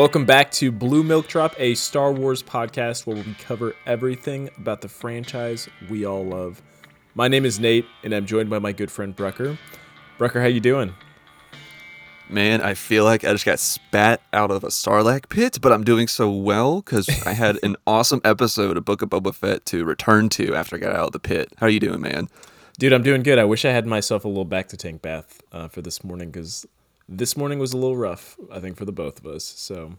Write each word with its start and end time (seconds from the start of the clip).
Welcome 0.00 0.24
back 0.24 0.50
to 0.52 0.72
Blue 0.72 1.02
Milk 1.02 1.28
Drop, 1.28 1.54
a 1.58 1.74
Star 1.74 2.10
Wars 2.10 2.42
podcast 2.42 3.04
where 3.04 3.16
we 3.16 3.34
cover 3.34 3.76
everything 3.84 4.48
about 4.56 4.80
the 4.80 4.88
franchise 4.88 5.68
we 5.90 6.06
all 6.06 6.24
love. 6.24 6.62
My 7.14 7.28
name 7.28 7.44
is 7.44 7.60
Nate, 7.60 7.84
and 8.02 8.14
I'm 8.14 8.24
joined 8.24 8.48
by 8.48 8.60
my 8.60 8.72
good 8.72 8.90
friend 8.90 9.14
Brucker. 9.14 9.58
Brucker, 10.16 10.40
how 10.40 10.46
you 10.46 10.58
doing? 10.58 10.94
Man, 12.30 12.62
I 12.62 12.72
feel 12.72 13.04
like 13.04 13.24
I 13.24 13.32
just 13.32 13.44
got 13.44 13.58
spat 13.58 14.22
out 14.32 14.50
of 14.50 14.64
a 14.64 14.68
Sarlacc 14.68 15.28
pit, 15.28 15.58
but 15.60 15.70
I'm 15.70 15.84
doing 15.84 16.08
so 16.08 16.30
well 16.30 16.80
because 16.80 17.06
I 17.26 17.34
had 17.34 17.58
an 17.62 17.76
awesome 17.86 18.22
episode 18.24 18.78
of 18.78 18.86
Book 18.86 19.02
of 19.02 19.10
Boba 19.10 19.34
Fett 19.34 19.66
to 19.66 19.84
return 19.84 20.30
to 20.30 20.54
after 20.54 20.76
I 20.76 20.78
got 20.78 20.96
out 20.96 21.08
of 21.08 21.12
the 21.12 21.18
pit. 21.18 21.52
How 21.58 21.66
are 21.66 21.70
you 21.70 21.78
doing, 21.78 22.00
man? 22.00 22.30
Dude, 22.78 22.94
I'm 22.94 23.02
doing 23.02 23.22
good. 23.22 23.38
I 23.38 23.44
wish 23.44 23.66
I 23.66 23.70
had 23.70 23.84
myself 23.84 24.24
a 24.24 24.28
little 24.28 24.46
bacta 24.46 24.78
tank 24.78 25.02
bath 25.02 25.42
uh, 25.52 25.68
for 25.68 25.82
this 25.82 26.02
morning 26.02 26.30
because 26.30 26.66
this 27.10 27.36
morning 27.36 27.58
was 27.58 27.72
a 27.72 27.76
little 27.76 27.96
rough, 27.96 28.36
I 28.50 28.60
think, 28.60 28.76
for 28.76 28.84
the 28.84 28.92
both 28.92 29.18
of 29.18 29.26
us. 29.26 29.44
So, 29.44 29.94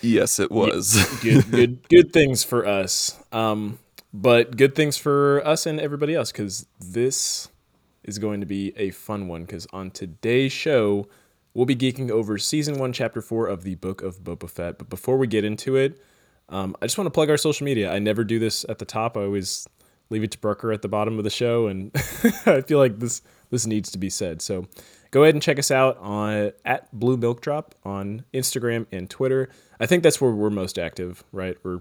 yes, 0.00 0.40
it 0.40 0.50
was. 0.50 1.06
good, 1.22 1.50
good, 1.50 1.88
good 1.88 2.12
things 2.12 2.42
for 2.42 2.66
us. 2.66 3.22
Um, 3.30 3.78
but 4.12 4.56
good 4.56 4.74
things 4.74 4.96
for 4.96 5.46
us 5.46 5.66
and 5.66 5.78
everybody 5.78 6.14
else 6.14 6.32
because 6.32 6.66
this 6.80 7.48
is 8.02 8.18
going 8.18 8.40
to 8.40 8.46
be 8.46 8.72
a 8.76 8.90
fun 8.90 9.28
one. 9.28 9.42
Because 9.42 9.66
on 9.72 9.90
today's 9.90 10.52
show, 10.52 11.06
we'll 11.52 11.66
be 11.66 11.76
geeking 11.76 12.10
over 12.10 12.38
season 12.38 12.78
one, 12.78 12.92
chapter 12.92 13.20
four 13.20 13.46
of 13.46 13.62
the 13.62 13.74
Book 13.76 14.02
of 14.02 14.24
Boba 14.24 14.48
Fett. 14.48 14.78
But 14.78 14.88
before 14.88 15.18
we 15.18 15.26
get 15.26 15.44
into 15.44 15.76
it, 15.76 16.02
um, 16.48 16.74
I 16.80 16.86
just 16.86 16.96
want 16.98 17.06
to 17.06 17.12
plug 17.12 17.30
our 17.30 17.36
social 17.36 17.66
media. 17.66 17.92
I 17.92 17.98
never 17.98 18.24
do 18.24 18.38
this 18.38 18.64
at 18.68 18.78
the 18.78 18.84
top. 18.84 19.16
I 19.16 19.20
always 19.20 19.68
leave 20.08 20.24
it 20.24 20.32
to 20.32 20.38
Brucker 20.38 20.72
at 20.72 20.82
the 20.82 20.88
bottom 20.88 21.18
of 21.18 21.24
the 21.24 21.30
show, 21.30 21.68
and 21.68 21.92
I 22.46 22.62
feel 22.62 22.78
like 22.78 22.98
this 22.98 23.22
this 23.50 23.66
needs 23.66 23.92
to 23.92 23.98
be 23.98 24.10
said. 24.10 24.42
So 24.42 24.66
go 25.10 25.22
ahead 25.22 25.34
and 25.34 25.42
check 25.42 25.58
us 25.58 25.70
out 25.70 25.98
on 25.98 26.52
at 26.64 26.92
Blue 26.98 27.16
Milk 27.16 27.40
Drop 27.40 27.74
on 27.84 28.24
Instagram 28.32 28.86
and 28.92 29.08
Twitter. 29.08 29.48
I 29.78 29.86
think 29.86 30.02
that's 30.02 30.20
where 30.20 30.30
we're 30.30 30.50
most 30.50 30.78
active, 30.78 31.24
right? 31.32 31.56
We're 31.62 31.80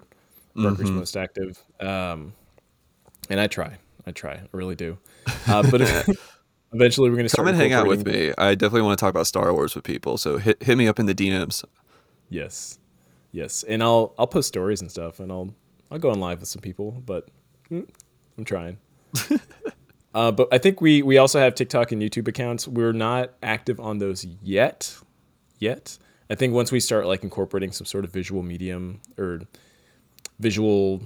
mm-hmm. 0.55 0.95
most 0.95 1.17
active, 1.17 1.61
um, 1.80 2.33
and 3.30 3.39
I 3.39 3.47
try, 3.47 3.77
I 4.05 4.11
try, 4.11 4.33
I 4.33 4.47
really 4.52 4.75
do. 4.75 4.97
Uh, 5.47 5.69
but 5.69 5.81
eventually, 6.73 7.09
we're 7.09 7.17
going 7.17 7.27
to 7.27 7.36
come 7.36 7.47
and 7.47 7.58
hang 7.58 7.73
out 7.73 7.88
with 7.88 8.05
me. 8.05 8.33
I 8.38 8.55
definitely 8.55 8.83
want 8.83 8.97
to 8.97 9.03
talk 9.03 9.11
about 9.11 9.27
Star 9.27 9.53
Wars 9.53 9.75
with 9.75 9.83
people, 9.83 10.17
so 10.17 10.38
hit 10.38 10.61
hit 10.64 10.77
me 10.77 10.88
up 10.88 10.99
in 10.99 11.05
the 11.05 11.16
DMs. 11.16 11.64
Yes, 12.30 12.80
yes, 13.31 13.64
and 13.64 13.83
I'll 13.83 14.14
I'll 14.17 14.27
post 14.27 14.47
stories 14.47 14.81
and 14.81 14.89
stuff, 14.89 15.19
and 15.19 15.31
I'll 15.31 15.53
I'll 15.91 15.99
go 15.99 16.11
on 16.11 16.19
live 16.19 16.39
with 16.39 16.49
some 16.49 16.61
people, 16.61 17.03
but 17.05 17.30
mm, 17.69 17.88
I'm 18.38 18.45
trying. 18.45 18.77
Uh, 20.13 20.31
but 20.31 20.47
I 20.52 20.57
think 20.57 20.81
we 20.81 21.02
we 21.02 21.17
also 21.17 21.39
have 21.39 21.55
TikTok 21.55 21.91
and 21.91 22.02
YouTube 22.02 22.27
accounts. 22.27 22.67
We're 22.67 22.93
not 22.93 23.33
active 23.43 23.79
on 23.79 23.99
those 23.99 24.25
yet. 24.41 24.97
Yet, 25.59 25.97
I 26.29 26.35
think 26.35 26.53
once 26.53 26.71
we 26.71 26.79
start 26.79 27.05
like 27.05 27.23
incorporating 27.23 27.71
some 27.71 27.85
sort 27.85 28.05
of 28.05 28.11
visual 28.11 28.41
medium 28.41 29.02
or 29.17 29.41
visual 30.39 31.02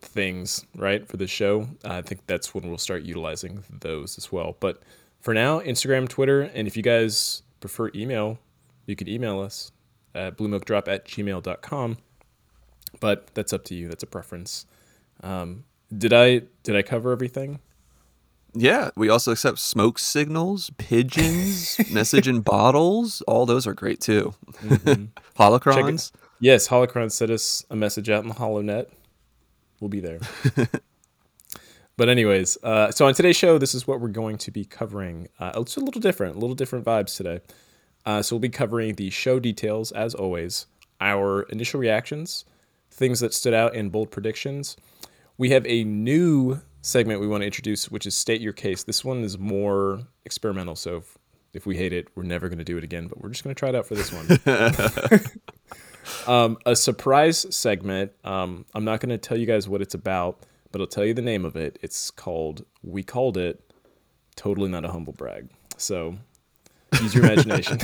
things, 0.00 0.64
right, 0.76 1.06
for 1.06 1.16
the 1.16 1.26
show, 1.26 1.68
I 1.84 2.02
think 2.02 2.26
that's 2.26 2.54
when 2.54 2.68
we'll 2.68 2.78
start 2.78 3.02
utilizing 3.02 3.64
those 3.80 4.16
as 4.16 4.30
well. 4.30 4.56
But 4.60 4.82
for 5.20 5.34
now, 5.34 5.60
Instagram, 5.60 6.08
Twitter, 6.08 6.42
and 6.42 6.68
if 6.68 6.76
you 6.76 6.82
guys 6.82 7.42
prefer 7.60 7.90
email, 7.94 8.38
you 8.86 8.94
can 8.94 9.08
email 9.08 9.40
us 9.40 9.72
at 10.14 10.36
bluemilkdrop 10.38 10.88
at 10.88 11.06
gmail.com. 11.06 11.98
But 13.00 13.26
that's 13.34 13.52
up 13.52 13.64
to 13.64 13.74
you. 13.74 13.88
That's 13.88 14.02
a 14.02 14.06
preference. 14.06 14.66
Um, 15.22 15.64
did 15.96 16.12
I 16.12 16.42
did 16.62 16.76
I 16.76 16.82
cover 16.82 17.12
everything? 17.12 17.60
Yeah, 18.58 18.90
we 18.96 19.08
also 19.10 19.32
accept 19.32 19.58
smoke 19.58 19.98
signals, 19.98 20.70
pigeons, 20.78 21.78
message 21.92 22.26
in 22.26 22.40
bottles. 22.40 23.20
All 23.22 23.44
those 23.44 23.66
are 23.66 23.74
great 23.74 24.00
too. 24.00 24.34
Mm-hmm. 24.62 25.04
Holocrons. 25.38 26.10
Yes, 26.40 26.68
Holocrons 26.68 27.12
sent 27.12 27.30
us 27.30 27.64
a 27.70 27.76
message 27.76 28.08
out 28.08 28.22
in 28.22 28.28
the 28.28 28.34
HoloNet. 28.34 28.86
We'll 29.80 29.90
be 29.90 30.00
there. 30.00 30.20
but 31.96 32.08
anyways, 32.08 32.56
uh, 32.62 32.90
so 32.90 33.06
on 33.06 33.14
today's 33.14 33.36
show, 33.36 33.58
this 33.58 33.74
is 33.74 33.86
what 33.86 34.00
we're 34.00 34.08
going 34.08 34.38
to 34.38 34.50
be 34.50 34.64
covering. 34.64 35.28
Uh, 35.38 35.52
it's 35.56 35.76
a 35.76 35.80
little 35.80 36.00
different, 36.00 36.36
a 36.36 36.38
little 36.38 36.56
different 36.56 36.84
vibes 36.84 37.14
today. 37.16 37.40
Uh, 38.06 38.22
so 38.22 38.36
we'll 38.36 38.40
be 38.40 38.48
covering 38.48 38.94
the 38.94 39.10
show 39.10 39.38
details 39.38 39.92
as 39.92 40.14
always, 40.14 40.66
our 41.00 41.42
initial 41.44 41.78
reactions, 41.78 42.44
things 42.90 43.20
that 43.20 43.34
stood 43.34 43.52
out 43.52 43.74
in 43.74 43.90
bold 43.90 44.10
predictions. 44.10 44.76
We 45.36 45.50
have 45.50 45.66
a 45.66 45.84
new 45.84 46.62
segment 46.86 47.20
we 47.20 47.26
want 47.26 47.42
to 47.42 47.46
introduce, 47.46 47.90
which 47.90 48.06
is 48.06 48.14
state 48.14 48.40
your 48.40 48.52
case. 48.52 48.84
This 48.84 49.04
one 49.04 49.24
is 49.24 49.38
more 49.38 50.02
experimental, 50.24 50.76
so 50.76 50.98
if, 50.98 51.18
if 51.52 51.66
we 51.66 51.76
hate 51.76 51.92
it, 51.92 52.08
we're 52.14 52.22
never 52.22 52.48
going 52.48 52.58
to 52.58 52.64
do 52.64 52.78
it 52.78 52.84
again. 52.84 53.08
But 53.08 53.20
we're 53.20 53.30
just 53.30 53.42
going 53.42 53.54
to 53.54 53.58
try 53.58 53.70
it 53.70 53.74
out 53.74 53.86
for 53.86 53.96
this 53.96 54.12
one. 54.12 54.28
um, 56.32 56.58
a 56.64 56.76
surprise 56.76 57.44
segment. 57.54 58.12
Um, 58.22 58.66
I'm 58.72 58.84
not 58.84 59.00
going 59.00 59.10
to 59.10 59.18
tell 59.18 59.36
you 59.36 59.46
guys 59.46 59.68
what 59.68 59.82
it's 59.82 59.94
about, 59.94 60.46
but 60.70 60.80
I'll 60.80 60.86
tell 60.86 61.04
you 61.04 61.12
the 61.12 61.22
name 61.22 61.44
of 61.44 61.56
it. 61.56 61.78
It's 61.82 62.12
called. 62.12 62.64
We 62.84 63.02
called 63.02 63.36
it. 63.36 63.60
Totally 64.36 64.70
not 64.70 64.84
a 64.84 64.92
humble 64.92 65.12
brag. 65.12 65.48
So 65.76 66.16
use 67.00 67.14
your 67.14 67.24
imagination. 67.24 67.78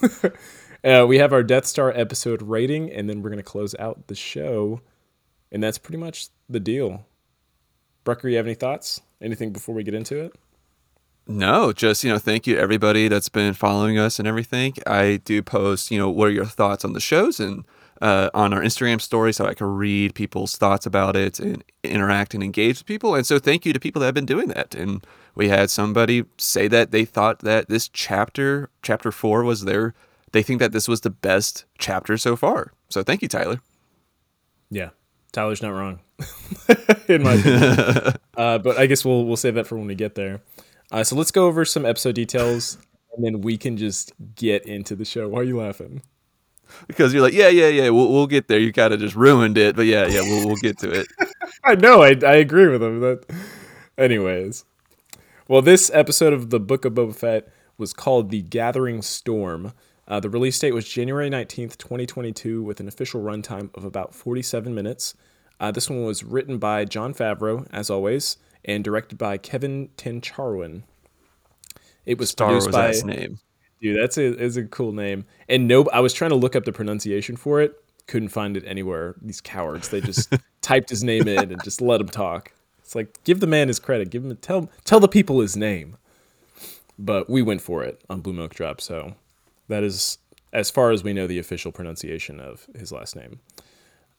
uh, 0.84 1.04
we 1.06 1.18
have 1.18 1.34
our 1.34 1.42
Death 1.42 1.66
Star 1.66 1.92
episode 1.94 2.40
rating, 2.40 2.90
and 2.92 3.10
then 3.10 3.20
we're 3.20 3.30
going 3.30 3.38
to 3.38 3.42
close 3.42 3.74
out 3.78 4.06
the 4.06 4.14
show. 4.14 4.80
And 5.52 5.62
that's 5.62 5.76
pretty 5.76 5.98
much 5.98 6.28
the 6.48 6.60
deal. 6.60 7.04
Brucker, 8.08 8.30
you 8.30 8.38
have 8.38 8.46
any 8.46 8.54
thoughts? 8.54 9.02
Anything 9.20 9.52
before 9.52 9.74
we 9.74 9.82
get 9.82 9.92
into 9.92 10.16
it? 10.18 10.34
No, 11.26 11.74
just, 11.74 12.02
you 12.02 12.10
know, 12.10 12.18
thank 12.18 12.46
you 12.46 12.54
to 12.54 12.60
everybody 12.62 13.06
that's 13.06 13.28
been 13.28 13.52
following 13.52 13.98
us 13.98 14.18
and 14.18 14.26
everything. 14.26 14.72
I 14.86 15.20
do 15.26 15.42
post, 15.42 15.90
you 15.90 15.98
know, 15.98 16.08
what 16.08 16.28
are 16.28 16.32
your 16.32 16.46
thoughts 16.46 16.86
on 16.86 16.94
the 16.94 17.00
shows 17.00 17.38
and 17.38 17.66
uh, 18.00 18.30
on 18.32 18.54
our 18.54 18.62
Instagram 18.62 19.02
story 19.02 19.34
so 19.34 19.44
I 19.44 19.52
can 19.52 19.66
read 19.66 20.14
people's 20.14 20.56
thoughts 20.56 20.86
about 20.86 21.16
it 21.16 21.38
and 21.38 21.62
interact 21.84 22.32
and 22.32 22.42
engage 22.42 22.78
with 22.78 22.86
people. 22.86 23.14
And 23.14 23.26
so 23.26 23.38
thank 23.38 23.66
you 23.66 23.74
to 23.74 23.78
people 23.78 24.00
that 24.00 24.06
have 24.06 24.14
been 24.14 24.24
doing 24.24 24.48
that. 24.48 24.74
And 24.74 25.06
we 25.34 25.50
had 25.50 25.68
somebody 25.68 26.24
say 26.38 26.66
that 26.66 26.92
they 26.92 27.04
thought 27.04 27.40
that 27.40 27.68
this 27.68 27.90
chapter, 27.90 28.70
chapter 28.80 29.12
four, 29.12 29.44
was 29.44 29.66
their, 29.66 29.92
they 30.32 30.42
think 30.42 30.60
that 30.60 30.72
this 30.72 30.88
was 30.88 31.02
the 31.02 31.10
best 31.10 31.66
chapter 31.76 32.16
so 32.16 32.36
far. 32.36 32.72
So 32.88 33.02
thank 33.02 33.20
you, 33.20 33.28
Tyler. 33.28 33.60
Yeah, 34.70 34.90
Tyler's 35.32 35.62
not 35.62 35.70
wrong, 35.70 36.00
in 37.08 37.22
my 37.22 37.34
opinion. 37.34 38.14
uh, 38.36 38.58
but 38.58 38.78
I 38.78 38.86
guess 38.86 39.04
we'll 39.04 39.24
we'll 39.24 39.36
save 39.36 39.54
that 39.54 39.66
for 39.66 39.76
when 39.76 39.86
we 39.86 39.94
get 39.94 40.14
there. 40.14 40.40
Uh, 40.90 41.04
so 41.04 41.16
let's 41.16 41.30
go 41.30 41.46
over 41.46 41.64
some 41.64 41.84
episode 41.84 42.14
details, 42.14 42.78
and 43.14 43.24
then 43.24 43.40
we 43.42 43.58
can 43.58 43.76
just 43.76 44.12
get 44.34 44.64
into 44.66 44.96
the 44.96 45.04
show. 45.04 45.28
Why 45.28 45.40
are 45.40 45.44
you 45.44 45.58
laughing? 45.58 46.02
Because 46.86 47.12
you're 47.14 47.22
like, 47.22 47.32
yeah, 47.32 47.48
yeah, 47.48 47.68
yeah, 47.68 47.90
we'll, 47.90 48.10
we'll 48.12 48.26
get 48.26 48.48
there. 48.48 48.58
You 48.58 48.72
kind 48.72 48.92
of 48.92 49.00
just 49.00 49.14
ruined 49.14 49.56
it, 49.56 49.76
but 49.76 49.86
yeah, 49.86 50.06
yeah, 50.06 50.22
we'll 50.22 50.46
we'll 50.46 50.56
get 50.56 50.78
to 50.78 50.90
it. 50.90 51.08
I 51.64 51.74
know, 51.74 52.02
I 52.02 52.14
I 52.26 52.34
agree 52.34 52.68
with 52.68 52.82
him. 52.82 53.00
That, 53.00 53.24
anyways, 53.96 54.64
well, 55.46 55.62
this 55.62 55.90
episode 55.92 56.32
of 56.32 56.50
the 56.50 56.60
Book 56.60 56.84
of 56.84 56.94
Boba 56.94 57.14
Fett 57.14 57.48
was 57.76 57.92
called 57.92 58.30
"The 58.30 58.42
Gathering 58.42 59.02
Storm." 59.02 59.72
Uh, 60.08 60.18
the 60.18 60.30
release 60.30 60.58
date 60.58 60.72
was 60.72 60.88
January 60.88 61.28
19th, 61.28 61.76
2022, 61.76 62.62
with 62.62 62.80
an 62.80 62.88
official 62.88 63.20
runtime 63.20 63.68
of 63.76 63.84
about 63.84 64.14
47 64.14 64.74
minutes. 64.74 65.14
Uh, 65.60 65.70
this 65.70 65.90
one 65.90 66.02
was 66.02 66.24
written 66.24 66.56
by 66.58 66.86
Jon 66.86 67.12
Favreau, 67.12 67.68
as 67.70 67.90
always, 67.90 68.38
and 68.64 68.82
directed 68.82 69.18
by 69.18 69.36
Kevin 69.36 69.90
Tancharoen. 69.98 70.84
It 72.06 72.18
was 72.18 72.30
Star 72.30 72.48
produced 72.48 72.70
by 72.70 72.88
his 72.88 73.04
name. 73.04 73.38
Dude, 73.82 74.02
that's 74.02 74.16
a 74.16 74.36
is 74.42 74.56
a 74.56 74.64
cool 74.64 74.92
name. 74.92 75.26
And 75.48 75.68
no, 75.68 75.84
I 75.92 76.00
was 76.00 76.14
trying 76.14 76.30
to 76.30 76.36
look 76.36 76.56
up 76.56 76.64
the 76.64 76.72
pronunciation 76.72 77.36
for 77.36 77.60
it, 77.60 77.74
couldn't 78.06 78.30
find 78.30 78.56
it 78.56 78.64
anywhere. 78.66 79.14
These 79.20 79.42
cowards, 79.42 79.90
they 79.90 80.00
just 80.00 80.34
typed 80.62 80.88
his 80.88 81.04
name 81.04 81.28
in 81.28 81.52
and 81.52 81.62
just 81.62 81.80
let 81.80 82.00
him 82.00 82.08
talk. 82.08 82.52
It's 82.78 82.94
like 82.94 83.22
give 83.24 83.40
the 83.40 83.46
man 83.46 83.68
his 83.68 83.78
credit, 83.78 84.10
give 84.10 84.24
him 84.24 84.34
tell 84.36 84.70
tell 84.84 85.00
the 85.00 85.06
people 85.06 85.40
his 85.40 85.56
name. 85.56 85.98
But 86.98 87.28
we 87.28 87.42
went 87.42 87.60
for 87.60 87.84
it 87.84 88.02
on 88.08 88.22
Blue 88.22 88.32
Milk 88.32 88.54
Drop, 88.54 88.80
so 88.80 89.14
that 89.68 89.82
is, 89.82 90.18
as 90.52 90.70
far 90.70 90.90
as 90.90 91.04
we 91.04 91.12
know, 91.12 91.26
the 91.26 91.38
official 91.38 91.72
pronunciation 91.72 92.40
of 92.40 92.66
his 92.76 92.92
last 92.92 93.16
name. 93.16 93.40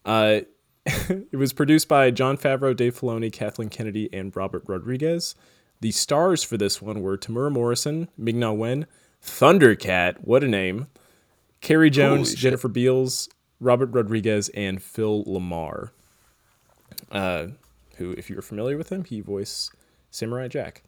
Uh, 0.06 0.42
it 0.86 1.38
was 1.38 1.54
produced 1.54 1.88
by 1.88 2.12
Jon 2.12 2.38
Favreau, 2.38 2.75
Dave 2.75 3.00
Filoni, 3.00 3.31
Kathleen 3.31 3.69
Kennedy, 3.69 4.10
and 4.13 4.36
Robert 4.36 4.63
Rodriguez. 4.68 5.36
The 5.81 5.92
stars 5.92 6.44
for 6.44 6.57
this 6.57 6.81
one 6.81 7.01
were 7.01 7.18
Temuera 7.18 7.51
Morrison, 7.51 8.10
Ming 8.18 8.40
Na 8.40 8.51
Wen, 8.51 8.86
Thundercat, 9.24 10.18
what 10.22 10.44
a 10.44 10.48
name, 10.48 10.88
Carey 11.62 11.90
Jones, 11.90 12.34
Jennifer 12.34 12.68
Beals, 12.68 13.30
Robert 13.60 13.90
Rodriguez, 13.92 14.50
and 14.50 14.81
Phil 14.81 15.24
LaMarr. 15.25 15.92
Uh, 17.12 17.48
who, 17.96 18.12
if 18.13 18.30
you're 18.30 18.42
familiar 18.42 18.78
with 18.78 18.92
him, 18.92 19.04
he 19.04 19.19
voiced 19.19 19.74
Samurai 20.10 20.48
Jack. 20.48 20.84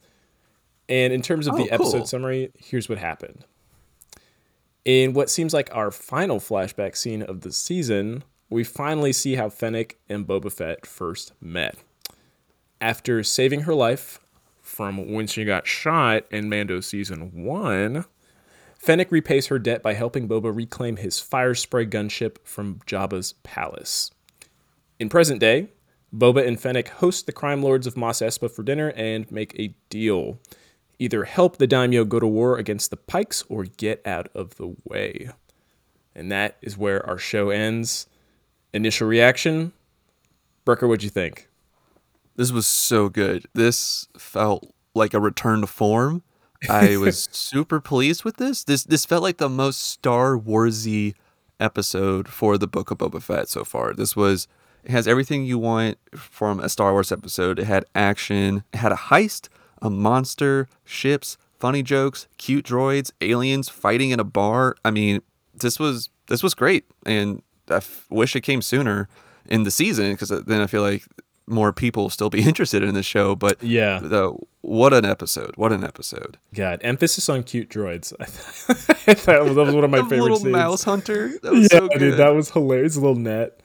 And 0.90 1.14
in 1.14 1.22
terms 1.22 1.48
of 1.48 1.56
oh, 1.56 1.58
the 1.58 1.72
episode 1.72 1.98
cool. 2.00 2.06
summary, 2.06 2.52
here's 2.58 2.90
what 2.90 2.98
happened. 2.98 3.46
In 4.84 5.14
what 5.14 5.30
seems 5.30 5.54
like 5.54 5.70
our 5.76 5.92
final 5.92 6.40
flashback 6.40 6.96
scene 6.96 7.22
of 7.22 7.42
the 7.42 7.52
season, 7.52 8.24
we 8.50 8.64
finally 8.64 9.14
see 9.14 9.36
how 9.36 9.50
Fennec 9.50 10.00
and 10.10 10.26
Boba 10.26 10.52
Fett 10.52 10.86
first 10.86 11.34
met. 11.40 11.78
After 12.80 13.22
saving 13.24 13.62
her 13.62 13.76
life 13.76 14.20
from 14.62 15.12
when 15.12 15.28
she 15.28 15.46
got 15.46 15.68
shot 15.68 16.24
in 16.32 16.50
Mando 16.50 16.80
season 16.80 17.44
one, 17.44 18.06
Fennec 18.76 19.12
repays 19.12 19.48
her 19.48 19.60
debt 19.60 19.84
by 19.84 19.94
helping 19.94 20.28
Boba 20.28 20.56
reclaim 20.56 20.96
his 20.96 21.20
fire 21.20 21.54
spray 21.54 21.86
gunship 21.86 22.38
from 22.44 22.80
Jabba's 22.88 23.34
palace. 23.44 24.10
In 25.00 25.10
present 25.10 25.40
day, 25.40 25.68
Boba 26.14 26.46
and 26.46 26.60
Fennec 26.60 26.88
host 26.90 27.28
the 27.28 27.32
crime 27.32 27.62
lords 27.62 27.86
of 27.86 27.96
Mos 27.96 28.20
Espa 28.20 28.50
for 28.50 28.64
dinner 28.64 28.92
and 28.96 29.32
make 29.32 29.58
a 29.60 29.76
deal. 29.90 30.40
Either 31.02 31.24
help 31.24 31.58
the 31.58 31.66
daimyo 31.66 32.06
go 32.06 32.20
to 32.20 32.28
war 32.28 32.60
against 32.60 32.92
the 32.92 32.98
Pikes 32.98 33.44
or 33.50 33.64
get 33.64 34.06
out 34.06 34.30
of 34.36 34.58
the 34.58 34.76
way. 34.84 35.32
And 36.14 36.32
that 36.32 36.58
is 36.62 36.78
where 36.78 37.04
our 37.08 37.18
show 37.18 37.50
ends. 37.50 38.06
Initial 38.72 39.08
reaction 39.08 39.74
Brucker, 40.64 40.88
what'd 40.88 41.04
you 41.04 41.10
think? 41.10 41.50
This 42.36 42.52
was 42.52 42.68
so 42.68 43.10
good. 43.10 43.48
This 43.54 44.08
felt 44.16 44.72
like 44.94 45.16
a 45.16 45.20
return 45.20 45.62
to 45.62 45.68
form. 45.68 46.22
I 46.70 46.98
was 47.02 47.28
super 47.32 47.80
pleased 47.80 48.24
with 48.24 48.38
this. 48.38 48.64
This 48.64 48.84
this 48.84 49.06
felt 49.06 49.24
like 49.24 49.38
the 49.38 49.50
most 49.50 49.82
Star 49.82 50.38
Warsy 50.38 51.16
episode 51.60 52.28
for 52.28 52.60
the 52.60 52.68
Book 52.68 52.92
of 52.92 53.00
Boba 53.00 53.22
Fett 53.22 53.50
so 53.50 53.64
far. 53.64 53.94
This 53.94 54.16
was 54.16 54.48
it 54.84 54.92
has 54.92 55.08
everything 55.08 55.46
you 55.46 55.58
want 55.58 55.98
from 56.16 56.60
a 56.60 56.70
Star 56.70 56.92
Wars 56.92 57.12
episode. 57.12 57.58
It 57.58 57.66
had 57.66 57.86
action, 57.96 58.64
it 58.72 58.78
had 58.78 58.92
a 58.92 58.96
heist, 58.96 59.50
a 59.82 59.90
monster, 59.90 60.68
ships, 60.86 61.38
funny 61.60 61.84
jokes, 61.84 62.28
cute 62.38 62.66
droids, 62.66 63.12
aliens 63.22 63.70
fighting 63.70 64.12
in 64.12 64.20
a 64.20 64.24
bar. 64.24 64.76
I 64.86 64.92
mean, 64.92 65.22
this 65.54 65.80
was 65.80 66.10
this 66.28 66.42
was 66.44 66.54
great, 66.54 66.86
and 67.06 67.42
I 67.70 67.76
f- 67.78 68.06
wish 68.10 68.36
it 68.36 68.42
came 68.42 68.62
sooner 68.62 69.08
in 69.48 69.64
the 69.64 69.72
season 69.72 70.12
because 70.12 70.30
then 70.30 70.62
I 70.62 70.68
feel 70.68 70.82
like 70.82 71.04
more 71.48 71.74
people 71.74 72.04
will 72.04 72.10
still 72.10 72.30
be 72.30 72.42
interested 72.48 72.84
in 72.84 72.94
the 72.94 73.04
show. 73.04 73.36
But 73.36 73.62
Yeah. 73.62 74.00
the, 74.02 74.34
what 74.62 74.94
an 74.94 75.04
episode! 75.06 75.52
What 75.56 75.72
an 75.74 75.84
episode! 75.84 76.38
God, 76.54 76.80
emphasis 76.84 77.28
on 77.30 77.44
cute 77.44 77.70
droids. 77.70 78.14
I 78.20 78.26
thought 78.26 79.26
that 79.26 79.44
was, 79.44 79.56
that 79.56 79.66
was 79.66 79.74
one 79.76 79.84
of 79.84 79.90
my 79.90 79.98
the 80.02 80.04
favorite 80.04 80.22
little 80.22 80.38
scenes. 80.38 80.52
mouse 80.52 80.84
hunter. 80.84 81.32
That 81.42 81.52
was 81.52 81.64
yeah, 81.64 81.80
so 81.80 81.88
good. 81.90 82.00
dude, 82.00 82.18
that 82.18 82.30
was 82.36 82.52
hilarious. 82.52 82.96
A 82.96 83.02
little 83.02 83.16
net. 83.16 83.60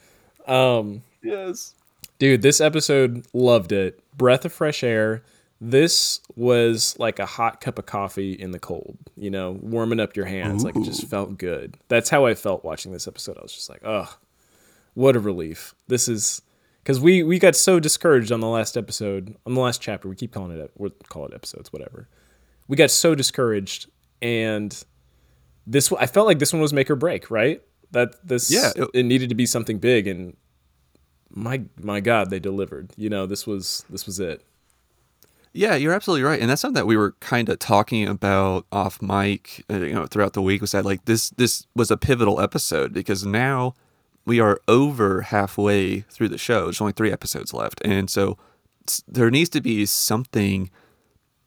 Um, 0.49 1.03
yes. 1.23 1.75
dude, 2.19 2.43
this 2.43 2.61
episode 2.61 3.27
loved 3.33 3.73
it. 3.73 4.01
Breath 4.17 4.45
of 4.45 4.53
fresh 4.53 4.83
air. 4.83 5.23
This 5.61 6.21
was 6.35 6.99
like 6.99 7.19
a 7.19 7.25
hot 7.27 7.61
cup 7.61 7.79
of 7.79 7.87
coffee 7.87 8.33
in 8.33 8.51
the 8.51 8.59
cold. 8.59 8.99
You 9.17 9.31
know, 9.31 9.53
warming 9.61 10.01
up 10.01 10.15
your 10.17 10.27
hands. 10.27 10.65
Like 10.65 10.77
it 10.77 10.85
just 10.85 11.07
felt 11.09 11.39
good. 11.39 11.79
That's 11.89 12.11
how 12.11 12.27
I 12.27 12.35
felt 12.35 12.65
watching 12.65 12.93
this 12.93 13.09
episode. 13.09 13.39
I 13.39 13.43
was 13.43 13.53
just 13.55 13.71
like, 13.71 13.81
oh, 13.85 14.15
what 14.95 15.17
a 15.17 15.21
relief. 15.21 15.75
This 15.89 16.09
is 16.09 16.43
because 16.83 17.01
we 17.01 17.23
we 17.23 17.39
got 17.39 17.57
so 17.57 17.81
discouraged 17.81 18.31
on 18.33 18.41
the 18.41 18.49
last 18.49 18.77
episode, 18.77 19.35
on 19.47 19.55
the 19.55 19.61
last 19.61 19.81
chapter. 19.81 20.09
We 20.09 20.15
keep 20.17 20.33
calling 20.33 20.57
it, 20.59 20.71
we'll 20.77 20.93
call 21.09 21.27
it 21.27 21.33
episodes, 21.35 21.73
whatever. 21.73 22.09
We 22.69 22.77
got 22.77 22.91
so 22.91 23.15
discouraged, 23.15 23.89
and 24.21 24.77
this 25.67 25.91
I 25.93 26.07
felt 26.07 26.27
like 26.27 26.39
this 26.39 26.53
one 26.53 26.61
was 26.61 26.73
make 26.75 26.91
or 26.91 26.97
break, 26.97 27.31
right? 27.31 27.63
That 27.93 28.15
this 28.27 28.51
Yeah, 28.51 28.73
it, 28.77 28.91
it- 28.93 29.03
needed 29.05 29.31
to 29.31 29.35
be 29.35 29.47
something 29.47 29.79
big, 29.79 30.07
and 30.07 30.37
my 31.31 31.63
my 31.81 32.01
God, 32.01 32.29
they 32.29 32.41
delivered. 32.41 32.93
You 32.97 33.09
know, 33.09 33.25
this 33.27 33.47
was 33.47 33.85
this 33.89 34.05
was 34.05 34.21
it. 34.21 34.43
Yeah, 35.57 35.75
you're 35.75 35.95
absolutely 35.95 36.23
right, 36.23 36.39
and 36.39 36.51
that's 36.51 36.61
something 36.61 36.75
that 36.75 36.87
we 36.87 36.99
were 36.99 37.13
kind 37.21 37.49
of 37.49 37.59
talking 37.59 38.07
about 38.07 38.67
off 38.71 39.01
mic, 39.01 39.65
uh, 39.71 39.79
you 39.79 39.95
know, 39.95 40.05
throughout 40.05 40.35
the 40.35 40.43
week. 40.43 40.61
Was 40.61 40.73
that 40.73 40.85
like 40.85 41.07
this? 41.07 41.31
This 41.31 41.67
was 41.75 41.91
a 41.91 41.97
pivotal 41.97 42.41
episode 42.41 42.93
because 42.93 43.25
now 43.25 43.75
we 44.27 44.39
are 44.39 44.61
over 44.69 45.23
halfway 45.23 46.01
through 46.01 46.29
the 46.29 46.37
show. 46.37 46.65
There's 46.65 46.81
only 46.83 46.93
three 46.93 47.11
episodes 47.11 47.55
left, 47.55 47.81
and 47.87 48.11
so 48.11 48.37
there 49.09 49.31
needs 49.31 49.49
to 49.51 49.63
be 49.63 49.87
something 49.87 50.71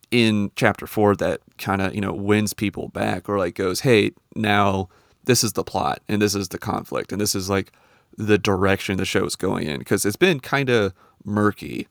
in 0.10 0.52
chapter 0.56 0.88
four 0.88 1.16
that 1.18 1.42
kind 1.60 1.80
of 1.80 1.94
you 1.94 2.02
know 2.02 2.14
wins 2.14 2.54
people 2.54 2.88
back, 2.88 3.30
or 3.30 3.38
like 3.38 3.54
goes, 3.54 3.82
"Hey, 3.82 4.12
now 4.36 4.90
this 5.26 5.44
is 5.44 5.54
the 5.54 5.64
plot, 5.64 6.02
and 6.08 6.20
this 6.20 6.34
is 6.34 6.48
the 6.48 6.58
conflict, 6.58 7.12
and 7.12 7.22
this 7.22 7.36
is 7.36 7.48
like 7.48 7.72
the 8.18 8.40
direction 8.40 8.98
the 8.98 9.06
show 9.06 9.24
is 9.26 9.36
going 9.36 9.68
in," 9.68 9.78
because 9.78 10.04
it's 10.04 10.16
been 10.16 10.40
kind 10.40 10.70
of 10.70 10.96
murky 11.24 11.88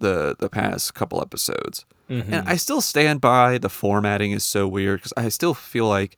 the 0.00 0.36
the 0.38 0.48
past 0.48 0.94
couple 0.94 1.20
episodes. 1.20 1.84
Mm-hmm. 2.08 2.34
And 2.34 2.48
I 2.48 2.56
still 2.56 2.80
stand 2.80 3.20
by 3.20 3.58
the 3.58 3.68
formatting 3.68 4.32
is 4.32 4.44
so 4.44 4.66
weird 4.66 4.98
because 4.98 5.14
I 5.16 5.28
still 5.28 5.54
feel 5.54 5.86
like 5.86 6.16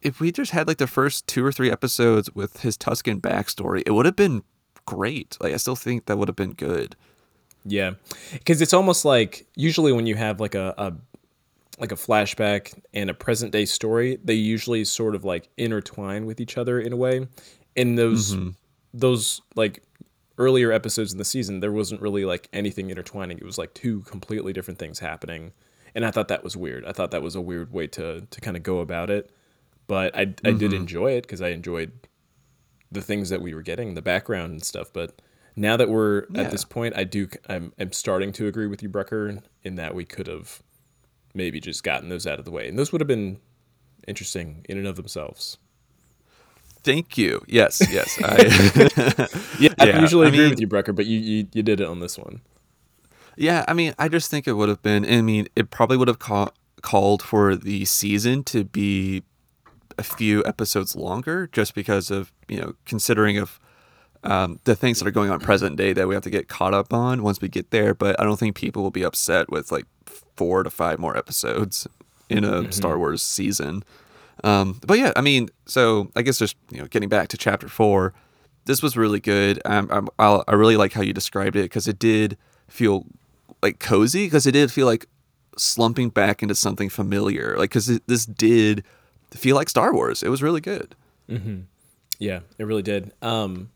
if 0.00 0.20
we 0.20 0.30
just 0.30 0.52
had 0.52 0.68
like 0.68 0.78
the 0.78 0.86
first 0.86 1.26
two 1.26 1.44
or 1.44 1.50
three 1.50 1.70
episodes 1.70 2.30
with 2.34 2.60
his 2.60 2.78
Tusken 2.78 3.20
backstory, 3.20 3.82
it 3.84 3.90
would 3.90 4.06
have 4.06 4.14
been 4.14 4.44
great. 4.84 5.36
Like 5.40 5.52
I 5.52 5.56
still 5.56 5.76
think 5.76 6.06
that 6.06 6.18
would 6.18 6.28
have 6.28 6.36
been 6.36 6.52
good. 6.52 6.94
Yeah, 7.64 7.92
because 8.32 8.60
it's 8.60 8.74
almost 8.74 9.04
like 9.04 9.46
usually 9.56 9.92
when 9.92 10.06
you 10.06 10.14
have 10.14 10.38
like 10.38 10.54
a, 10.54 10.74
a 10.76 10.92
like 11.80 11.90
a 11.90 11.96
flashback 11.96 12.78
and 12.92 13.10
a 13.10 13.14
present 13.14 13.52
day 13.52 13.64
story, 13.64 14.18
they 14.22 14.34
usually 14.34 14.84
sort 14.84 15.14
of 15.14 15.24
like 15.24 15.48
intertwine 15.56 16.26
with 16.26 16.40
each 16.40 16.58
other 16.58 16.78
in 16.78 16.92
a 16.92 16.96
way. 16.96 17.26
In 17.74 17.96
those 17.96 18.34
mm-hmm. 18.34 18.50
those 18.92 19.40
like 19.56 19.82
earlier 20.38 20.72
episodes 20.72 21.12
in 21.12 21.18
the 21.18 21.24
season, 21.24 21.60
there 21.60 21.72
wasn't 21.72 22.00
really 22.00 22.24
like 22.24 22.48
anything 22.52 22.90
intertwining. 22.90 23.38
It 23.38 23.44
was 23.44 23.58
like 23.58 23.74
two 23.74 24.00
completely 24.00 24.52
different 24.52 24.78
things 24.78 24.98
happening, 24.98 25.52
and 25.94 26.04
I 26.04 26.10
thought 26.10 26.28
that 26.28 26.44
was 26.44 26.56
weird. 26.56 26.84
I 26.84 26.92
thought 26.92 27.10
that 27.12 27.22
was 27.22 27.34
a 27.34 27.40
weird 27.40 27.72
way 27.72 27.86
to 27.88 28.26
to 28.28 28.40
kind 28.40 28.56
of 28.56 28.62
go 28.62 28.80
about 28.80 29.10
it, 29.10 29.30
but 29.86 30.14
I 30.16 30.20
I 30.20 30.24
did 30.24 30.60
mm-hmm. 30.60 30.74
enjoy 30.74 31.12
it 31.12 31.22
because 31.22 31.42
I 31.42 31.48
enjoyed 31.48 31.92
the 32.90 33.02
things 33.02 33.28
that 33.30 33.42
we 33.42 33.54
were 33.54 33.62
getting, 33.62 33.94
the 33.94 34.02
background 34.02 34.52
and 34.52 34.62
stuff. 34.62 34.92
But 34.92 35.20
now 35.56 35.76
that 35.76 35.88
we're 35.88 36.26
Yeah. 36.30 36.42
at 36.42 36.50
this 36.50 36.64
point, 36.64 36.96
I 36.96 37.04
do 37.04 37.28
I'm 37.48 37.72
I'm 37.78 37.92
starting 37.92 38.32
to 38.32 38.46
agree 38.46 38.66
with 38.66 38.82
you, 38.82 38.88
Brucker, 38.88 39.40
in 39.62 39.74
that 39.76 39.94
we 39.94 40.04
could 40.04 40.26
have 40.26 40.62
maybe 41.34 41.60
just 41.60 41.82
gotten 41.82 42.08
those 42.08 42.26
out 42.26 42.38
of 42.38 42.44
the 42.44 42.50
way, 42.50 42.68
and 42.68 42.78
those 42.78 42.92
would 42.92 43.00
have 43.00 43.08
been 43.08 43.38
interesting 44.06 44.64
in 44.68 44.78
and 44.78 44.86
of 44.86 44.96
themselves. 44.96 45.58
Thank 46.84 47.16
you. 47.18 47.42
Yes, 47.48 47.82
yes. 47.90 48.18
I, 48.22 49.28
Yeah, 49.58 49.74
I 49.78 49.86
Yeah, 49.86 50.00
usually 50.00 50.26
I 50.26 50.28
agree 50.28 50.40
mean- 50.40 50.50
with 50.50 50.60
you, 50.60 50.66
Brucker, 50.66 50.92
but 50.92 51.06
you, 51.06 51.18
you 51.18 51.46
you 51.52 51.62
did 51.62 51.80
it 51.80 51.86
on 51.88 52.00
this 52.00 52.16
one. 52.18 52.40
yeah, 53.36 53.64
I 53.66 53.72
mean, 53.74 53.94
I 53.98 54.08
just 54.08 54.30
think 54.30 54.46
it 54.46 54.52
would 54.52 54.68
have 54.68 54.82
been. 54.82 55.04
I 55.04 55.22
mean, 55.22 55.48
it 55.56 55.70
probably 55.70 55.96
would 55.96 56.08
have 56.08 56.18
ca- 56.18 56.50
called 56.82 57.22
for 57.22 57.56
the 57.56 57.84
season 57.86 58.44
to 58.44 58.64
be 58.64 59.22
a 59.98 60.02
few 60.02 60.44
episodes 60.44 60.94
longer, 60.94 61.48
just 61.52 61.74
because 61.74 62.10
of 62.10 62.30
you 62.48 62.60
know 62.60 62.74
considering 62.84 63.38
of 63.38 63.58
um, 64.24 64.60
the 64.64 64.74
things 64.76 64.98
that 64.98 65.06
are 65.08 65.10
going 65.12 65.30
on 65.30 65.40
present 65.40 65.76
day 65.76 65.92
that 65.92 66.06
we 66.08 66.14
have 66.14 66.24
to 66.24 66.30
get 66.30 66.48
caught 66.48 66.74
up 66.74 66.92
on 66.92 67.22
once 67.22 67.40
we 67.40 67.48
get 67.48 67.70
there. 67.70 67.94
But 67.94 68.18
I 68.20 68.24
don't 68.24 68.38
think 68.38 68.56
people 68.56 68.82
will 68.82 68.90
be 68.90 69.02
upset 69.04 69.50
with 69.50 69.72
like 69.72 69.86
four 70.36 70.62
to 70.62 70.70
five 70.70 70.98
more 70.98 71.16
episodes 71.16 71.86
in 72.28 72.44
a 72.44 72.70
Star 72.72 72.98
Wars 72.98 73.22
season. 73.22 73.84
Um, 74.44 74.78
but 74.86 74.98
yeah, 74.98 75.12
I 75.16 75.22
mean, 75.22 75.48
so 75.66 76.12
I 76.14 76.22
guess 76.22 76.38
just 76.38 76.54
you 76.70 76.78
know 76.78 76.86
getting 76.86 77.08
back 77.08 77.28
to 77.28 77.38
chapter 77.38 77.66
four, 77.66 78.12
this 78.66 78.82
was 78.82 78.96
really 78.96 79.18
good. 79.18 79.60
I'm, 79.64 80.08
I'll, 80.18 80.44
I 80.46 80.52
really 80.54 80.76
like 80.76 80.92
how 80.92 81.00
you 81.00 81.14
described 81.14 81.56
it 81.56 81.62
because 81.62 81.88
it 81.88 81.98
did 81.98 82.36
feel 82.68 83.06
like 83.62 83.80
cozy 83.80 84.26
because 84.26 84.46
it 84.46 84.52
did 84.52 84.70
feel 84.70 84.86
like 84.86 85.06
slumping 85.56 86.10
back 86.10 86.42
into 86.42 86.54
something 86.54 86.90
familiar. 86.90 87.56
Like 87.56 87.70
because 87.70 87.86
this 88.06 88.26
did 88.26 88.84
feel 89.30 89.56
like 89.56 89.70
Star 89.70 89.94
Wars. 89.94 90.22
It 90.22 90.28
was 90.28 90.42
really 90.42 90.60
good. 90.60 90.94
Yeah, 92.18 92.40
it 92.58 92.64
really 92.64 92.82
did. 92.82 93.12
Um, 93.22 93.70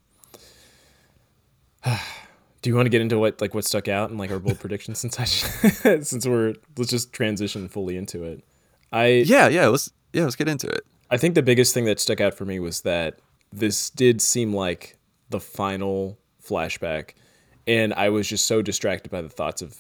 do 1.85 2.71
you 2.71 2.75
want 2.75 2.85
to 2.87 2.91
get 2.91 3.01
into 3.01 3.19
what 3.19 3.41
like 3.41 3.55
what 3.55 3.65
stuck 3.65 3.89
out 3.89 4.11
and 4.11 4.19
like 4.19 4.31
our 4.31 4.39
bold 4.39 4.59
predictions 4.61 4.99
since 4.99 5.19
I 5.19 5.25
since 6.03 6.27
we're 6.27 6.57
let's 6.77 6.91
just 6.91 7.15
transition 7.15 7.69
fully 7.69 7.97
into 7.97 8.25
it. 8.25 8.45
I 8.93 9.25
Yeah, 9.27 9.49
yeah. 9.49 9.69
Let's 9.69 9.91
yeah, 10.13 10.25
let's 10.25 10.37
get 10.37 10.49
into 10.49 10.69
it. 10.69 10.83
I 11.11 11.17
think 11.17 11.35
the 11.35 11.43
biggest 11.43 11.73
thing 11.75 11.85
that 11.87 11.99
stuck 12.01 12.21
out 12.21 12.35
for 12.35 12.45
me 12.45 12.59
was 12.61 12.83
that 12.83 13.19
this 13.53 13.91
did 13.91 14.21
seem 14.21 14.53
like 14.53 14.99
the 15.31 15.41
final 15.41 16.19
flashback, 16.47 17.11
and 17.67 17.93
I 17.95 18.09
was 18.11 18.29
just 18.29 18.47
so 18.47 18.63
distracted 18.63 19.11
by 19.11 19.23
the 19.23 19.29
thoughts 19.29 19.63
of, 19.63 19.77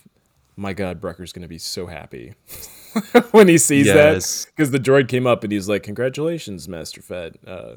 my 0.57 0.73
God, 0.73 1.01
Brucker's 1.01 1.33
going 1.33 1.43
to 1.43 1.49
be 1.49 1.59
so 1.59 1.87
happy 1.87 2.35
when 3.31 3.49
he 3.49 3.59
sees 3.59 3.87
Yes. 3.87 4.45
that 4.45 4.53
because 4.57 4.71
the 4.71 4.79
droid 4.81 5.09
came 5.09 5.27
up 5.27 5.45
and 5.45 5.53
he's 5.53 5.69
like, 5.69 5.83
"Congratulations, 5.83 6.69
Master 6.69 7.01
Fett, 7.03 7.37
uh, 7.47 7.75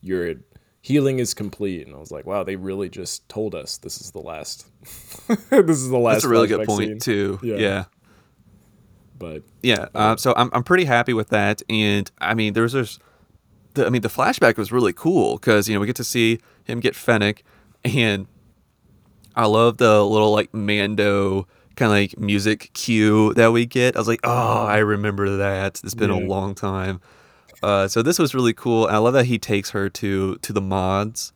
your 0.00 0.34
healing 0.80 1.18
is 1.18 1.32
complete." 1.34 1.86
And 1.86 1.94
I 1.94 1.98
was 1.98 2.10
like, 2.10 2.26
"Wow, 2.26 2.42
they 2.42 2.56
really 2.56 2.88
just 2.88 3.28
told 3.28 3.54
us 3.54 3.76
this 3.78 4.00
is 4.00 4.10
the 4.12 4.20
last. 4.20 4.66
this 5.50 5.76
is 5.78 5.88
the 5.90 5.98
last." 5.98 6.16
That's 6.16 6.24
a 6.24 6.28
really 6.28 6.48
good 6.48 6.66
point 6.66 6.88
scene." 6.88 6.98
too. 6.98 7.38
Yeah. 7.42 7.56
yeah. 7.56 7.84
But 9.18 9.42
Yeah, 9.62 9.86
uh, 9.94 10.16
so 10.16 10.34
I'm 10.36 10.50
I'm 10.52 10.64
pretty 10.64 10.84
happy 10.84 11.12
with 11.12 11.28
that, 11.28 11.62
and 11.68 12.10
I 12.18 12.34
mean, 12.34 12.52
there's 12.54 12.72
this, 12.72 12.98
the, 13.74 13.86
I 13.86 13.90
mean, 13.90 14.02
the 14.02 14.08
flashback 14.08 14.56
was 14.56 14.72
really 14.72 14.92
cool 14.92 15.36
because 15.36 15.68
you 15.68 15.74
know 15.74 15.80
we 15.80 15.86
get 15.86 15.96
to 15.96 16.04
see 16.04 16.40
him 16.64 16.80
get 16.80 16.94
Fennec, 16.96 17.44
and 17.84 18.26
I 19.36 19.46
love 19.46 19.78
the 19.78 20.04
little 20.04 20.32
like 20.32 20.52
Mando 20.52 21.46
kind 21.76 21.90
of 21.90 21.96
like 21.96 22.18
music 22.18 22.70
cue 22.74 23.34
that 23.34 23.52
we 23.52 23.66
get. 23.66 23.96
I 23.96 23.98
was 23.98 24.08
like, 24.08 24.20
oh, 24.24 24.64
I 24.64 24.78
remember 24.78 25.36
that. 25.36 25.80
It's 25.82 25.94
been 25.94 26.10
a 26.10 26.18
long 26.18 26.54
time. 26.54 27.00
Uh, 27.62 27.88
so 27.88 28.02
this 28.02 28.18
was 28.18 28.34
really 28.34 28.52
cool, 28.52 28.86
and 28.86 28.94
I 28.94 28.98
love 28.98 29.14
that 29.14 29.26
he 29.26 29.38
takes 29.38 29.70
her 29.70 29.88
to 29.88 30.36
to 30.36 30.52
the 30.52 30.60
mods 30.60 31.32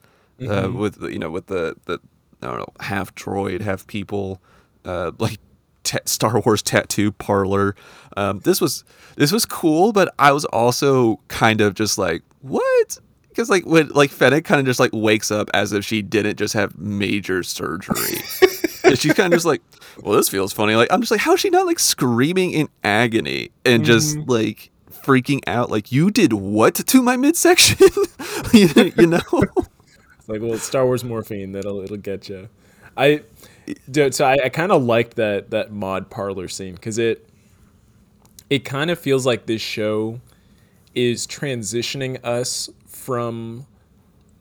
uh, 0.47 0.71
with 0.73 1.03
you 1.03 1.19
know 1.19 1.31
with 1.31 1.47
the 1.47 1.77
the 1.87 2.01
I 2.43 2.47
don't 2.47 2.59
know 2.59 2.73
half 2.81 3.15
droid, 3.15 3.63
half 3.63 3.87
people, 3.87 4.41
uh, 4.85 5.13
like 5.19 5.39
ta- 5.85 5.99
Star 6.05 6.41
Wars 6.41 6.63
tattoo 6.63 7.13
parlor. 7.13 7.75
Um, 8.17 8.41
this 8.41 8.61
was 8.61 8.85
this 9.17 9.33
was 9.33 9.45
cool, 9.47 9.93
but 9.93 10.13
I 10.19 10.33
was 10.33 10.45
also 10.47 11.21
kind 11.29 11.61
of 11.61 11.75
just 11.75 11.99
like, 11.99 12.23
what? 12.41 12.99
Because 13.29 13.49
like 13.51 13.65
when 13.67 13.89
like 13.91 14.11
Fennec 14.11 14.45
kind 14.45 14.59
of 14.61 14.67
just 14.67 14.81
like 14.81 14.91
wakes 14.93 15.31
up 15.31 15.49
as 15.55 15.73
if 15.73 15.85
she 15.85 16.03
didn't 16.03 16.37
just 16.37 16.55
have 16.55 16.77
major 16.77 17.43
surgery. 17.43 18.19
and 18.85 18.99
she's 18.99 19.13
kind 19.15 19.33
of 19.33 19.37
just 19.37 19.47
like, 19.47 19.63
well, 20.03 20.17
this 20.17 20.29
feels 20.29 20.53
funny. 20.53 20.75
Like 20.75 20.93
I'm 20.93 21.01
just 21.01 21.11
like, 21.13 21.21
how 21.21 21.35
is 21.35 21.41
she 21.41 21.51
not 21.51 21.67
like 21.67 21.79
screaming 21.79 22.51
in 22.53 22.69
agony 22.83 23.51
and 23.65 23.85
just 23.85 24.17
Mm-hmm. 24.17 24.31
like 24.31 24.71
freaking 24.91 25.41
out? 25.47 25.71
Like 25.71 25.93
you 25.93 26.11
did 26.11 26.33
what 26.33 26.75
to 26.75 27.03
my 27.03 27.17
midsection? 27.17 27.77
you, 28.53 28.69
you 28.97 29.07
know? 29.07 29.21
It's 29.33 30.29
like, 30.29 30.41
well, 30.41 30.55
it's 30.55 30.65
Star 30.65 30.85
Wars 30.85 31.05
morphine 31.05 31.53
that'll 31.53 31.81
it'll 31.81 31.97
get 31.97 32.29
you. 32.29 32.49
I, 32.97 33.23
dude, 33.91 34.15
so 34.15 34.25
I, 34.25 34.37
I 34.45 34.49
kind 34.49 34.73
of 34.73 34.83
like 34.83 35.15
that 35.15 35.51
that 35.51 35.73
mod 35.73 36.11
parlor 36.11 36.49
scene 36.49 36.75
because 36.75 36.99
it 36.99 37.29
it 38.51 38.65
kind 38.65 38.91
of 38.91 38.99
feels 38.99 39.27
like 39.27 39.47
this 39.47 39.63
show 39.63 40.21
is 40.95 41.27
transitioning 41.27 42.23
us 42.25 42.71
from 42.87 43.67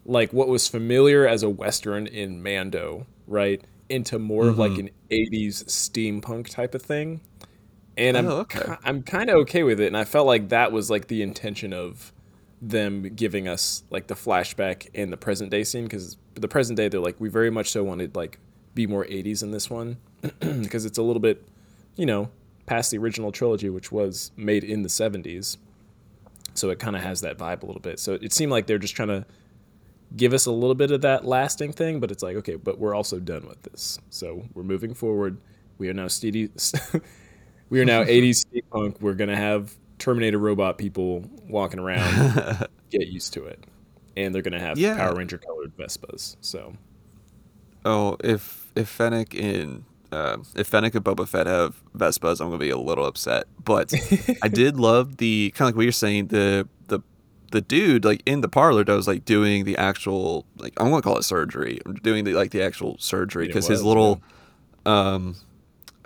like 0.05 0.31
what 0.31 0.47
was 0.47 0.67
familiar 0.67 1.27
as 1.27 1.43
a 1.43 1.49
western 1.49 2.07
in 2.07 2.41
Mando, 2.41 3.05
right, 3.27 3.61
into 3.89 4.17
more 4.17 4.47
of 4.47 4.57
like 4.57 4.71
mm-hmm. 4.71 4.87
an 4.87 4.89
'80s 5.11 5.65
steampunk 5.65 6.49
type 6.49 6.73
of 6.73 6.81
thing. 6.81 7.21
And 7.97 8.15
I'm 8.15 8.27
Oh, 8.27 8.37
okay. 8.39 8.75
I'm 8.83 9.01
kind 9.01 9.29
of 9.29 9.37
okay 9.37 9.63
with 9.63 9.79
it, 9.79 9.87
and 9.87 9.97
I 9.97 10.05
felt 10.05 10.27
like 10.27 10.49
that 10.49 10.71
was 10.71 10.89
like 10.89 11.07
the 11.07 11.21
intention 11.21 11.73
of 11.73 12.13
them 12.61 13.03
giving 13.15 13.47
us 13.47 13.83
like 13.89 14.07
the 14.07 14.15
flashback 14.15 14.87
and 14.95 15.13
the 15.13 15.17
present 15.17 15.51
day 15.51 15.63
scene 15.63 15.83
because 15.83 16.17
the 16.33 16.47
present 16.47 16.75
day 16.75 16.87
they're 16.87 16.99
like 16.99 17.19
we 17.19 17.29
very 17.29 17.51
much 17.51 17.69
so 17.69 17.83
wanted 17.83 18.15
like 18.15 18.39
be 18.77 18.87
more 18.87 19.03
80s 19.05 19.43
in 19.43 19.51
this 19.51 19.69
one 19.69 19.97
because 20.39 20.85
it's 20.85 20.97
a 20.97 21.01
little 21.03 21.19
bit 21.19 21.43
you 21.95 22.05
know 22.05 22.29
past 22.67 22.91
the 22.91 22.97
original 22.97 23.31
trilogy 23.31 23.69
which 23.69 23.91
was 23.91 24.31
made 24.37 24.63
in 24.63 24.83
the 24.83 24.89
70s 24.89 25.57
so 26.53 26.69
it 26.69 26.79
kind 26.79 26.95
of 26.95 27.03
has 27.03 27.21
that 27.21 27.37
vibe 27.37 27.61
a 27.61 27.65
little 27.67 27.81
bit. 27.81 27.99
So 27.99 28.13
it 28.13 28.33
seemed 28.33 28.51
like 28.51 28.65
they're 28.65 28.79
just 28.79 28.95
trying 28.95 29.09
to 29.09 29.25
give 30.15 30.33
us 30.33 30.47
a 30.47 30.51
little 30.51 30.73
bit 30.73 30.89
of 30.89 31.01
that 31.01 31.23
lasting 31.23 31.71
thing 31.71 31.99
but 31.99 32.09
it's 32.11 32.23
like 32.23 32.35
okay 32.37 32.55
but 32.55 32.79
we're 32.79 32.95
also 32.95 33.19
done 33.19 33.47
with 33.47 33.61
this. 33.63 33.99
So 34.09 34.45
we're 34.53 34.63
moving 34.63 34.93
forward. 34.93 35.37
We 35.77 35.89
are 35.89 35.93
now 35.93 36.07
steady 36.07 36.49
we 37.69 37.79
are 37.79 37.85
now 37.85 38.03
80s 38.03 38.45
steampunk. 38.71 39.01
We're 39.01 39.13
gonna 39.13 39.35
have 39.37 39.75
terminator 39.99 40.37
robot 40.39 40.77
people 40.77 41.29
walking 41.47 41.79
around. 41.79 42.67
Get 42.89 43.07
used 43.07 43.33
to 43.33 43.45
it. 43.45 43.63
And 44.15 44.33
they're 44.33 44.41
gonna 44.41 44.59
have 44.59 44.77
Yeah. 44.79 44.97
power 44.97 45.15
ranger 45.15 45.37
colored 45.37 45.77
vespas 45.77 46.37
so. 46.41 46.73
Oh, 47.85 48.17
if 48.23 48.66
if 48.77 48.89
Fennec 48.89 49.33
and 49.33 49.83
uh, 50.11 50.37
if 50.55 50.67
Fennec 50.67 50.95
and 50.95 51.03
Boba 51.03 51.27
Fett 51.27 51.47
have 51.47 51.81
Vespas, 51.95 52.39
I'm 52.39 52.47
gonna 52.47 52.57
be 52.57 52.69
a 52.69 52.77
little 52.77 53.05
upset. 53.05 53.45
But 53.63 53.93
I 54.41 54.47
did 54.47 54.79
love 54.79 55.17
the 55.17 55.51
kind 55.55 55.67
of 55.67 55.73
like 55.73 55.77
what 55.77 55.83
you're 55.83 55.91
saying 55.91 56.27
the 56.27 56.67
the 56.87 57.01
the 57.51 57.61
dude 57.61 58.05
like 58.05 58.21
in 58.25 58.41
the 58.41 58.49
parlor 58.49 58.83
that 58.83 58.93
was 58.93 59.07
like 59.07 59.25
doing 59.25 59.65
the 59.65 59.77
actual 59.77 60.45
like 60.57 60.73
I'm 60.77 60.89
gonna 60.89 61.01
call 61.01 61.17
it 61.17 61.23
surgery, 61.23 61.79
I'm 61.85 61.95
doing 61.95 62.23
the 62.23 62.33
like 62.33 62.51
the 62.51 62.61
actual 62.61 62.97
surgery 62.99 63.47
because 63.47 63.67
his 63.67 63.83
little 63.83 64.21
um 64.85 65.35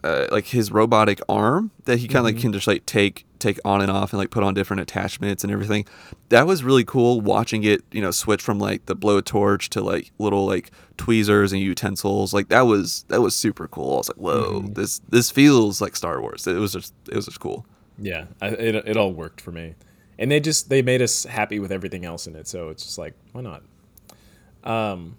uh, 0.03 0.27
like 0.31 0.47
his 0.47 0.71
robotic 0.71 1.19
arm 1.29 1.71
that 1.85 1.99
he 1.99 2.07
kind 2.07 2.17
of 2.19 2.23
like 2.25 2.35
Mm-hmm. 2.35 2.41
can 2.41 2.53
just 2.53 2.67
like 2.67 2.85
take 2.85 3.25
take 3.39 3.59
on 3.65 3.81
and 3.81 3.89
off 3.91 4.13
and 4.13 4.19
like 4.19 4.29
put 4.29 4.43
on 4.43 4.53
different 4.53 4.81
attachments 4.81 5.43
and 5.43 5.51
everything. 5.51 5.85
That 6.29 6.45
was 6.47 6.63
really 6.63 6.83
cool 6.83 7.21
watching 7.21 7.63
it, 7.63 7.81
you 7.91 7.99
know, 8.01 8.11
switch 8.11 8.41
from 8.41 8.59
like 8.59 8.85
the 8.85 8.95
blowtorch 8.95 9.69
to 9.69 9.81
like 9.81 10.11
little 10.19 10.45
like 10.45 10.71
tweezers 10.97 11.51
and 11.51 11.61
utensils. 11.61 12.33
Like 12.33 12.49
that 12.49 12.61
was 12.61 13.03
that 13.09 13.21
was 13.21 13.35
super 13.35 13.67
cool. 13.67 13.93
I 13.93 13.97
was 13.97 14.09
like, 14.09 14.17
whoa, 14.17 14.61
Mm-hmm. 14.61 14.73
this 14.73 14.99
this 15.09 15.31
feels 15.31 15.81
like 15.81 15.95
Star 15.95 16.21
Wars. 16.21 16.45
It 16.47 16.53
was 16.55 16.73
just 16.73 16.93
it 17.09 17.15
was 17.15 17.25
just 17.25 17.39
cool. 17.39 17.65
yeah 17.99 18.25
I, 18.41 18.47
it, 18.49 18.75
it 18.75 18.97
all 18.97 19.11
worked 19.13 19.41
for 19.41 19.51
me 19.51 19.75
and 20.19 20.29
they 20.31 20.39
just 20.39 20.69
they 20.69 20.81
made 20.81 21.01
us 21.01 21.23
happy 21.25 21.59
with 21.59 21.71
everything 21.71 22.05
else 22.05 22.25
in 22.27 22.35
it 22.35 22.47
so 22.47 22.69
it's 22.69 22.83
just 22.83 22.97
like 22.97 23.13
why 23.33 23.41
not 23.41 23.61
um 24.63 25.15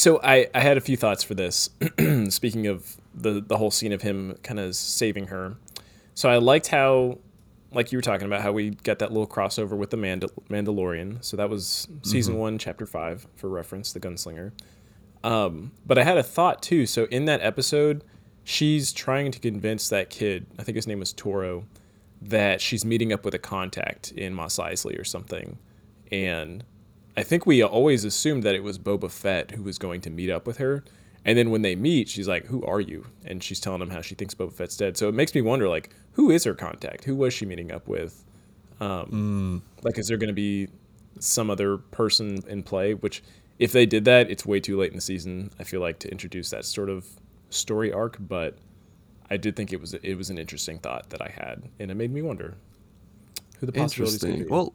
so 0.00 0.20
i 0.22 0.48
i 0.54 0.60
had 0.60 0.76
a 0.76 0.80
few 0.80 0.96
thoughts 0.96 1.22
for 1.22 1.34
this. 1.34 1.70
Speaking 2.28 2.66
of 2.66 2.96
the 3.14 3.40
the 3.40 3.56
whole 3.56 3.70
scene 3.70 3.92
of 3.92 4.02
him 4.02 4.36
kind 4.42 4.58
of 4.58 4.74
saving 4.74 5.26
her. 5.28 5.56
So 6.14 6.28
i 6.28 6.38
liked 6.38 6.68
how 6.68 7.18
like 7.72 7.92
you 7.92 7.98
were 7.98 8.02
talking 8.02 8.26
about 8.26 8.40
how 8.40 8.52
we 8.52 8.70
got 8.70 8.98
that 8.98 9.12
little 9.12 9.28
crossover 9.28 9.76
with 9.76 9.90
the 9.90 9.96
Mandal- 9.96 10.32
mandalorian. 10.48 11.24
So 11.24 11.36
that 11.36 11.48
was 11.48 11.86
season 12.02 12.36
one 12.36 12.58
chapter 12.58 12.86
five 12.86 13.26
for 13.36 13.48
reference 13.48 13.92
the 13.92 14.00
gunslinger. 14.00 14.52
Um, 15.22 15.72
but 15.86 15.98
I 15.98 16.02
had 16.04 16.18
a 16.18 16.22
thought 16.22 16.62
too. 16.62 16.86
So 16.86 17.04
in 17.04 17.26
that 17.26 17.42
episode, 17.42 18.02
she's 18.42 18.92
trying 18.92 19.30
to 19.32 19.38
convince 19.38 19.88
that 19.90 20.10
kid, 20.10 20.46
I 20.58 20.62
think 20.62 20.76
his 20.76 20.86
name 20.86 20.98
was 20.98 21.12
Toro, 21.12 21.66
that 22.22 22.60
she's 22.60 22.84
meeting 22.84 23.12
up 23.12 23.24
with 23.24 23.34
a 23.34 23.38
contact 23.38 24.12
in 24.12 24.34
Mos 24.34 24.56
Eisley 24.56 24.98
or 24.98 25.04
something. 25.04 25.58
And 26.10 26.64
I 27.16 27.22
think 27.22 27.46
we 27.46 27.62
always 27.62 28.04
assumed 28.04 28.42
that 28.44 28.54
it 28.54 28.62
was 28.62 28.78
Boba 28.78 29.10
Fett 29.10 29.52
who 29.52 29.62
was 29.62 29.78
going 29.78 30.00
to 30.02 30.10
meet 30.10 30.30
up 30.30 30.46
with 30.46 30.58
her. 30.58 30.84
And 31.24 31.36
then 31.36 31.50
when 31.50 31.62
they 31.62 31.76
meet, 31.76 32.08
she's 32.08 32.28
like, 32.28 32.46
"Who 32.46 32.64
are 32.64 32.80
you?" 32.80 33.06
And 33.26 33.42
she's 33.42 33.60
telling 33.60 33.82
him 33.82 33.90
how 33.90 34.00
she 34.00 34.14
thinks 34.14 34.34
Boba 34.34 34.52
Fett's 34.52 34.76
dead. 34.76 34.96
So 34.96 35.08
it 35.08 35.14
makes 35.14 35.34
me 35.34 35.42
wonder, 35.42 35.68
like, 35.68 35.90
who 36.12 36.30
is 36.30 36.44
her 36.44 36.54
contact? 36.54 37.04
Who 37.04 37.14
was 37.14 37.34
she 37.34 37.44
meeting 37.44 37.70
up 37.70 37.86
with? 37.88 38.24
Um, 38.80 39.62
Like, 39.82 39.98
is 39.98 40.08
there 40.08 40.16
going 40.16 40.28
to 40.28 40.34
be 40.34 40.68
some 41.18 41.50
other 41.50 41.76
person 41.76 42.38
in 42.48 42.62
play? 42.62 42.94
Which, 42.94 43.22
if 43.58 43.72
they 43.72 43.84
did 43.84 44.06
that, 44.06 44.30
it's 44.30 44.46
way 44.46 44.60
too 44.60 44.78
late 44.78 44.90
in 44.92 44.96
the 44.96 45.02
season. 45.02 45.50
I 45.58 45.64
feel 45.64 45.80
like 45.82 45.98
to 46.00 46.10
introduce 46.10 46.48
that 46.50 46.64
sort 46.64 46.88
of 46.88 47.06
story 47.50 47.92
arc. 47.92 48.16
But 48.18 48.56
I 49.28 49.36
did 49.36 49.56
think 49.56 49.74
it 49.74 49.80
was 49.80 49.92
it 49.92 50.14
was 50.14 50.30
an 50.30 50.38
interesting 50.38 50.78
thought 50.78 51.10
that 51.10 51.20
I 51.20 51.28
had, 51.28 51.64
and 51.78 51.90
it 51.90 51.94
made 51.96 52.12
me 52.12 52.22
wonder 52.22 52.54
who 53.58 53.66
the 53.66 53.72
possibilities 53.72 54.24
Interesting. 54.24 54.44
be. 54.44 54.50
Well, 54.50 54.72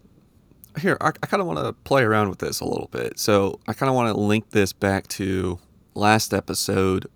here 0.77 0.97
I, 1.01 1.09
I 1.09 1.27
kind 1.27 1.41
of 1.41 1.47
want 1.47 1.59
to 1.59 1.73
play 1.73 2.03
around 2.03 2.29
with 2.29 2.39
this 2.39 2.59
a 2.59 2.65
little 2.65 2.89
bit. 2.91 3.19
So 3.19 3.59
I 3.67 3.73
kind 3.73 3.89
of 3.89 3.95
want 3.95 4.13
to 4.13 4.19
link 4.19 4.51
this 4.51 4.73
back 4.73 5.07
to 5.09 5.59
last 5.93 6.33
episode, 6.33 7.07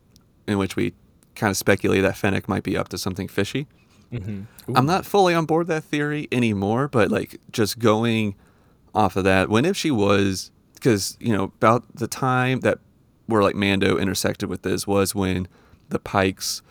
in 0.48 0.58
which 0.58 0.76
we 0.76 0.94
kind 1.36 1.52
of 1.52 1.58
speculated 1.58 2.06
that 2.06 2.18
Fennec 2.18 2.48
might 2.50 2.64
be 2.64 2.78
up 2.78 2.90
to 2.90 2.98
something 2.98 3.28
fishy. 3.28 3.68
I'm 4.76 4.86
not 4.86 5.06
fully 5.06 5.34
on 5.36 5.46
board 5.46 5.68
that 5.68 5.84
theory 5.84 6.28
anymore, 6.32 6.88
but 6.88 7.12
like 7.12 7.40
just 7.52 7.78
going 7.80 8.36
off 8.96 9.16
of 9.16 9.24
that, 9.26 9.50
when 9.50 9.66
if 9.66 9.78
she 9.78 9.92
was, 9.92 10.52
because 10.74 11.16
you 11.20 11.32
know 11.32 11.44
about 11.44 11.84
the 11.96 12.08
time 12.08 12.62
that 12.62 12.80
where 13.28 13.44
like 13.44 13.56
Mando 13.56 13.98
intersected 13.98 14.50
with 14.50 14.64
this 14.64 14.88
was 14.88 15.14
when 15.14 15.48
the 15.90 16.00
Pikes 16.00 16.64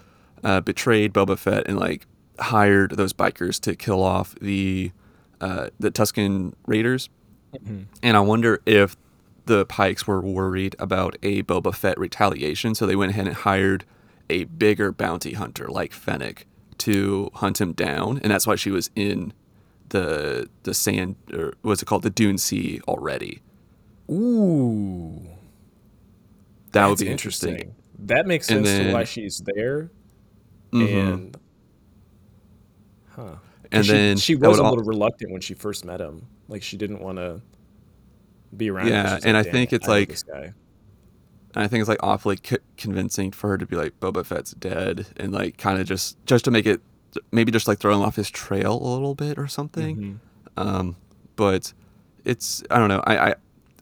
uh, 0.43 0.61
betrayed 0.61 1.13
Boba 1.13 1.39
Fett 1.39 1.69
and 1.69 1.79
like 1.79 2.07
hired 2.41 2.93
those 2.93 3.13
bikers 3.13 3.61
to 3.61 3.77
kill 3.77 4.03
off 4.03 4.35
the 4.41 4.91
uh, 5.41 5.69
the 5.79 5.91
Tusken 5.91 6.55
Raiders, 6.67 7.09
and 8.03 8.17
I 8.17 8.21
wonder 8.21 8.61
if 8.67 8.97
the 9.47 9.65
Pikes 9.65 10.07
were 10.07 10.21
worried 10.21 10.77
about 10.79 11.17
a 11.23 11.43
Boba 11.45 11.75
Fett 11.75 11.99
retaliation, 11.99 12.75
so 12.75 12.87
they 12.87 12.97
went 12.97 13.11
ahead 13.13 13.27
and 13.27 13.35
hired 13.37 13.85
a 14.29 14.45
bigger 14.45 14.93
bounty 14.93 15.33
hunter 15.33 15.69
like 15.69 15.93
Fennec 15.93 16.47
to 16.79 17.31
hunt 17.35 17.61
him 17.61 17.73
down, 17.73 18.19
and 18.23 18.31
that's 18.31 18.47
why 18.47 18.57
she 18.57 18.71
was 18.71 18.91
in 18.95 19.33
the 19.89 20.49
the 20.65 20.75
sand 20.75 21.17
or 21.33 21.55
what's 21.63 21.81
it 21.83 21.87
called 21.87 22.03
the 22.03 22.11
Dune 22.11 22.37
Sea 22.39 22.81
already. 22.87 23.41
Ooh, 24.11 25.23
That 26.73 26.87
would 26.89 26.99
be 26.99 27.09
interesting. 27.09 27.75
That 28.01 28.27
makes 28.27 28.47
sense 28.47 28.69
to 28.69 28.93
why 28.93 29.05
she's 29.05 29.43
there. 29.55 29.91
Mhm. 30.73 31.13
And 31.13 31.37
huh. 33.17 33.37
And 33.71 33.85
she, 33.85 33.93
then 33.93 34.17
she 34.17 34.35
was 34.35 34.59
a 34.59 34.63
little 34.63 34.85
reluctant 34.85 35.31
when 35.33 35.41
she 35.41 35.55
first 35.55 35.85
met 35.85 36.01
him. 36.01 36.27
Like 36.49 36.63
she 36.63 36.77
didn't 36.77 37.01
want 37.01 37.19
to 37.19 37.41
be 38.57 38.71
around. 38.71 38.89
Yeah, 38.89 39.19
and 39.25 39.37
like, 39.37 39.47
I 39.47 39.51
think 39.51 39.73
it's 39.73 39.87
know 39.87 39.93
like- 39.95 40.09
And 41.55 41.65
I 41.65 41.69
think 41.69 41.81
it's 41.81 41.89
like 41.89 42.03
awfully 42.03 42.39
c- 42.43 42.57
convincing 42.77 43.31
for 43.33 43.49
her 43.49 43.59
to 43.59 43.67
be 43.67 43.77
like 43.77 43.99
Boba 44.01 44.25
Fett's 44.25 44.53
dead, 44.53 45.07
and 45.17 45.33
like 45.33 45.59
kind 45.59 45.81
of 45.81 45.87
just 45.87 46.17
just 46.27 46.45
to 46.47 46.51
make 46.51 46.67
it 46.67 46.81
maybe 47.33 47.51
just 47.51 47.67
like 47.69 47.79
throw 47.79 47.95
him 47.95 48.03
off 48.03 48.17
his 48.17 48.31
trail 48.31 48.75
a 48.81 48.89
little 48.89 49.15
bit 49.15 49.39
or 49.39 49.47
something. 49.49 49.97
Mm-hmm. 49.97 50.69
Um, 50.69 50.97
but 51.37 51.73
it's 52.25 52.63
I 52.71 52.79
don't 52.79 52.89
know. 52.89 53.03
I, 53.07 53.31
I 53.31 53.35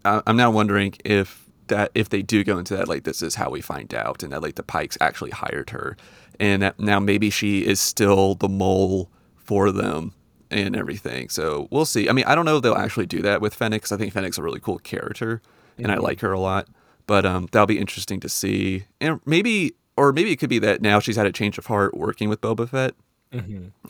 I- 0.05 0.23
I'm 0.27 0.37
now 0.37 0.51
wondering 0.51 0.95
if 1.05 1.45
that 1.69 1.91
if 1.95 2.09
they 2.09 2.23
do 2.23 2.45
go 2.45 2.59
into 2.59 2.77
that 2.77 2.89
like 2.89 3.03
this 3.05 3.23
is 3.23 3.35
how 3.35 3.51
we 3.51 3.61
find 3.61 3.93
out, 3.95 4.23
and 4.23 4.33
that 4.33 4.43
like 4.43 4.55
the 4.57 4.63
Pikes 4.63 4.97
actually 5.01 5.31
hired 5.33 5.71
her, 5.71 5.97
and 6.41 6.63
that 6.63 6.79
now 6.79 6.99
maybe 7.01 7.31
she 7.31 7.65
is 7.67 7.81
still 7.81 8.35
the 8.37 8.49
mole 8.49 9.11
for 9.47 9.71
them 9.73 10.13
and 10.51 10.77
everything. 10.77 11.29
So 11.29 11.69
we'll 11.71 11.85
see. 11.87 12.09
I 12.09 12.13
mean, 12.13 12.25
I 12.27 12.35
don't 12.35 12.45
know 12.45 12.57
if 12.57 12.63
they'll 12.63 12.75
actually 12.75 13.07
do 13.07 13.23
that 13.23 13.41
with 13.41 13.55
Fennec 13.55 13.83
'cause 13.83 13.93
I 13.93 13.97
think 13.97 14.13
Fennec's 14.13 14.39
a 14.39 14.43
really 14.43 14.61
cool 14.61 14.79
character, 14.79 15.41
and 15.79 15.91
I 15.91 15.97
like 15.97 16.21
her 16.21 16.33
a 16.33 16.41
lot. 16.41 16.69
But 17.07 17.25
um, 17.25 17.49
that'll 17.53 17.67
be 17.67 17.79
interesting 17.79 18.21
to 18.21 18.29
see, 18.29 18.85
and 19.01 19.21
maybe 19.25 19.75
or 19.97 20.13
maybe 20.13 20.31
it 20.33 20.37
could 20.37 20.51
be 20.51 20.59
that 20.59 20.83
now 20.83 21.01
she's 21.01 21.17
had 21.17 21.27
a 21.27 21.33
change 21.33 21.57
of 21.59 21.67
heart 21.67 21.97
working 21.97 22.29
with 22.29 22.41
Boba 22.41 22.69
Fett 22.69 22.95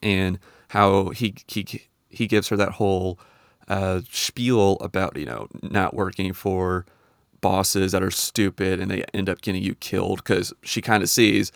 and 0.02 0.38
how 0.68 1.10
he 1.10 1.34
he 1.46 1.66
he 2.08 2.26
gives 2.26 2.48
her 2.48 2.56
that 2.56 2.72
whole 2.72 3.18
uh, 3.68 4.00
spiel 4.10 4.76
about 4.80 5.16
you 5.16 5.26
know 5.26 5.48
not 5.62 5.94
working 5.94 6.32
for 6.32 6.84
bosses 7.40 7.92
that 7.92 8.02
are 8.02 8.10
stupid 8.10 8.80
and 8.80 8.90
they 8.90 9.04
end 9.12 9.28
up 9.28 9.40
getting 9.42 9.62
you 9.62 9.74
killed 9.76 10.18
because 10.18 10.52
she 10.62 10.80
kind 10.80 11.02
of 11.02 11.08
sees 11.08 11.52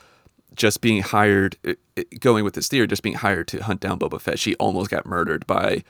just 0.54 0.80
being 0.80 1.02
hired, 1.02 1.56
going 2.18 2.44
with 2.44 2.54
this 2.54 2.68
theory, 2.68 2.86
just 2.86 3.02
being 3.02 3.16
hired 3.16 3.48
to 3.48 3.62
hunt 3.62 3.80
down 3.80 3.98
Boba 3.98 4.20
Fett, 4.20 4.38
she 4.38 4.54
almost 4.56 4.90
got 4.90 5.06
murdered 5.06 5.46
by 5.46 5.84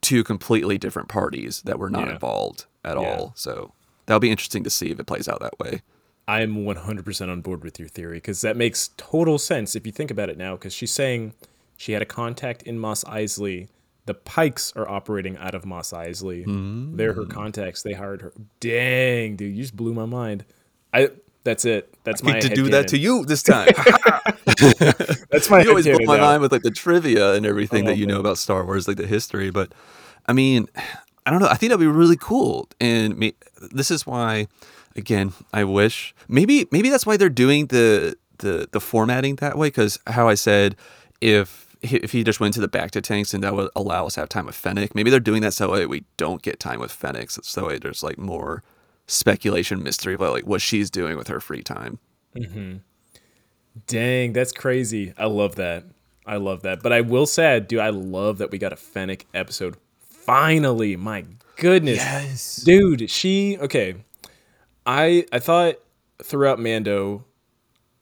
two 0.00 0.24
completely 0.24 0.78
different 0.78 1.08
parties 1.08 1.62
that 1.62 1.78
were 1.78 1.90
not 1.90 2.06
Yeah. 2.06 2.14
involved 2.14 2.66
at 2.84 2.98
Yeah. 2.98 3.16
all. 3.16 3.32
So 3.36 3.72
that'll 4.06 4.20
be 4.20 4.30
interesting 4.30 4.64
to 4.64 4.70
see 4.70 4.90
if 4.90 4.98
it 4.98 5.06
plays 5.06 5.28
out 5.28 5.40
that 5.40 5.58
way. 5.58 5.82
I'm 6.26 6.64
100% 6.64 7.30
on 7.30 7.40
board 7.40 7.64
with 7.64 7.78
your 7.78 7.88
theory 7.88 8.18
because 8.18 8.40
that 8.42 8.56
makes 8.56 8.90
total 8.96 9.38
sense 9.38 9.74
if 9.74 9.84
you 9.84 9.92
think 9.92 10.10
about 10.10 10.28
it 10.30 10.38
now. 10.38 10.54
Because 10.56 10.72
she's 10.72 10.92
saying 10.92 11.34
she 11.76 11.92
had 11.92 12.02
a 12.02 12.06
contact 12.06 12.62
in 12.62 12.78
Mos 12.78 13.04
Eisley. 13.04 13.68
The 14.06 14.14
Pikes 14.14 14.72
are 14.76 14.88
operating 14.88 15.36
out 15.36 15.54
of 15.54 15.64
Mos 15.66 15.92
Eisley. 15.92 16.44
They're 16.96 17.12
her 17.12 17.24
mm. 17.24 17.30
contacts. 17.30 17.82
They 17.82 17.92
hired 17.92 18.22
her. 18.22 18.32
Dang, 18.60 19.36
dude, 19.36 19.54
you 19.54 19.62
just 19.62 19.76
blew 19.76 19.92
my 19.94 20.06
mind. 20.06 20.44
I. 20.92 21.10
That's 21.44 21.64
it. 21.64 21.94
That's 22.04 22.22
my. 22.22 22.38
to 22.40 22.48
do 22.48 22.68
that 22.70 22.88
to 22.88 22.98
you 22.98 23.24
this 23.24 23.42
time. 23.44 23.68
That's 25.30 25.48
my. 25.50 25.62
you 25.62 25.70
always 25.70 25.86
blow 25.86 25.98
my 26.04 26.18
mind 26.18 26.42
with 26.42 26.52
like 26.52 26.62
the 26.62 26.70
trivia 26.70 27.34
and 27.34 27.46
everything 27.46 27.84
Oh, 27.84 27.90
that 27.90 27.96
you 27.98 28.06
know 28.06 28.20
about 28.20 28.38
Star 28.38 28.64
Wars, 28.64 28.86
like 28.86 28.96
the 28.98 29.06
history. 29.06 29.50
But 29.50 29.72
I 30.26 30.32
mean, 30.32 30.68
I 31.24 31.30
don't 31.30 31.40
know. 31.40 31.48
I 31.48 31.54
think 31.54 31.70
that'd 31.70 31.80
be 31.80 31.86
really 31.86 32.16
cool. 32.16 32.68
And 32.80 33.16
me, 33.16 33.34
this 33.72 33.90
is 33.90 34.06
why, 34.06 34.48
again, 34.96 35.32
I 35.52 35.64
wish 35.64 36.14
maybe 36.28 36.66
maybe 36.70 36.90
that's 36.90 37.06
why 37.06 37.16
they're 37.16 37.28
doing 37.28 37.66
the 37.66 38.16
the 38.38 38.68
the 38.70 38.80
formatting 38.80 39.36
that 39.36 39.56
way. 39.56 39.68
Because 39.68 39.98
how 40.08 40.28
I 40.28 40.34
said, 40.34 40.76
if 41.20 41.66
if 41.82 42.12
he 42.12 42.22
just 42.22 42.40
went 42.40 42.52
to 42.54 42.60
the 42.60 42.68
bacta 42.68 43.02
tanks 43.02 43.32
and 43.32 43.42
that 43.42 43.54
would 43.54 43.70
allow 43.74 44.06
us 44.06 44.14
to 44.14 44.20
have 44.20 44.28
time 44.28 44.44
with 44.46 44.54
Fennec, 44.54 44.94
maybe 44.94 45.10
they're 45.10 45.20
doing 45.20 45.40
that 45.40 45.54
so 45.54 45.74
that 45.74 45.88
we 45.88 46.04
don't 46.18 46.42
get 46.42 46.60
time 46.60 46.80
with 46.80 46.92
Fennec. 46.92 47.30
So 47.30 47.60
that 47.62 47.66
way 47.66 47.78
there's 47.78 48.02
like 48.02 48.18
more 48.18 48.62
speculation, 49.10 49.82
mystery 49.82 50.14
about 50.14 50.32
like 50.32 50.46
what 50.46 50.62
she's 50.62 50.90
doing 50.90 51.16
with 51.16 51.28
her 51.28 51.40
free 51.40 51.62
time. 51.62 51.98
Dang, 53.86 54.32
that's 54.32 54.52
crazy. 54.52 55.12
I 55.18 55.26
love 55.26 55.56
that. 55.56 55.84
I 56.26 56.36
love 56.36 56.62
that. 56.62 56.82
But 56.82 56.92
I 56.92 57.00
will 57.00 57.26
say, 57.26 57.58
dude, 57.60 57.80
I 57.80 57.90
love 57.90 58.38
that 58.38 58.50
we 58.50 58.58
got 58.58 58.72
a 58.72 58.76
Fennec 58.76 59.26
episode. 59.34 59.76
Finally, 60.00 60.96
my 60.96 61.24
goodness. 61.56 61.96
Yes. 61.96 62.56
Dude, 62.56 63.10
she 63.10 63.58
okay. 63.58 63.96
I 64.86 65.26
I 65.32 65.38
thought 65.40 65.76
throughout 66.22 66.60
Mando, 66.60 67.24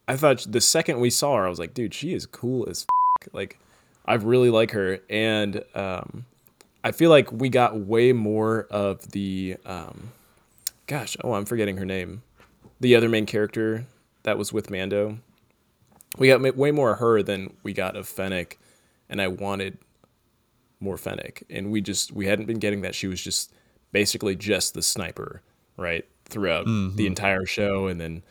I 0.06 0.16
thought 0.16 0.44
the 0.48 0.60
second 0.60 1.00
we 1.00 1.10
saw 1.10 1.36
her, 1.36 1.46
I 1.46 1.48
was 1.48 1.58
like, 1.58 1.74
dude, 1.74 1.94
she 1.94 2.12
is 2.12 2.26
cool 2.26 2.68
as 2.68 2.86
f-. 3.22 3.32
like 3.32 3.58
I 4.04 4.14
really 4.14 4.50
like 4.50 4.72
her. 4.72 4.98
And 5.08 5.64
um 5.74 6.26
I 6.84 6.92
feel 6.92 7.10
like 7.10 7.32
we 7.32 7.48
got 7.48 7.78
way 7.78 8.12
more 8.12 8.66
of 8.70 9.10
the 9.12 9.56
um 9.64 10.12
gosh, 10.88 11.16
oh 11.23 11.35
I'm 11.35 11.45
forgetting 11.45 11.76
her 11.76 11.87
name. 11.87 12.23
The 12.80 12.97
other 12.97 13.09
main 13.09 13.26
character 13.26 13.87
that 14.25 14.37
was 14.37 14.52
with 14.52 14.71
Mando 14.71 15.18
we 16.18 16.28
got 16.28 16.57
way 16.57 16.71
more 16.71 16.92
of 16.92 16.99
her 16.99 17.23
than 17.23 17.54
we 17.62 17.73
got 17.73 17.97
of 17.97 18.09
Fennec, 18.09 18.59
and 19.09 19.21
I 19.21 19.28
wanted 19.28 19.78
more 20.80 20.97
Fennec, 20.97 21.45
and 21.50 21.71
we 21.71 21.80
just 21.80 22.12
we 22.12 22.26
hadn't 22.26 22.47
been 22.47 22.59
getting 22.59 22.83
that. 22.83 22.95
She 22.95 23.07
was 23.07 23.23
just 23.23 23.52
basically 23.92 24.37
just 24.37 24.75
the 24.75 24.83
sniper, 24.83 25.42
right, 25.76 26.07
throughout 26.25 26.64
the 26.64 26.71
mm-hmm. 26.71 27.00
entire 27.00 27.47
show, 27.47 27.87
and 27.87 28.00
then 28.00 28.23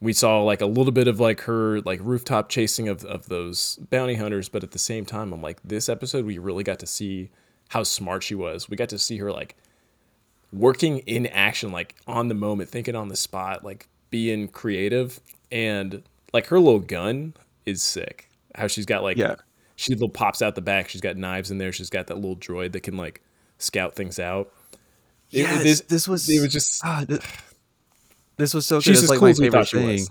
we 0.00 0.12
saw 0.12 0.42
like 0.42 0.60
a 0.60 0.66
little 0.66 0.92
bit 0.92 1.08
of 1.08 1.20
like 1.20 1.42
her 1.42 1.80
like 1.82 2.00
rooftop 2.02 2.48
chasing 2.48 2.88
of 2.88 3.04
of 3.04 3.28
those 3.28 3.76
bounty 3.90 4.14
hunters, 4.14 4.48
but 4.48 4.62
at 4.62 4.72
the 4.72 4.78
same 4.78 5.04
time, 5.04 5.32
I'm 5.32 5.42
like 5.42 5.60
this 5.64 5.88
episode 5.88 6.24
we 6.24 6.38
really 6.38 6.64
got 6.64 6.78
to 6.80 6.86
see 6.86 7.30
how 7.70 7.82
smart 7.82 8.22
she 8.22 8.34
was. 8.34 8.68
We 8.68 8.76
got 8.76 8.90
to 8.90 8.98
see 8.98 9.18
her 9.18 9.32
like 9.32 9.56
working 10.52 10.98
in 11.00 11.26
action, 11.26 11.72
like 11.72 11.94
on 12.06 12.28
the 12.28 12.34
moment, 12.34 12.68
thinking 12.70 12.94
on 12.94 13.08
the 13.08 13.16
spot, 13.16 13.64
like 13.64 13.88
being 14.10 14.48
creative, 14.48 15.20
and 15.50 16.02
like 16.32 16.46
her 16.48 16.58
little 16.60 16.80
gun 16.80 17.34
is 17.66 17.82
sick. 17.82 18.28
How 18.54 18.66
she's 18.66 18.86
got 18.86 19.02
like 19.02 19.16
Yeah. 19.16 19.36
she 19.76 19.92
little 19.94 20.08
pops 20.08 20.42
out 20.42 20.54
the 20.54 20.60
back. 20.60 20.88
She's 20.88 21.00
got 21.00 21.16
knives 21.16 21.50
in 21.50 21.58
there. 21.58 21.72
She's 21.72 21.90
got 21.90 22.06
that 22.08 22.16
little 22.16 22.36
droid 22.36 22.72
that 22.72 22.82
can 22.82 22.96
like 22.96 23.22
scout 23.58 23.94
things 23.94 24.18
out. 24.18 24.52
It- 25.30 25.40
Yes, 25.40 25.62
this- 25.62 25.80
this, 25.82 26.08
was 26.08 26.28
it 26.28 26.40
was 26.42 26.52
just 26.52 26.84
ah, 26.84 27.04
th- 27.08 27.20
this 28.36 28.52
was 28.52 28.66
so 28.66 28.76
good. 28.76 28.84
She's 28.84 28.94
It's 28.98 29.04
as 29.04 29.10
like 29.10 29.18
cool 29.20 29.28
my 29.28 29.34
favorite 29.34 29.68
thing. 29.68 29.86
was. 29.86 30.10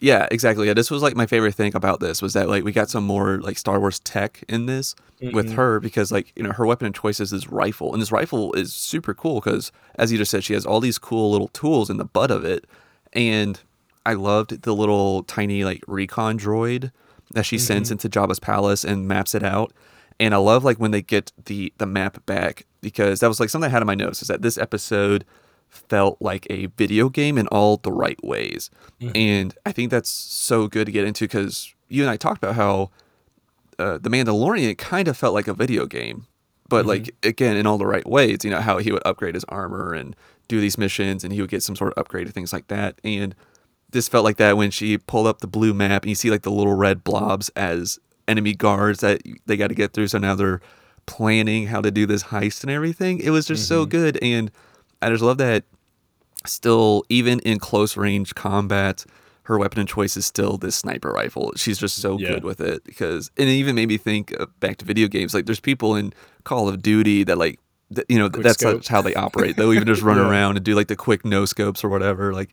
Yeah, 0.00 0.28
exactly. 0.30 0.66
Yeah, 0.66 0.74
this 0.74 0.90
was 0.90 1.02
like 1.02 1.16
my 1.16 1.26
favorite 1.26 1.54
thing 1.54 1.74
about 1.74 2.00
this 2.00 2.20
was 2.20 2.32
that 2.34 2.48
like 2.48 2.64
we 2.64 2.72
got 2.72 2.90
some 2.90 3.04
more 3.04 3.38
like 3.38 3.56
Star 3.58 3.80
Wars 3.80 3.98
tech 4.00 4.44
in 4.48 4.66
this 4.66 4.94
with 5.20 5.46
Mm-hmm. 5.46 5.54
her 5.56 5.80
because 5.80 6.12
like 6.12 6.32
you 6.36 6.42
know 6.42 6.52
her 6.52 6.66
weapon 6.66 6.86
of 6.88 6.92
choice 6.94 7.20
is 7.20 7.30
this 7.30 7.48
rifle 7.48 7.92
and 7.94 8.02
this 8.02 8.12
rifle 8.12 8.52
is 8.52 8.74
super 8.74 9.14
cool 9.14 9.40
because 9.40 9.72
as 9.94 10.12
you 10.12 10.18
just 10.18 10.30
said 10.30 10.44
she 10.44 10.52
has 10.52 10.66
all 10.66 10.78
these 10.80 10.98
cool 10.98 11.30
little 11.30 11.48
tools 11.48 11.88
in 11.88 11.96
the 11.96 12.04
butt 12.04 12.30
of 12.30 12.44
it 12.44 12.66
and 13.14 13.60
I 14.04 14.12
loved 14.12 14.60
the 14.62 14.74
little 14.74 15.22
tiny 15.22 15.64
like 15.64 15.82
recon 15.86 16.38
droid 16.38 16.92
that 17.32 17.46
she 17.46 17.56
sends 17.56 17.90
into 17.90 18.10
Jabba's 18.10 18.38
palace 18.38 18.84
and 18.84 19.08
maps 19.08 19.34
it 19.34 19.42
out 19.42 19.72
and 20.20 20.34
I 20.34 20.36
love 20.36 20.64
like 20.64 20.78
when 20.78 20.90
they 20.90 21.00
get 21.02 21.32
the 21.46 21.72
the 21.78 21.86
map 21.86 22.24
back 22.26 22.66
because 22.82 23.20
that 23.20 23.28
was 23.28 23.40
like 23.40 23.48
something 23.48 23.68
I 23.68 23.72
had 23.72 23.82
in 23.82 23.86
my 23.86 23.94
notes 23.94 24.20
is 24.20 24.28
that 24.28 24.42
this 24.42 24.58
episode 24.58 25.24
felt 25.68 26.16
like 26.20 26.46
a 26.50 26.66
video 26.66 27.08
game 27.08 27.38
in 27.38 27.46
all 27.48 27.76
the 27.76 27.92
right 27.92 28.22
ways. 28.24 28.70
Mm-hmm. 29.00 29.16
And 29.16 29.54
I 29.64 29.72
think 29.72 29.90
that's 29.90 30.10
so 30.10 30.68
good 30.68 30.86
to 30.86 30.92
get 30.92 31.04
into 31.04 31.24
because 31.24 31.74
you 31.88 32.02
and 32.02 32.10
I 32.10 32.16
talked 32.16 32.42
about 32.42 32.56
how 32.56 32.90
uh, 33.78 33.98
The 33.98 34.10
Mandalorian 34.10 34.76
kind 34.78 35.08
of 35.08 35.16
felt 35.16 35.34
like 35.34 35.48
a 35.48 35.54
video 35.54 35.86
game, 35.86 36.26
but 36.68 36.80
mm-hmm. 36.80 36.88
like, 36.88 37.14
again, 37.22 37.56
in 37.56 37.66
all 37.66 37.78
the 37.78 37.86
right 37.86 38.06
ways, 38.06 38.38
you 38.42 38.50
know, 38.50 38.60
how 38.60 38.78
he 38.78 38.90
would 38.90 39.02
upgrade 39.04 39.34
his 39.34 39.44
armor 39.44 39.92
and 39.92 40.16
do 40.48 40.60
these 40.60 40.78
missions 40.78 41.24
and 41.24 41.32
he 41.32 41.40
would 41.40 41.50
get 41.50 41.62
some 41.62 41.76
sort 41.76 41.92
of 41.92 41.98
upgrade 41.98 42.26
and 42.26 42.34
things 42.34 42.52
like 42.52 42.68
that. 42.68 42.98
And 43.04 43.34
this 43.90 44.08
felt 44.08 44.24
like 44.24 44.36
that 44.36 44.56
when 44.56 44.70
she 44.70 44.98
pulled 44.98 45.26
up 45.26 45.40
the 45.40 45.46
blue 45.46 45.74
map 45.74 46.02
and 46.02 46.08
you 46.08 46.14
see 46.14 46.30
like 46.30 46.42
the 46.42 46.50
little 46.50 46.74
red 46.74 47.04
blobs 47.04 47.48
as 47.50 47.98
enemy 48.28 48.54
guards 48.54 49.00
that 49.00 49.22
they 49.46 49.56
got 49.56 49.68
to 49.68 49.74
get 49.74 49.92
through. 49.92 50.08
So 50.08 50.18
now 50.18 50.34
they're 50.34 50.60
planning 51.06 51.68
how 51.68 51.80
to 51.80 51.90
do 51.90 52.06
this 52.06 52.24
heist 52.24 52.62
and 52.62 52.70
everything. 52.70 53.20
It 53.20 53.30
was 53.30 53.46
just 53.46 53.68
so 53.68 53.82
mm-hmm. 53.82 53.90
good. 53.90 54.18
And 54.22 54.50
I 55.06 55.10
just 55.10 55.22
love 55.22 55.38
that 55.38 55.64
still, 56.46 57.04
even 57.08 57.40
in 57.40 57.58
close 57.58 57.96
range 57.96 58.34
combat, 58.34 59.04
her 59.44 59.58
weapon 59.58 59.80
of 59.80 59.86
choice 59.88 60.16
is 60.16 60.26
still 60.26 60.56
this 60.58 60.76
sniper 60.76 61.10
rifle. 61.10 61.52
She's 61.56 61.78
just 61.78 61.96
so 61.98 62.18
Yeah. 62.18 62.30
good 62.34 62.44
with 62.44 62.60
it 62.60 62.84
because, 62.84 63.30
and 63.36 63.48
it 63.48 63.52
even 63.52 63.74
made 63.74 63.88
me 63.88 63.96
think 63.96 64.34
back 64.60 64.76
to 64.78 64.84
video 64.84 65.08
games. 65.08 65.34
Like, 65.34 65.46
there's 65.46 65.60
people 65.60 65.94
in 65.94 66.12
Call 66.44 66.68
of 66.68 66.82
Duty 66.82 67.24
that 67.24 67.38
like, 67.38 67.58
th- 67.94 68.06
you 68.08 68.18
know, 68.18 68.28
Quick 68.28 68.44
that's 68.44 68.88
how 68.88 69.02
they 69.02 69.14
operate. 69.14 69.56
They'll 69.56 69.72
even 69.72 69.86
just 69.86 70.02
run 70.10 70.16
Yeah. 70.18 70.28
around 70.28 70.56
and 70.56 70.64
do 70.64 70.74
like 70.74 70.88
the 70.88 70.96
quick 70.96 71.24
no 71.24 71.44
scopes 71.46 71.84
or 71.84 71.88
whatever. 71.88 72.32
Like, 72.32 72.52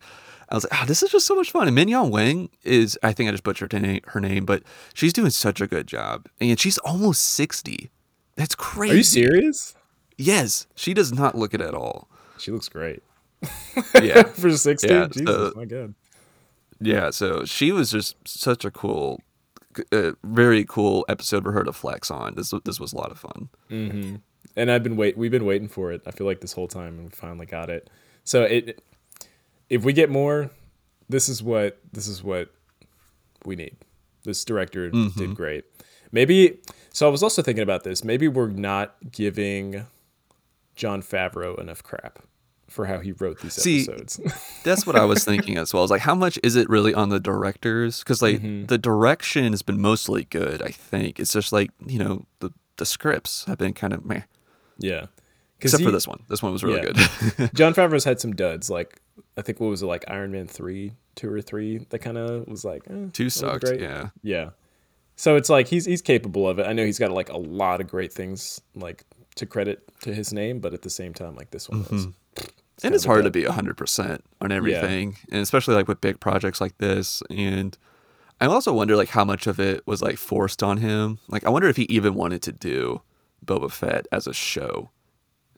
I 0.50 0.56
was 0.56 0.66
like, 0.66 0.74
ah, 0.82 0.86
this 0.86 1.02
is 1.02 1.12
just 1.12 1.26
so 1.26 1.36
much 1.36 1.52
fun. 1.52 1.68
And 1.68 1.76
Mignon 1.76 2.12
Wang 2.12 2.50
is, 2.64 2.98
I 3.02 3.12
think 3.14 3.28
I 3.28 3.32
just 3.32 3.44
butchered 3.44 3.72
her 3.74 4.20
name, 4.20 4.46
but 4.46 4.62
she's 4.94 5.14
doing 5.14 5.32
such 5.32 5.62
a 5.62 5.68
good 5.68 5.88
job. 5.88 6.28
And 6.40 6.60
she's 6.60 6.78
almost 6.80 7.24
60. 7.24 7.90
That's 8.36 8.54
crazy. 8.54 8.94
Are 8.94 8.98
you 8.98 9.04
serious? 9.04 9.74
Yes. 10.18 10.68
She 10.76 10.94
does 10.94 11.12
not 11.12 11.36
look 11.36 11.54
it 11.56 11.62
at 11.62 11.74
all. 11.74 12.08
She 12.38 12.52
looks 12.52 12.70
great 12.70 13.02
Yeah. 14.02 14.24
for 14.24 14.52
sixteen. 14.58 14.92
Yeah, 14.92 15.08
Jesus, 15.08 15.30
uh, 15.30 15.52
my 15.56 15.66
god. 15.66 15.94
yeah. 16.80 17.10
So 17.10 17.46
she 17.46 17.72
was 17.72 17.92
just 17.92 18.16
such 18.28 18.66
a 18.66 18.72
cool, 18.72 19.22
uh, 19.92 20.12
very 20.24 20.66
cool 20.66 21.06
episode 21.10 21.44
for 21.44 21.52
her 21.52 21.64
to 21.64 21.74
flex 21.74 22.10
on. 22.12 22.36
This, 22.36 22.54
this 22.66 22.80
was 22.80 22.94
a 22.94 22.98
lot 22.98 23.12
of 23.12 23.20
fun. 23.20 23.50
and 23.70 24.72
I've 24.72 24.84
been 24.84 24.96
wait. 24.96 25.18
We've 25.18 25.32
been 25.32 25.46
waiting 25.46 25.68
for 25.68 25.92
it. 25.92 26.02
I 26.06 26.12
feel 26.12 26.28
like 26.28 26.42
this 26.42 26.54
whole 26.54 26.68
time, 26.68 26.96
and 27.00 27.04
we 27.06 27.10
finally 27.10 27.46
got 27.46 27.70
it. 27.70 27.90
So 28.24 28.44
it, 28.44 28.82
if 29.70 29.84
we 29.84 29.94
get 29.94 30.10
more, 30.10 30.50
this 31.10 31.28
is 31.30 31.42
what 31.44 31.80
this 31.92 32.08
is 32.08 32.24
what 32.24 32.50
we 33.46 33.56
need. 33.56 33.76
This 34.24 34.44
director 34.46 34.90
did 34.90 35.36
great. 35.36 35.66
Maybe. 36.12 36.60
So 36.94 37.08
I 37.08 37.12
was 37.12 37.24
also 37.24 37.42
thinking 37.42 37.64
about 37.64 37.84
this. 37.84 38.04
Maybe 38.04 38.28
we're 38.28 38.48
not 38.48 38.96
giving 39.12 39.86
Jon 40.76 41.02
Favreau 41.02 41.60
enough 41.60 41.84
crap 41.84 42.20
for 42.70 42.86
how 42.88 43.00
he 43.00 43.12
wrote 43.12 43.40
these 43.42 43.54
See, 43.54 43.84
episodes. 43.84 44.20
That's 44.64 44.88
what 44.88 44.96
I 44.96 45.06
was 45.06 45.24
thinking 45.24 45.58
as 45.58 45.74
well. 45.74 45.82
I 45.82 45.84
was 45.84 45.92
like, 45.92 46.02
how 46.02 46.16
much 46.16 46.40
is 46.42 46.56
it 46.56 46.68
really 46.70 46.94
on 46.94 47.10
the 47.10 47.20
directors? 47.20 48.00
Because 48.00 48.22
like 48.22 48.38
Mm-hmm. 48.38 48.66
the 48.66 48.78
direction 48.80 49.52
has 49.54 49.62
been 49.62 49.80
mostly 49.80 50.24
good. 50.26 50.62
I 50.62 50.70
think 50.70 51.20
it's 51.20 51.34
just 51.34 51.52
like 51.54 51.70
you 51.86 52.00
know 52.00 52.26
the 52.40 52.52
the 52.78 52.86
scripts 52.86 53.46
have 53.46 53.58
been 53.60 53.74
kind 53.74 53.94
of 53.94 54.06
meh. 54.06 54.22
yeah. 54.80 55.06
Except 55.62 55.82
for 55.84 55.92
this 55.92 56.06
one. 56.08 56.22
This 56.28 56.44
one 56.44 56.52
was 56.52 56.62
really 56.62 56.82
yeah. 56.86 56.92
good. 57.38 57.52
Jon 57.54 57.74
Favreau's 57.74 58.04
had 58.04 58.20
some 58.20 58.34
duds. 58.36 58.70
Like 58.70 59.00
I 59.38 59.42
think 59.42 59.62
what 59.62 59.68
was 59.68 59.82
it 59.82 59.86
like 59.86 60.04
Iron 60.10 60.32
Man 60.34 60.46
three, 60.46 60.92
two 61.16 61.32
or 61.32 61.42
three? 61.42 61.78
That 61.90 62.00
kind 62.00 62.18
of 62.18 62.46
was 62.50 62.66
like 62.66 62.82
eh, 62.90 63.06
Two 63.14 63.30
sucked. 63.30 63.64
great. 63.64 63.80
Yeah. 63.80 64.10
Yeah. 64.24 64.50
So 65.16 65.38
it's 65.38 65.50
like 65.50 65.68
he's 65.70 65.86
he's 65.86 66.02
capable 66.02 66.50
of 66.50 66.60
it. 66.60 66.66
I 66.68 66.74
know 66.74 66.84
he's 66.86 67.00
got 67.00 67.12
like 67.12 67.30
a 67.30 67.38
lot 67.38 67.80
of 67.80 67.88
great 67.88 68.12
things 68.12 68.60
like 68.76 69.06
to 69.36 69.46
credit 69.46 69.84
to 70.02 70.14
his 70.14 70.34
name, 70.34 70.60
but 70.60 70.74
at 70.74 70.82
the 70.82 70.90
same 70.90 71.14
time, 71.14 71.36
like 71.36 71.52
this 71.52 71.70
one 71.70 71.84
mm-hmm. 71.84 71.96
was. 71.96 72.08
and 72.84 72.96
it's 72.96 73.06
hard 73.06 73.24
to 73.24 73.32
be 73.32 73.44
100% 73.44 74.20
on 74.42 74.52
everything 74.52 75.18
and 75.32 75.42
especially 75.42 75.76
like 75.76 75.88
with 75.88 76.02
big 76.02 76.20
projects 76.20 76.60
like 76.60 76.78
this 76.80 77.22
and 77.30 77.78
i 78.42 78.48
also 78.48 78.74
wonder 78.74 78.96
like 78.96 79.10
how 79.10 79.24
much 79.24 79.46
of 79.46 79.60
it 79.60 79.86
was 79.86 80.02
like 80.02 80.18
forced 80.18 80.64
on 80.64 80.78
him 80.78 81.20
like 81.28 81.46
i 81.46 81.50
wonder 81.50 81.70
if 81.70 81.78
he 81.78 81.84
even 81.84 82.16
wanted 82.16 82.42
to 82.42 82.52
do 82.52 83.02
boba 83.46 83.72
fett 83.72 84.08
as 84.12 84.26
a 84.26 84.34
show 84.34 84.90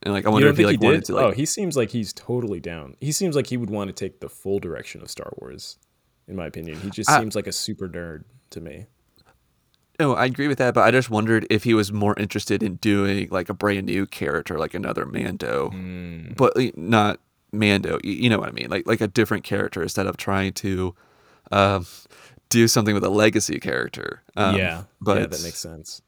and 0.03 0.13
like 0.13 0.25
i 0.25 0.29
wonder 0.29 0.49
if 0.49 0.57
he 0.57 0.65
like 0.65 0.81
wanted 0.81 1.05
to 1.05 1.15
like 1.15 1.25
oh, 1.25 1.31
he 1.31 1.45
seems 1.45 1.75
like 1.75 1.89
he's 1.89 2.13
totally 2.13 2.59
down. 2.59 2.95
He 2.99 3.11
seems 3.11 3.35
like 3.35 3.47
he 3.47 3.57
would 3.57 3.69
want 3.69 3.87
to 3.87 3.93
take 3.93 4.19
the 4.19 4.29
full 4.29 4.59
direction 4.59 5.01
of 5.01 5.09
Star 5.09 5.33
Wars. 5.37 5.77
in 6.27 6.35
my 6.35 6.45
opinion. 6.45 6.79
He 6.79 6.89
just 6.89 7.09
I- 7.09 7.19
seems 7.19 7.35
like 7.35 7.47
a 7.47 7.51
super 7.51 7.87
nerd 7.87 8.23
to 8.51 8.61
me. 8.61 8.85
No, 9.99 10.13
I 10.13 10.25
agree 10.25 10.47
with 10.49 10.57
that, 10.57 10.73
but 10.73 10.81
I 10.83 10.91
just 10.91 11.09
wondered 11.09 11.47
if 11.49 11.63
he 11.63 11.73
was 11.73 11.91
more 11.93 12.17
interested 12.19 12.61
in 12.61 12.75
doing 12.75 13.29
like 13.31 13.47
a 13.49 13.53
brand 13.53 13.85
new 13.85 14.05
character, 14.05 14.57
like 14.59 14.73
another 14.73 15.05
Mando, 15.05 15.69
but 16.35 16.53
not 16.77 17.19
Mando. 17.53 17.99
You 18.03 18.29
know 18.29 18.39
what 18.39 18.49
I 18.49 18.51
mean? 18.51 18.69
Like 18.69 18.85
like 18.87 18.99
a 19.01 19.07
different 19.07 19.43
character 19.45 19.81
instead 19.81 20.05
of 20.07 20.17
trying 20.17 20.51
to 20.53 20.93
um, 21.51 21.85
do 22.49 22.67
something 22.67 22.93
with 22.93 23.03
a 23.05 23.09
legacy 23.09 23.59
character. 23.59 24.21
Um, 24.35 24.57
yeah, 24.57 24.83
but 24.99 25.17
yeah, 25.19 25.25
that 25.27 25.43
makes 25.43 25.59
sense. 25.59 26.01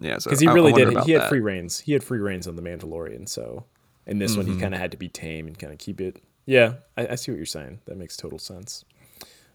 yeah. 0.00 0.18
So 0.18 0.28
Because 0.28 0.40
he 0.40 0.46
I- 0.48 0.50
I 0.50 0.54
really 0.54 0.72
did. 0.74 0.88
He 1.04 1.12
had 1.12 1.22
that. 1.22 1.28
free 1.30 1.40
reigns. 1.40 1.80
He 1.80 1.92
had 1.92 2.04
free 2.04 2.18
reigns 2.18 2.46
on 2.46 2.56
the 2.56 2.62
Mandalorian. 2.62 3.26
So 3.28 3.64
in 4.06 4.18
this 4.18 4.36
one, 4.36 4.44
he 4.44 4.52
Mm-hmm. 4.52 4.60
kind 4.60 4.74
of 4.74 4.80
had 4.80 4.90
to 4.90 4.96
be 4.98 5.08
tame 5.08 5.46
and 5.46 5.58
kind 5.58 5.72
of 5.72 5.78
keep 5.78 5.98
it. 6.00 6.22
Yeah, 6.44 6.74
I, 6.98 7.06
I 7.08 7.14
see 7.14 7.30
what 7.32 7.36
you're 7.38 7.46
saying. 7.46 7.80
That 7.86 7.96
makes 7.96 8.18
total 8.18 8.38
sense. 8.38 8.84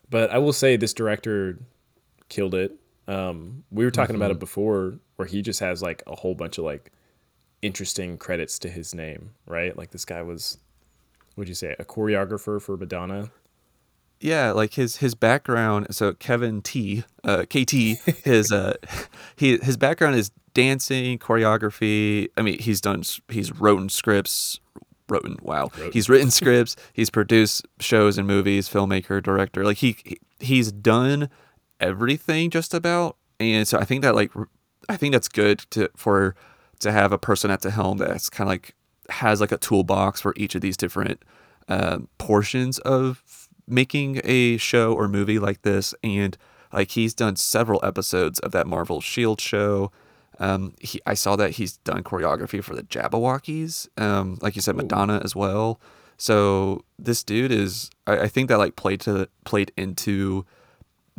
But 0.09 0.31
I 0.31 0.39
will 0.39 0.53
say 0.53 0.75
this 0.75 0.91
director 0.95 1.59
killed 2.29 2.55
it. 2.55 2.75
Um, 3.09 3.63
we 3.71 3.83
were 3.83 3.91
talking 3.91 4.13
Mm-hmm. 4.15 4.21
about 4.21 4.31
it 4.31 4.39
before, 4.39 4.99
where 5.15 5.27
he 5.27 5.41
just 5.41 5.59
has 5.59 5.81
like 5.81 6.03
a 6.07 6.15
whole 6.15 6.35
bunch 6.35 6.57
of 6.57 6.63
like 6.65 6.91
interesting 7.61 8.17
credits 8.17 8.59
to 8.59 8.69
his 8.69 8.93
name, 8.93 9.31
right? 9.45 9.75
Like 9.77 9.91
this 9.91 10.05
guy 10.05 10.21
was, 10.21 10.57
what'd 11.35 11.49
you 11.49 11.55
say, 11.55 11.75
a 11.79 11.83
choreographer 11.85 12.61
for 12.61 12.77
Madonna? 12.77 13.31
Yeah, 14.21 14.51
like 14.51 14.73
his 14.73 14.97
his 14.97 15.15
background. 15.15 15.87
So 15.91 16.13
Kevin 16.13 16.61
T, 16.61 17.03
uh, 17.23 17.43
KT, 17.45 17.71
his 18.25 18.51
uh, 18.51 18.73
he 19.37 19.57
his 19.57 19.77
background 19.77 20.15
is 20.15 20.31
dancing, 20.53 21.17
choreography. 21.19 22.27
I 22.37 22.41
mean, 22.41 22.59
he's 22.59 22.81
done 22.81 23.03
he's 23.29 23.51
written 23.59 23.89
scripts. 23.89 24.59
Written, 25.07 25.37
wow. 25.41 25.71
He's 25.91 26.07
written 26.09 26.29
scripts. 26.29 26.75
He's 26.93 27.09
produced 27.09 27.65
shows 27.79 28.17
and 28.19 28.27
movies. 28.27 28.69
Filmmaker, 28.69 29.23
director. 29.23 29.63
Like 29.65 29.77
he 29.77 29.95
he- 30.03 30.19
he's 30.39 30.71
done 30.71 31.29
everything 31.79 32.49
just 32.49 32.73
about. 32.73 33.17
And 33.39 33.67
so 33.67 33.77
I 33.77 33.85
think 33.85 34.01
that 34.01 34.15
like 34.15 34.31
I 34.87 34.97
think 34.97 35.13
that's 35.13 35.29
good 35.29 35.59
to 35.71 35.89
for 35.95 36.35
to 36.79 36.91
have 36.91 37.11
a 37.11 37.17
person 37.17 37.51
at 37.51 37.61
the 37.61 37.71
helm 37.71 37.97
that's 37.97 38.29
kind 38.29 38.47
of 38.47 38.51
like 38.51 38.75
has 39.09 39.41
like 39.41 39.51
a 39.51 39.57
toolbox 39.57 40.21
for 40.21 40.33
each 40.37 40.55
of 40.55 40.61
these 40.61 40.77
different 40.77 41.23
um, 41.67 42.07
portions 42.17 42.79
of 42.79 43.47
making 43.67 44.21
a 44.23 44.57
show 44.57 44.93
or 44.93 45.07
movie 45.07 45.39
like 45.39 45.61
this. 45.61 45.93
And 46.03 46.37
like 46.73 46.91
he's 46.91 47.13
done 47.13 47.35
several 47.35 47.79
episodes 47.83 48.39
of 48.39 48.51
that 48.51 48.67
Marvel 48.67 49.01
Shield 49.01 49.41
show. 49.41 49.91
Um, 50.39 50.73
he, 50.79 51.01
I 51.05 51.15
saw 51.15 51.35
that 51.35 51.51
he's 51.51 51.77
done 51.77 52.03
choreography 52.03 52.63
for 52.63 52.75
the 52.75 52.83
Jabbawockeez. 52.83 53.89
Um, 54.01 54.37
like 54.41 54.55
you 54.55 54.61
said, 54.61 54.75
Madonna 54.75 55.21
as 55.23 55.35
well. 55.35 55.79
So 56.17 56.83
this 56.97 57.23
dude 57.23 57.51
is, 57.51 57.89
I, 58.07 58.19
I 58.19 58.27
think 58.27 58.49
that 58.49 58.57
like 58.57 58.75
played 58.75 59.01
to 59.01 59.27
played 59.45 59.71
into 59.77 60.45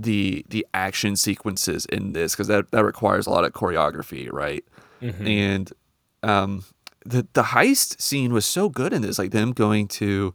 the 0.02 0.44
the 0.48 0.66
action 0.74 1.16
sequences 1.16 1.86
in 1.86 2.12
this 2.12 2.32
because 2.32 2.46
that 2.48 2.70
that 2.70 2.84
requires 2.84 3.26
a 3.26 3.30
lot 3.30 3.44
of 3.44 3.52
choreography, 3.52 4.30
right? 4.32 4.64
And 5.26 5.72
um, 6.22 6.64
the 7.04 7.26
the 7.32 7.42
heist 7.42 8.00
scene 8.00 8.32
was 8.32 8.44
so 8.44 8.68
good 8.68 8.92
in 8.92 9.02
this, 9.02 9.18
like 9.18 9.30
them 9.30 9.52
going 9.52 9.88
to 9.88 10.34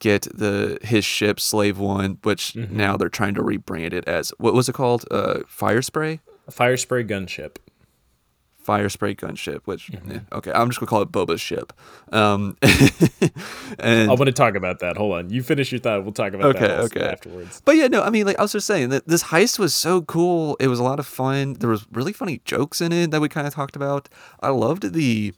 get 0.00 0.22
the 0.34 0.78
his 0.82 1.04
ship 1.04 1.38
Slave 1.40 1.78
One, 1.78 2.18
which 2.22 2.54
now 2.70 2.96
they're 2.96 3.08
trying 3.08 3.34
to 3.34 3.42
rebrand 3.42 3.92
it 3.92 4.06
as 4.08 4.32
what 4.38 4.54
was 4.54 4.68
it 4.68 4.74
called? 4.74 5.04
Uh, 5.10 5.40
Fire 5.46 5.82
Spray. 5.82 6.20
A 6.48 6.50
fire 6.52 6.76
spray 6.76 7.02
gunship. 7.02 7.56
Fire 8.66 8.88
Spray 8.88 9.14
Gunship, 9.14 9.60
which 9.64 9.92
eh, 9.94 10.18
okay, 10.32 10.50
I'm 10.52 10.68
just 10.68 10.80
gonna 10.80 10.90
call 10.90 11.00
it 11.02 11.12
Boba's 11.12 11.40
ship. 11.40 11.72
Um, 12.12 12.56
and 13.78 14.10
I 14.10 14.14
want 14.14 14.26
to 14.26 14.32
talk 14.32 14.56
about 14.56 14.80
that. 14.80 14.96
Hold 14.96 15.14
on. 15.14 15.30
You 15.30 15.40
finish 15.44 15.70
your 15.70 15.80
thought. 15.80 16.02
We'll 16.02 16.12
talk 16.12 16.32
about 16.32 16.56
Okay, 16.56 16.66
that 16.66 16.80
okay. 16.80 17.00
afterwards. 17.04 17.62
But 17.64 17.76
yeah, 17.76 17.86
no, 17.86 18.02
I 18.02 18.10
mean, 18.10 18.26
like 18.26 18.38
I 18.40 18.42
was 18.42 18.50
just 18.52 18.66
saying 18.66 18.88
that 18.88 19.06
this 19.06 19.22
heist 19.24 19.60
was 19.60 19.72
so 19.72 20.02
cool. 20.02 20.56
It 20.58 20.66
was 20.66 20.80
a 20.80 20.82
lot 20.82 20.98
of 20.98 21.06
fun. 21.06 21.54
There 21.54 21.70
was 21.70 21.86
really 21.92 22.12
funny 22.12 22.40
jokes 22.44 22.80
in 22.80 22.90
it 22.92 23.12
that 23.12 23.20
we 23.20 23.28
kind 23.28 23.46
of 23.46 23.54
talked 23.54 23.76
about. 23.76 24.08
I 24.40 24.48
loved 24.48 24.92
the 24.92 25.32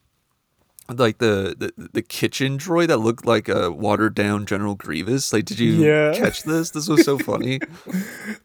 like 0.88 1.18
the, 1.18 1.54
the 1.76 1.88
the 1.92 2.02
kitchen 2.02 2.56
droid 2.58 2.88
that 2.88 2.98
looked 2.98 3.26
like 3.26 3.48
a 3.48 3.70
watered 3.70 4.14
down 4.14 4.46
General 4.46 4.74
Grievous. 4.74 5.32
Like, 5.32 5.44
did 5.44 5.58
you 5.58 5.72
Yeah. 5.72 6.12
catch 6.14 6.42
this? 6.44 6.70
This 6.70 6.88
was 6.88 7.04
so 7.04 7.18
funny. 7.18 7.60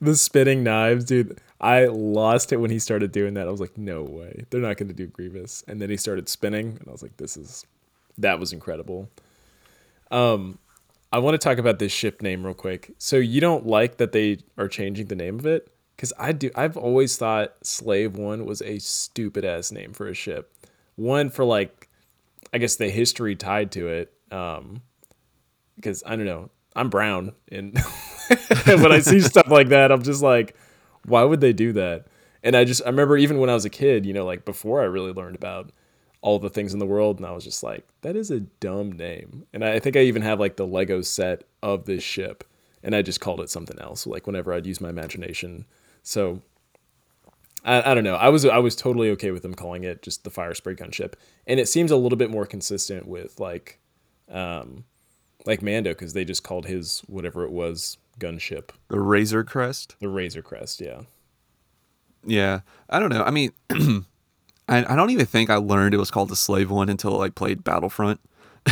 The 0.02 0.16
spinning 0.18 0.64
knives, 0.64 1.06
dude. 1.06 1.40
I 1.62 1.86
lost 1.86 2.52
it 2.52 2.58
when 2.58 2.70
he 2.72 2.80
started 2.80 3.12
doing 3.14 3.36
that. 3.36 3.48
I 3.48 3.52
was 3.52 3.62
like, 3.62 3.78
no 3.78 4.04
way. 4.04 4.46
They're 4.50 4.60
not 4.60 4.76
going 4.76 4.90
to 4.90 4.94
do 4.94 5.08
Grievous. 5.08 5.64
And 5.68 5.82
then 5.82 5.90
he 5.90 5.96
started 5.96 6.28
spinning, 6.28 6.78
and 6.80 6.88
I 6.90 6.92
was 6.92 7.02
like, 7.02 7.16
this 7.18 7.38
is 7.38 7.66
that 8.18 8.40
was 8.40 8.52
incredible. 8.52 9.10
Um, 10.12 10.60
I 11.12 11.20
want 11.20 11.36
to 11.36 11.38
talk 11.38 11.58
about 11.58 11.80
this 11.80 11.92
ship 11.92 12.22
name 12.22 12.44
real 12.46 12.54
quick. 12.54 12.94
So 12.98 13.18
you 13.18 13.40
don't 13.40 13.66
like 13.66 13.98
that 13.98 14.12
they 14.12 14.40
are 14.58 14.68
changing 14.68 15.08
the 15.08 15.16
name 15.16 15.40
of 15.40 15.46
it? 15.46 15.70
Because 15.96 16.12
I 16.20 16.32
do. 16.32 16.50
I've 16.56 16.76
always 16.76 17.16
thought 17.18 17.54
Slave 17.62 18.18
One 18.18 18.46
was 18.46 18.62
a 18.62 18.80
stupid 18.80 19.46
ass 19.46 19.72
name 19.72 19.94
for 19.94 20.08
a 20.08 20.14
ship. 20.14 20.54
One 20.96 21.30
for 21.30 21.46
like, 21.46 21.83
I 22.54 22.60
guess 22.60 22.76
the 22.76 22.90
history 22.90 23.36
tied 23.36 23.72
to 23.74 23.88
it. 23.88 24.14
Um, 24.32 24.82
because 25.76 26.04
I 26.06 26.16
don't 26.16 26.26
know. 26.26 26.50
I'm 26.76 26.90
brown, 26.90 27.34
and 27.52 27.78
when 28.66 28.92
I 28.92 29.00
see 29.00 29.20
stuff 29.20 29.48
like 29.48 29.70
that, 29.70 29.92
I'm 29.92 30.02
just 30.02 30.24
like, 30.24 30.56
why 31.06 31.24
would 31.24 31.40
they 31.42 31.54
do 31.54 31.74
that? 31.74 32.08
And 32.44 32.56
I 32.56 32.64
just 32.64 32.82
I 32.84 32.90
remember 32.90 33.16
even 33.18 33.40
when 33.40 33.50
I 33.50 33.54
was 33.54 33.66
a 33.66 33.70
kid, 33.70 34.06
you 34.06 34.14
know, 34.14 34.26
like 34.26 34.44
before 34.44 34.82
I 34.82 34.86
really 34.86 35.12
learned 35.12 35.36
about 35.36 35.72
all 36.22 36.40
the 36.40 36.50
things 36.50 36.74
in 36.74 36.80
the 36.80 36.86
world, 36.86 37.18
and 37.18 37.26
I 37.28 37.32
was 37.32 37.44
just 37.44 37.64
like, 37.64 37.88
that 38.02 38.16
is 38.16 38.32
a 38.32 38.40
dumb 38.40 38.92
name. 38.94 39.46
And 39.54 39.64
I 39.64 39.80
think 39.80 39.96
I 39.96 40.02
even 40.02 40.22
have 40.24 40.40
like 40.40 40.56
the 40.56 40.66
Lego 40.66 41.02
set 41.02 41.44
of 41.62 41.86
this 41.86 42.04
ship, 42.04 42.44
and 42.82 42.96
I 42.96 43.02
just 43.02 43.22
called 43.22 43.42
it 43.42 43.50
something 43.50 43.80
else. 43.80 44.08
Like 44.08 44.26
whenever 44.26 44.54
I'd 44.54 44.66
use 44.66 44.82
my 44.82 44.90
imagination. 44.90 45.66
So 46.02 46.42
I, 47.64 47.92
I 47.92 47.94
don't 47.94 48.04
know. 48.04 48.16
I 48.16 48.30
was 48.30 48.46
I 48.46 48.58
was 48.58 48.76
totally 48.76 49.10
okay 49.12 49.32
with 49.32 49.42
them 49.42 49.54
calling 49.54 49.84
it 49.84 50.02
just 50.02 50.24
the 50.24 50.30
fire 50.30 50.54
spray 50.54 50.74
gun 50.74 50.92
ship, 50.92 51.16
and 51.48 51.60
it 51.60 51.68
seems 51.68 51.92
a 51.92 51.96
little 51.98 52.18
bit 52.18 52.30
more 52.30 52.46
consistent 52.46 53.08
with 53.08 53.40
like, 53.40 53.80
um, 54.30 54.84
like 55.46 55.62
Mando 55.62 55.92
because 55.92 56.14
they 56.14 56.26
just 56.26 56.44
called 56.44 56.66
his 56.66 57.02
whatever 57.08 57.44
it 57.44 57.52
was 57.52 57.98
gunship 58.20 58.70
The 58.90 59.00
Razor 59.00 59.44
Crest. 59.44 59.96
the 60.00 60.10
Razor 60.10 60.42
Crest. 60.42 60.82
Yeah. 60.82 61.02
Yeah, 62.26 62.62
I 62.90 63.00
don't 63.00 63.10
know. 63.10 63.24
I 63.24 63.32
mean, 63.32 63.52
I, 63.70 64.94
I 64.94 64.96
don't 64.96 65.10
even 65.10 65.26
think 65.26 65.50
I 65.50 65.56
learned 65.56 65.94
it 65.94 65.98
was 65.98 66.12
called 66.12 66.30
the 66.30 66.38
Slave 66.38 66.72
One 66.72 66.88
until 66.88 67.22
I 67.22 67.30
played 67.30 67.64
Battlefront. 67.64 68.22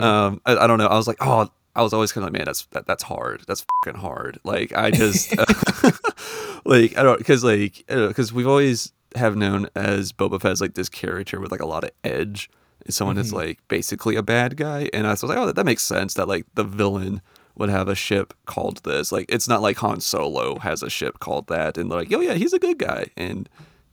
um, 0.00 0.40
I, 0.46 0.56
I 0.56 0.66
don't 0.66 0.78
know. 0.78 0.86
I 0.86 0.96
was 0.96 1.06
like, 1.06 1.18
oh, 1.20 1.50
I 1.76 1.82
was 1.82 1.92
always 1.92 2.10
kind 2.10 2.26
of 2.26 2.32
like, 2.32 2.38
man, 2.38 2.46
that's 2.46 2.64
that, 2.66 2.86
that's 2.86 3.04
hard. 3.04 3.44
That's 3.46 3.64
fucking 3.84 4.00
hard. 4.00 4.38
Like 4.44 4.74
I 4.74 4.90
just 4.90 5.36
like 6.64 6.96
I 6.96 7.02
don't 7.02 7.18
because 7.18 7.44
like 7.44 7.84
because 7.86 8.32
we've 8.32 8.46
always 8.46 8.92
have 9.14 9.36
known 9.36 9.68
as 9.74 10.12
Boba 10.12 10.40
Fett 10.40 10.52
as 10.52 10.60
like 10.60 10.74
this 10.74 10.88
character 10.88 11.38
with 11.38 11.50
like 11.50 11.60
a 11.60 11.66
lot 11.66 11.84
of 11.84 11.90
edge. 12.02 12.50
And 12.84 12.94
someone 12.94 13.16
that's 13.16 13.32
like 13.32 13.58
basically 13.68 14.16
a 14.16 14.22
bad 14.22 14.56
guy, 14.56 14.88
and 14.92 15.06
I 15.06 15.10
was 15.10 15.22
like, 15.22 15.36
oh, 15.36 15.46
that, 15.46 15.56
that 15.56 15.66
makes 15.66 15.82
sense. 15.82 16.14
That 16.14 16.28
like 16.28 16.46
the 16.54 16.64
villain 16.64 17.20
would 17.56 17.68
have 17.68 17.88
a 17.88 17.94
ship 17.94 18.32
called 18.46 18.82
this. 18.84 19.10
Like 19.10 19.26
it's 19.28 19.48
not 19.48 19.60
like 19.60 19.76
Han 19.78 20.00
Solo 20.00 20.58
has 20.60 20.82
a 20.82 20.90
ship 20.90 21.18
called 21.18 21.48
that, 21.48 21.76
and 21.76 21.90
like, 21.90 22.12
oh 22.12 22.20
yeah, 22.20 22.34
he's 22.34 22.52
a 22.52 22.58
good 22.58 22.78
guy, 22.78 23.08
and 23.16 23.48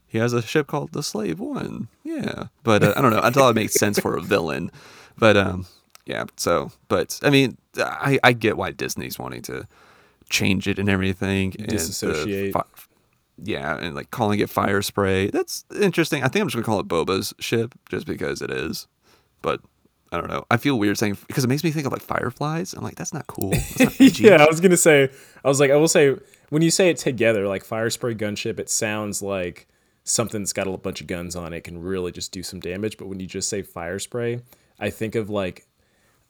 he 0.07 0.19
has 0.19 0.31
a 0.31 0.41
ship 0.41 0.67
called 0.67 0.93
the 0.93 1.03
Slave 1.03 1.39
One. 1.39 1.87
Yeah, 2.03 2.47
but 2.63 2.83
uh, 2.83 2.93
I 2.95 3.01
don't 3.01 3.11
know. 3.11 3.21
I 3.21 3.31
thought 3.31 3.49
it 3.49 3.55
made 3.55 3.71
sense 3.71 3.99
for 3.99 4.15
a 4.15 4.21
villain, 4.21 4.71
but 5.17 5.35
um, 5.35 5.65
yeah. 6.05 6.25
So, 6.37 6.71
but 6.87 7.19
I 7.23 7.29
mean, 7.29 7.57
I 7.77 8.19
I 8.23 8.33
get 8.33 8.57
why 8.57 8.71
Disney's 8.71 9.17
wanting 9.19 9.41
to 9.43 9.67
change 10.29 10.67
it 10.67 10.79
and 10.79 10.89
everything, 10.89 11.55
and 11.57 11.67
Disassociate. 11.67 12.53
fi- 12.53 12.63
yeah, 13.43 13.77
and 13.77 13.95
like 13.95 14.11
calling 14.11 14.39
it 14.39 14.49
Fire 14.49 14.81
Spray. 14.81 15.29
That's 15.29 15.65
interesting. 15.81 16.23
I 16.23 16.27
think 16.27 16.41
I'm 16.41 16.47
just 16.47 16.55
gonna 16.55 16.65
call 16.65 16.79
it 16.79 16.87
Boba's 16.87 17.33
ship 17.39 17.75
just 17.89 18.05
because 18.05 18.41
it 18.41 18.51
is, 18.51 18.87
but. 19.41 19.61
I 20.11 20.17
don't 20.17 20.29
know. 20.29 20.45
I 20.51 20.57
feel 20.57 20.77
weird 20.77 20.99
saying 20.99 21.17
because 21.25 21.43
it 21.43 21.47
makes 21.47 21.63
me 21.63 21.71
think 21.71 21.87
of 21.87 21.91
like 21.91 22.03
fireflies. 22.03 22.73
I'm 22.73 22.83
like, 22.83 22.93
that's 22.93 23.15
not 23.15 23.25
cool. 23.25 23.49
That's 23.49 23.99
not 23.99 23.99
yeah, 24.19 24.43
I 24.43 24.45
was 24.45 24.59
gonna 24.61 24.77
say. 24.77 25.09
I 25.43 25.47
was 25.47 25.59
like, 25.59 25.71
I 25.71 25.75
will 25.75 25.87
say 25.87 26.15
when 26.49 26.61
you 26.61 26.69
say 26.69 26.91
it 26.91 26.97
together, 26.97 27.47
like 27.47 27.63
fire 27.63 27.89
spray 27.89 28.13
gunship, 28.13 28.59
it 28.59 28.69
sounds 28.69 29.23
like 29.23 29.67
something 30.03 30.41
that's 30.41 30.53
got 30.53 30.67
a 30.67 30.77
bunch 30.77 31.01
of 31.01 31.07
guns 31.07 31.35
on 31.35 31.51
it 31.51 31.63
can 31.63 31.81
really 31.81 32.11
just 32.11 32.31
do 32.31 32.43
some 32.43 32.59
damage. 32.59 32.97
But 32.97 33.07
when 33.07 33.19
you 33.19 33.25
just 33.25 33.49
say 33.49 33.63
fire 33.63 33.97
spray, 33.97 34.41
I 34.79 34.91
think 34.91 35.15
of 35.15 35.31
like, 35.31 35.65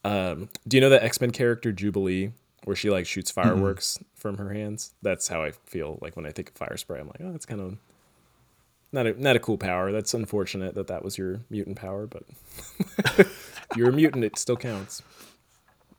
um, 0.03 0.49
do 0.67 0.77
you 0.77 0.81
know 0.81 0.89
the 0.89 1.03
X 1.03 1.19
Men 1.21 1.31
character 1.31 1.71
Jubilee, 1.71 2.31
where 2.65 2.75
she 2.75 2.89
like 2.89 3.05
shoots 3.05 3.31
fireworks 3.31 3.99
from 4.15 4.37
her 4.37 4.53
hands? 4.53 4.93
That's 5.01 5.27
how 5.27 5.43
I 5.43 5.51
feel 5.51 5.99
like 6.01 6.15
when 6.15 6.25
I 6.25 6.31
think 6.31 6.49
of 6.49 6.55
fire 6.55 6.77
spray. 6.77 6.99
I'm 6.99 7.07
like, 7.07 7.21
oh, 7.21 7.31
that's 7.31 7.45
kind 7.45 7.61
of 7.61 7.77
not 8.91 9.07
a 9.07 9.21
not 9.21 9.35
a 9.35 9.39
cool 9.39 9.57
power. 9.57 9.91
That's 9.91 10.13
unfortunate 10.13 10.75
that 10.75 10.87
that 10.87 11.03
was 11.03 11.17
your 11.17 11.41
mutant 11.49 11.77
power, 11.77 12.07
but 12.07 12.23
you're 13.75 13.89
a 13.89 13.93
mutant. 13.93 14.23
It 14.23 14.37
still 14.37 14.57
counts. 14.57 15.01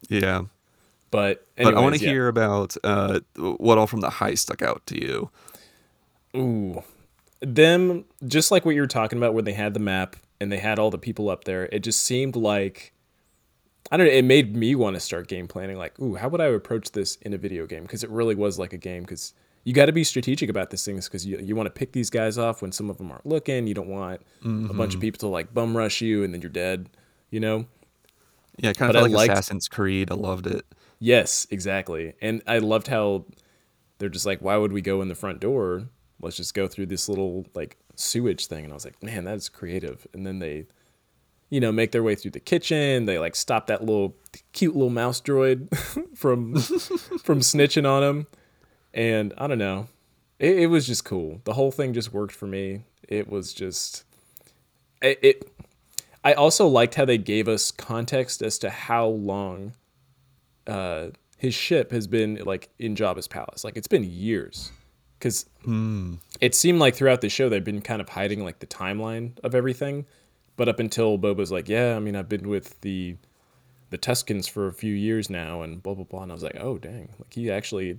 Yeah. 0.08 0.44
But 1.10 1.46
But 1.56 1.74
I 1.74 1.80
want 1.80 1.94
to 1.96 2.04
yeah. 2.04 2.10
hear 2.10 2.28
about 2.28 2.76
uh, 2.82 3.20
what 3.36 3.78
all 3.78 3.86
from 3.86 4.00
the 4.00 4.08
heist 4.08 4.38
stuck 4.38 4.62
out 4.62 4.84
to 4.86 5.00
you. 5.00 5.30
Ooh. 6.36 6.82
Them, 7.40 8.04
just 8.26 8.50
like 8.50 8.64
what 8.64 8.74
you 8.74 8.80
were 8.80 8.86
talking 8.86 9.18
about, 9.18 9.34
where 9.34 9.42
they 9.42 9.52
had 9.52 9.74
the 9.74 9.80
map 9.80 10.16
and 10.40 10.50
they 10.50 10.58
had 10.58 10.78
all 10.78 10.90
the 10.90 10.98
people 10.98 11.28
up 11.28 11.44
there, 11.44 11.68
it 11.70 11.80
just 11.80 12.02
seemed 12.02 12.34
like 12.36 12.92
I 13.90 13.96
don't 13.96 14.06
know. 14.06 14.12
It 14.12 14.24
made 14.24 14.56
me 14.56 14.74
want 14.74 14.94
to 14.94 15.00
start 15.00 15.28
game 15.28 15.46
planning. 15.46 15.76
Like, 15.76 15.98
ooh, 16.00 16.14
how 16.14 16.28
would 16.28 16.40
I 16.40 16.46
approach 16.46 16.92
this 16.92 17.16
in 17.16 17.34
a 17.34 17.38
video 17.38 17.66
game? 17.66 17.82
Because 17.82 18.02
it 18.02 18.10
really 18.10 18.34
was 18.34 18.58
like 18.58 18.72
a 18.72 18.78
game. 18.78 19.02
Because 19.02 19.34
you 19.64 19.72
got 19.72 19.86
to 19.86 19.92
be 19.92 20.04
strategic 20.04 20.48
about 20.48 20.70
these 20.70 20.84
things. 20.84 21.06
Because 21.06 21.26
you 21.26 21.38
you 21.38 21.54
want 21.54 21.66
to 21.66 21.72
pick 21.72 21.92
these 21.92 22.10
guys 22.10 22.38
off 22.38 22.62
when 22.62 22.72
some 22.72 22.88
of 22.88 22.98
them 22.98 23.10
aren't 23.10 23.26
looking. 23.26 23.66
You 23.66 23.74
don't 23.74 23.88
want 23.88 24.22
mm-hmm. 24.42 24.70
a 24.70 24.74
bunch 24.74 24.94
of 24.94 25.00
people 25.00 25.18
to 25.18 25.26
like 25.28 25.52
bum 25.52 25.76
rush 25.76 26.00
you 26.00 26.24
and 26.24 26.32
then 26.32 26.40
you're 26.40 26.50
dead. 26.50 26.88
You 27.30 27.40
know. 27.40 27.66
Yeah, 28.58 28.72
kind 28.72 28.94
of 28.94 29.02
like 29.02 29.10
liked, 29.10 29.32
Assassin's 29.32 29.68
Creed. 29.68 30.10
I 30.10 30.14
loved 30.14 30.46
it. 30.46 30.64
Yes, 31.00 31.46
exactly. 31.50 32.14
And 32.22 32.42
I 32.46 32.58
loved 32.58 32.86
how 32.86 33.26
they're 33.98 34.08
just 34.08 34.26
like, 34.26 34.40
why 34.40 34.56
would 34.56 34.72
we 34.72 34.80
go 34.80 35.02
in 35.02 35.08
the 35.08 35.14
front 35.14 35.40
door? 35.40 35.88
Let's 36.20 36.36
just 36.36 36.54
go 36.54 36.68
through 36.68 36.86
this 36.86 37.08
little 37.08 37.46
like 37.54 37.76
sewage 37.96 38.46
thing. 38.46 38.64
And 38.64 38.72
I 38.72 38.74
was 38.74 38.84
like, 38.84 39.02
man, 39.02 39.24
that's 39.24 39.48
creative. 39.48 40.06
And 40.14 40.26
then 40.26 40.38
they 40.38 40.66
you 41.54 41.60
know, 41.60 41.70
make 41.70 41.92
their 41.92 42.02
way 42.02 42.16
through 42.16 42.32
the 42.32 42.40
kitchen. 42.40 43.04
They 43.04 43.16
like 43.16 43.36
stop 43.36 43.68
that 43.68 43.80
little 43.80 44.16
cute 44.52 44.74
little 44.74 44.90
mouse 44.90 45.20
droid 45.20 45.72
from 46.16 46.56
from 47.22 47.38
snitching 47.38 47.88
on 47.88 48.02
him. 48.02 48.26
And 48.92 49.32
I 49.38 49.46
don't 49.46 49.58
know. 49.58 49.86
It, 50.40 50.58
it, 50.58 50.66
was 50.66 50.84
just 50.84 51.04
cool. 51.04 51.40
The 51.44 51.52
whole 51.52 51.70
thing 51.70 51.92
just 51.94 52.12
worked 52.12 52.34
for 52.34 52.48
me. 52.48 52.82
It 53.08 53.30
was 53.30 53.54
just 53.54 54.02
it, 55.00 55.20
it 55.22 55.52
I 56.24 56.32
also 56.32 56.66
liked 56.66 56.96
how 56.96 57.04
they 57.04 57.18
gave 57.18 57.46
us 57.46 57.70
context 57.70 58.42
as 58.42 58.58
to 58.58 58.70
how 58.70 59.06
long 59.06 59.74
uh 60.66 61.10
his 61.36 61.54
ship 61.54 61.92
has 61.92 62.08
been 62.08 62.42
like 62.44 62.68
in 62.80 62.96
Jabba's 62.96 63.28
palace. 63.28 63.62
Like 63.62 63.76
it's 63.76 63.86
been 63.86 64.02
years. 64.02 64.72
Cuz 65.20 65.46
mm. 65.64 66.18
it 66.40 66.56
seemed 66.56 66.80
like 66.80 66.96
throughout 66.96 67.20
the 67.20 67.28
show 67.28 67.48
they've 67.48 67.62
been 67.62 67.80
kind 67.80 68.02
of 68.02 68.08
hiding 68.08 68.42
like 68.42 68.58
the 68.58 68.66
timeline 68.66 69.38
of 69.44 69.54
everything 69.54 70.06
but 70.56 70.68
up 70.68 70.78
until 70.78 71.18
Boba's 71.18 71.52
like, 71.52 71.68
yeah, 71.68 71.96
I 71.96 71.98
mean, 71.98 72.16
I've 72.16 72.28
been 72.28 72.48
with 72.48 72.80
the 72.80 73.16
the 73.90 73.98
Tuskens 73.98 74.50
for 74.50 74.66
a 74.66 74.72
few 74.72 74.94
years 74.94 75.30
now, 75.30 75.62
and 75.62 75.82
blah 75.82 75.94
blah 75.94 76.04
blah. 76.04 76.22
And 76.22 76.32
I 76.32 76.34
was 76.34 76.42
like, 76.42 76.56
oh 76.58 76.78
dang, 76.78 77.10
like 77.18 77.32
he 77.32 77.50
actually 77.50 77.98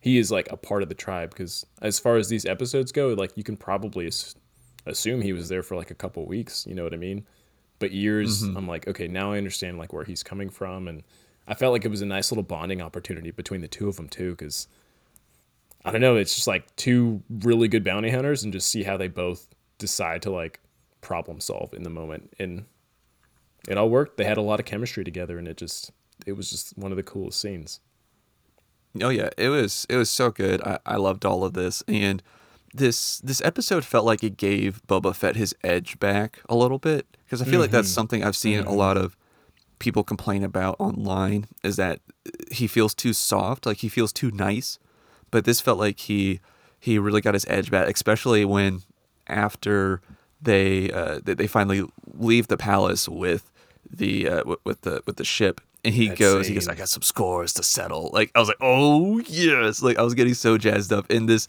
he 0.00 0.18
is 0.18 0.30
like 0.30 0.50
a 0.50 0.56
part 0.56 0.82
of 0.82 0.88
the 0.88 0.94
tribe 0.94 1.30
because 1.30 1.64
as 1.80 1.98
far 1.98 2.16
as 2.16 2.28
these 2.28 2.44
episodes 2.44 2.92
go, 2.92 3.08
like 3.08 3.32
you 3.36 3.44
can 3.44 3.56
probably 3.56 4.10
assume 4.86 5.22
he 5.22 5.32
was 5.32 5.48
there 5.48 5.62
for 5.62 5.76
like 5.76 5.90
a 5.90 5.94
couple 5.94 6.26
weeks. 6.26 6.66
You 6.66 6.74
know 6.74 6.84
what 6.84 6.94
I 6.94 6.98
mean? 6.98 7.26
But 7.78 7.92
years, 7.92 8.44
mm-hmm. 8.44 8.56
I'm 8.56 8.68
like, 8.68 8.86
okay, 8.86 9.08
now 9.08 9.32
I 9.32 9.38
understand 9.38 9.78
like 9.78 9.92
where 9.92 10.04
he's 10.04 10.22
coming 10.22 10.50
from, 10.50 10.88
and 10.88 11.02
I 11.48 11.54
felt 11.54 11.72
like 11.72 11.84
it 11.84 11.90
was 11.90 12.02
a 12.02 12.06
nice 12.06 12.30
little 12.30 12.44
bonding 12.44 12.80
opportunity 12.80 13.30
between 13.30 13.60
the 13.60 13.68
two 13.68 13.88
of 13.88 13.96
them 13.96 14.08
too, 14.08 14.30
because 14.30 14.68
I 15.84 15.90
don't 15.90 16.00
know, 16.00 16.16
it's 16.16 16.34
just 16.34 16.46
like 16.46 16.74
two 16.76 17.22
really 17.28 17.68
good 17.68 17.84
bounty 17.84 18.10
hunters, 18.10 18.44
and 18.44 18.52
just 18.52 18.70
see 18.70 18.82
how 18.82 18.96
they 18.96 19.08
both 19.08 19.48
decide 19.78 20.22
to 20.22 20.30
like 20.30 20.60
problem 21.04 21.38
solve 21.40 21.72
in 21.72 21.82
the 21.84 21.90
moment 21.90 22.32
and 22.38 22.64
it 23.68 23.78
all 23.78 23.88
worked 23.88 24.16
they 24.16 24.24
had 24.24 24.36
a 24.36 24.42
lot 24.42 24.58
of 24.58 24.66
chemistry 24.66 25.04
together 25.04 25.38
and 25.38 25.46
it 25.46 25.56
just 25.56 25.92
it 26.26 26.32
was 26.32 26.50
just 26.50 26.76
one 26.76 26.90
of 26.90 26.96
the 26.96 27.02
coolest 27.02 27.40
scenes 27.40 27.80
oh 29.02 29.10
yeah 29.10 29.28
it 29.36 29.48
was 29.48 29.86
it 29.88 29.96
was 29.96 30.10
so 30.10 30.30
good 30.30 30.60
i, 30.62 30.78
I 30.86 30.96
loved 30.96 31.24
all 31.24 31.44
of 31.44 31.52
this 31.52 31.82
and 31.86 32.22
this 32.72 33.18
this 33.20 33.40
episode 33.42 33.84
felt 33.84 34.04
like 34.04 34.24
it 34.24 34.36
gave 34.36 34.82
boba 34.88 35.14
fett 35.14 35.36
his 35.36 35.54
edge 35.62 35.98
back 36.00 36.40
a 36.48 36.56
little 36.56 36.78
bit 36.78 37.06
because 37.24 37.40
i 37.40 37.44
feel 37.44 37.54
mm-hmm. 37.54 37.62
like 37.62 37.70
that's 37.70 37.88
mm-hmm. 37.88 37.94
something 37.94 38.24
i've 38.24 38.36
seen 38.36 38.60
mm-hmm. 38.60 38.68
a 38.68 38.74
lot 38.74 38.96
of 38.96 39.16
people 39.78 40.02
complain 40.02 40.42
about 40.42 40.76
online 40.78 41.46
is 41.62 41.76
that 41.76 42.00
he 42.50 42.66
feels 42.66 42.94
too 42.94 43.12
soft 43.12 43.66
like 43.66 43.78
he 43.78 43.88
feels 43.88 44.12
too 44.12 44.30
nice 44.30 44.78
but 45.30 45.44
this 45.44 45.60
felt 45.60 45.78
like 45.78 46.00
he 46.00 46.40
he 46.78 46.98
really 46.98 47.20
got 47.20 47.34
his 47.34 47.46
edge 47.48 47.70
back 47.70 47.88
especially 47.88 48.44
when 48.44 48.82
after 49.26 50.00
they 50.44 50.90
uh, 50.90 51.20
they 51.22 51.46
finally 51.46 51.84
leave 52.14 52.48
the 52.48 52.56
palace 52.56 53.08
with 53.08 53.50
the 53.90 54.28
uh, 54.28 54.44
with 54.64 54.82
the 54.82 55.02
with 55.06 55.16
the 55.16 55.24
ship. 55.24 55.60
And 55.84 55.94
he 55.94 56.08
goes 56.08 56.46
he 56.46 56.54
goes 56.54 56.66
i 56.66 56.74
got 56.74 56.88
some 56.88 57.02
scores 57.02 57.52
to 57.54 57.62
settle. 57.62 58.10
Like 58.12 58.30
i 58.34 58.38
was 58.38 58.48
like 58.48 58.58
oh 58.60 59.18
yes. 59.20 59.82
Like 59.82 59.98
i 59.98 60.02
was 60.02 60.14
getting 60.14 60.34
so 60.34 60.56
jazzed 60.56 60.92
up 60.92 61.10
in 61.10 61.26
this 61.26 61.46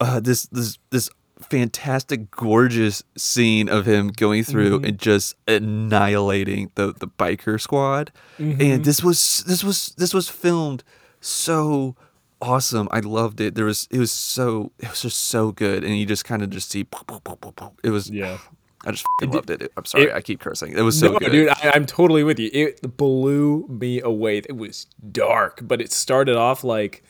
uh, 0.00 0.20
this 0.20 0.46
this 0.46 0.78
this 0.90 1.10
fantastic 1.40 2.30
gorgeous 2.30 3.02
scene 3.16 3.68
of 3.68 3.86
him 3.86 4.08
going 4.08 4.42
through 4.42 4.76
mm-hmm. 4.76 4.86
and 4.86 4.98
just 4.98 5.34
annihilating 5.46 6.70
the 6.76 6.92
the 6.92 7.08
biker 7.08 7.60
squad. 7.60 8.12
Mm-hmm. 8.38 8.60
and 8.60 8.84
this 8.84 9.02
was 9.02 9.44
this 9.46 9.62
was 9.62 9.94
this 9.98 10.14
was 10.14 10.28
filmed 10.28 10.82
so 11.20 11.96
awesome. 12.40 12.88
I 12.90 13.00
loved 13.00 13.40
it. 13.40 13.54
There 13.54 13.64
was 13.64 13.88
it 13.90 13.98
was 13.98 14.12
so 14.12 14.72
it 14.78 14.90
was 14.90 15.02
just 15.02 15.18
so 15.18 15.52
good, 15.52 15.84
and 15.84 15.96
you 15.98 16.06
just 16.06 16.24
kind 16.24 16.42
of 16.42 16.50
just 16.50 16.70
see 16.70 16.86
it 17.82 17.90
was 17.90 18.10
yeah. 18.10 18.38
I 18.84 18.92
just 18.92 19.06
it 19.20 19.30
loved 19.30 19.50
it. 19.50 19.72
I'm 19.76 19.84
sorry, 19.84 20.04
it, 20.04 20.14
I 20.14 20.20
keep 20.20 20.40
cursing. 20.40 20.72
It 20.72 20.82
was 20.82 20.98
so 20.98 21.12
no, 21.12 21.18
good, 21.18 21.32
dude. 21.32 21.48
I, 21.48 21.72
am 21.74 21.86
totally 21.86 22.22
with 22.22 22.38
you. 22.38 22.50
It 22.52 22.96
blew 22.96 23.66
me 23.68 24.00
away. 24.00 24.38
It 24.38 24.56
was 24.56 24.86
dark, 25.10 25.60
but 25.62 25.80
it 25.80 25.92
started 25.92 26.36
off 26.36 26.62
like 26.62 27.02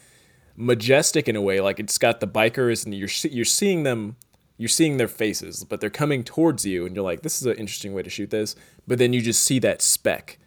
majestic 0.57 1.29
in 1.29 1.37
a 1.37 1.43
way. 1.43 1.61
Like 1.61 1.79
it's 1.79 1.99
got 1.99 2.21
the 2.21 2.27
bikers, 2.27 2.85
and 2.85 2.95
you're 2.95 3.11
you're 3.31 3.45
seeing 3.45 3.83
them. 3.83 4.17
You're 4.59 4.71
seeing 4.71 4.97
their 4.97 5.09
faces, 5.09 5.65
but 5.65 5.83
they're 5.83 5.91
coming 5.91 6.25
towards 6.25 6.65
you, 6.65 6.87
and 6.87 6.97
you're 6.97 7.05
like, 7.05 7.21
"This 7.21 7.43
is 7.43 7.47
an 7.47 7.57
interesting 7.57 7.93
way 7.93 8.03
to 8.03 8.09
shoot 8.09 8.31
this." 8.31 8.57
But 8.87 8.99
then 8.99 9.13
you 9.13 9.21
just 9.21 9.45
see 9.45 9.59
that 9.59 9.83
speck 9.83 10.39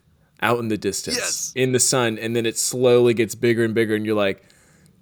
out 0.42 0.58
in 0.58 0.70
the 0.70 0.80
distance, 0.80 1.18
yes. 1.18 1.54
in 1.56 1.74
the 1.74 1.80
sun, 1.80 2.18
and 2.18 2.36
then 2.36 2.48
it 2.48 2.58
slowly 2.58 3.14
gets 3.14 3.36
bigger 3.36 3.64
and 3.64 3.76
bigger, 3.76 3.94
and 3.94 4.04
you're 4.04 4.16
like, 4.16 4.44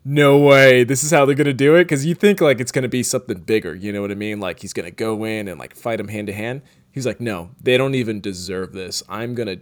no 0.07 0.37
way. 0.37 0.85
This 0.85 1.03
is 1.03 1.11
how 1.11 1.25
they're 1.25 1.35
gonna 1.35 1.51
do 1.51 1.75
it? 1.75 1.83
Because 1.83 2.05
you 2.05 2.15
think 2.15 2.39
like 2.39 2.61
it's 2.61 2.71
gonna 2.71 2.87
be 2.87 3.03
something 3.03 3.41
bigger 3.41 3.75
you 3.75 3.91
know 3.91 4.01
what 4.01 4.09
i 4.09 4.15
mean? 4.15 4.39
Like 4.39 4.61
he's 4.61 4.71
gonna 4.71 4.89
go 4.89 5.25
in 5.25 5.49
and 5.49 5.59
like 5.59 5.75
fight 5.75 5.99
him 5.99 6.07
hand 6.07 6.27
to 6.27 6.33
hand. 6.33 6.61
He's 6.91 7.05
like 7.05 7.19
no 7.19 7.51
they 7.61 7.77
don't 7.77 7.93
even 7.93 8.21
deserve 8.21 8.71
this. 8.71 9.03
I'm 9.09 9.35
gonna 9.35 9.57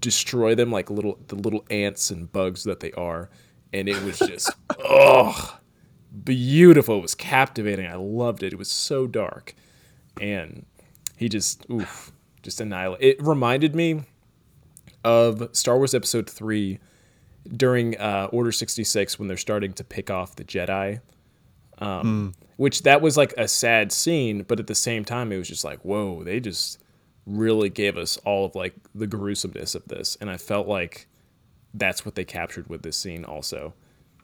destroy 0.00 0.54
them 0.54 0.70
like 0.70 0.90
little 0.90 1.18
the 1.28 1.34
little 1.34 1.64
ants 1.70 2.10
and 2.10 2.30
bugs 2.30 2.64
that 2.64 2.80
they 2.80 2.92
are. 2.92 3.30
And 3.72 3.88
it 3.88 4.02
was 4.02 4.18
just 4.18 4.50
oh 4.84 5.58
beautiful. 6.24 6.98
It 6.98 7.02
was 7.02 7.14
captivating. 7.14 7.86
I 7.86 7.96
loved 7.96 8.42
it. 8.42 8.52
It 8.52 8.58
was 8.58 8.70
so 8.70 9.06
dark. 9.06 9.54
And 10.20 10.66
he 11.16 11.30
just 11.30 11.64
oof 11.70 12.12
just 12.42 12.60
annihilate 12.60 13.00
it 13.00 13.22
reminded 13.22 13.74
me 13.74 14.02
of 15.02 15.48
star 15.52 15.78
wars 15.78 15.94
episode 15.94 16.28
3 16.28 16.78
during 17.48 17.98
uh, 17.98 18.28
Order 18.32 18.52
66 18.52 19.18
when 19.18 19.28
they're 19.28 19.36
starting 19.36 19.72
to 19.74 19.84
pick 19.84 20.10
off 20.10 20.36
the 20.36 20.44
Jedi. 20.44 21.00
Um, 21.78 22.34
mm. 22.34 22.42
Which 22.56 22.82
that 22.82 23.02
was 23.02 23.16
like 23.16 23.34
a 23.36 23.48
sad 23.48 23.92
scene, 23.92 24.42
but 24.42 24.58
at 24.58 24.66
the 24.66 24.74
same 24.74 25.04
time, 25.04 25.30
it 25.30 25.38
was 25.38 25.48
just 25.48 25.64
like, 25.64 25.80
whoa, 25.84 26.24
they 26.24 26.40
just 26.40 26.82
really 27.26 27.68
gave 27.68 27.98
us 27.98 28.16
all 28.24 28.46
of 28.46 28.54
like 28.54 28.74
the 28.94 29.06
gruesomeness 29.06 29.74
of 29.74 29.86
this. 29.88 30.16
And 30.20 30.30
I 30.30 30.36
felt 30.38 30.66
like 30.66 31.06
that's 31.74 32.04
what 32.04 32.14
they 32.14 32.24
captured 32.24 32.68
with 32.68 32.82
this 32.82 32.96
scene 32.96 33.24
also. 33.24 33.74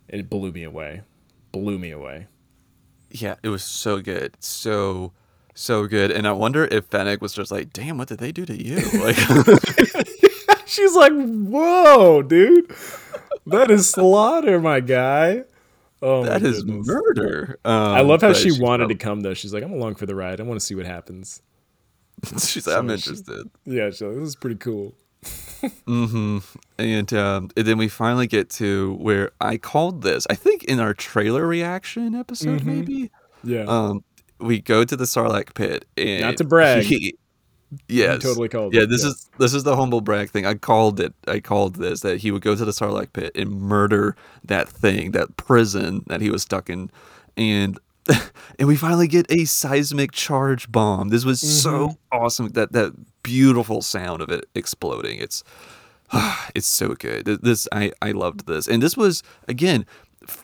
It 0.09 0.31
blew 0.31 0.53
me 0.53 0.65
away. 0.65 1.03
Blew 1.51 1.79
me 1.79 1.91
away. 1.91 2.29
Yeah, 3.11 3.35
it 3.43 3.49
was 3.49 3.63
so 3.63 4.01
good. 4.01 4.37
So 4.41 5.13
so 5.55 5.87
good. 5.87 6.11
And 6.11 6.27
I 6.27 6.33
wonder 6.33 6.65
if 6.65 6.87
Fennec 6.87 7.21
was 7.21 7.35
just 7.35 7.51
like, 7.51 7.75
damn, 7.75 7.99
what 7.99 8.09
did 8.09 8.19
they 8.19 8.33
do 8.33 8.47
to 8.47 8.57
you? 8.57 8.77
Like 8.99 9.17
She's 10.73 10.95
like, 10.95 11.13
whoa, 11.13 12.23
dude 12.23 12.75
that 13.47 13.71
is 13.71 13.89
slaughter, 13.89 14.61
my 14.61 14.81
guy. 14.81 15.45
Oh, 16.01 16.25
that 16.25 16.43
is 16.43 16.63
goodness. 16.65 16.87
murder. 16.87 17.59
Um, 17.65 17.75
I 17.75 18.01
love 18.01 18.23
how 18.23 18.33
she 18.33 18.61
wanted 18.61 18.89
to 18.89 18.97
come 18.97 19.21
though. 19.21 19.35
She's 19.35 19.55
like, 19.55 19.63
I'm 19.63 19.73
along 19.73 19.97
for 19.97 20.07
the 20.07 20.15
ride. 20.15 20.41
I 20.41 20.45
want 20.45 20.59
to 20.59 20.65
see 20.65 20.75
what 20.75 20.87
happens. 20.87 21.43
She's 22.39 22.67
like, 22.67 22.77
I'm 22.77 22.91
interested. 22.91 23.51
She, 23.65 23.73
yeah, 23.77 23.91
she's 23.91 24.03
like, 24.03 24.15
this 24.15 24.29
is 24.29 24.37
pretty 24.37 24.57
cool. 24.57 24.95
mm-hmm. 25.23 26.39
And, 26.79 27.13
um, 27.13 27.51
and 27.57 27.67
then 27.67 27.79
we 27.79 27.89
finally 27.89 28.27
get 28.27 28.51
to 28.51 28.95
where 28.95 29.31
I 29.41 29.57
called 29.57 30.03
this. 30.03 30.27
I 30.29 30.35
think 30.35 30.65
in 30.65 30.79
our 30.79 30.95
trailer 30.95 31.47
reaction 31.47 32.15
episode, 32.15 32.61
mm-hmm. 32.61 32.69
maybe. 32.69 33.11
Yeah. 33.45 33.65
Um, 33.65 34.05
we 34.39 34.61
go 34.61 34.85
to 34.85 34.97
the 34.97 35.05
Sarlacc 35.05 35.55
pit, 35.55 35.85
and 35.97 36.21
not 36.21 36.37
to 36.39 36.45
brag. 36.45 36.85
He, 36.85 37.17
Yes, 37.89 38.23
totally 38.23 38.49
called. 38.49 38.75
Yeah, 38.75 38.83
it. 38.83 38.91
this 38.91 39.03
yes. 39.03 39.13
is 39.13 39.31
this 39.39 39.55
is 39.55 39.65
the 39.65 39.77
humble 39.77 40.01
brag 40.01 40.31
thing. 40.31 40.45
I 40.45 40.55
called 40.55 41.01
it. 41.01 41.15
I 41.27 41.41
called 41.41 41.77
this 41.77 42.01
that 42.01 42.19
he 42.19 42.31
would 42.31 42.43
go 42.43 42.55
to 42.55 42.65
the 42.65 42.73
Sarlacc 42.73 43.13
pit 43.13 43.33
and 43.35 43.51
murder 43.51 44.17
that 44.45 44.69
thing, 44.69 45.13
that 45.13 45.37
prison 45.37 46.05
that 46.09 46.21
he 46.21 46.31
was 46.31 46.43
stuck 46.43 46.69
in, 46.69 46.91
and 47.37 47.79
and 48.59 48.69
we 48.69 48.77
finally 48.77 49.09
get 49.09 49.31
a 49.31 49.45
seismic 49.45 50.13
charge 50.13 50.71
bomb. 50.71 51.09
This 51.09 51.25
was 51.25 51.41
mm-hmm. 51.41 51.51
so 51.51 51.99
awesome. 52.11 52.49
That 52.51 52.73
that 52.73 52.93
beautiful 53.23 53.81
sound 53.83 54.21
of 54.21 54.31
it 54.31 54.45
exploding. 54.55 55.19
It's 55.19 55.43
it's 56.55 56.67
so 56.67 56.95
good. 56.95 57.25
This 57.25 57.69
I 57.73 57.93
I 58.03 58.13
loved 58.13 58.47
this, 58.47 58.69
and 58.69 58.83
this 58.83 58.97
was 58.97 59.23
again 59.49 59.87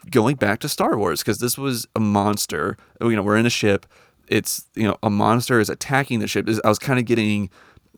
going 0.09 0.35
back 0.35 0.59
to 0.59 0.69
Star 0.69 0.97
Wars 0.97 1.21
because 1.21 1.39
this 1.39 1.57
was 1.57 1.87
a 1.95 1.99
monster. 1.99 2.77
You 3.01 3.15
know, 3.15 3.23
we're 3.23 3.37
in 3.37 3.45
a 3.45 3.51
ship 3.51 3.85
it's 4.29 4.67
you 4.75 4.83
know 4.83 4.97
a 5.03 5.09
monster 5.09 5.59
is 5.59 5.69
attacking 5.69 6.19
the 6.19 6.27
ship. 6.27 6.47
I 6.63 6.69
was 6.69 6.79
kind 6.79 6.99
of 6.99 7.05
getting 7.05 7.49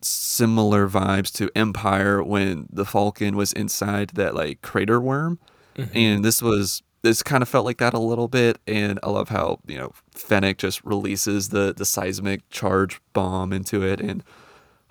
similar 0.01 0.87
vibes 0.87 1.31
to 1.33 1.49
Empire 1.55 2.23
when 2.23 2.67
the 2.71 2.85
Falcon 2.85 3.35
was 3.35 3.53
inside 3.53 4.11
that 4.15 4.33
like 4.33 4.61
crater 4.61 4.99
worm, 4.99 5.39
mm-hmm. 5.75 5.95
and 5.95 6.25
this 6.25 6.41
was 6.41 6.81
this 7.03 7.23
kind 7.23 7.41
of 7.41 7.49
felt 7.49 7.65
like 7.65 7.77
that 7.77 7.93
a 7.93 7.99
little 7.99 8.27
bit. 8.27 8.59
And 8.67 8.99
I 9.03 9.09
love 9.09 9.29
how 9.29 9.59
you 9.67 9.77
know 9.77 9.91
Fennec 10.15 10.57
just 10.57 10.83
releases 10.83 11.49
the 11.49 11.73
the 11.75 11.85
seismic 11.85 12.49
charge 12.49 12.99
bomb 13.13 13.53
into 13.53 13.83
it, 13.83 14.01
and 14.01 14.23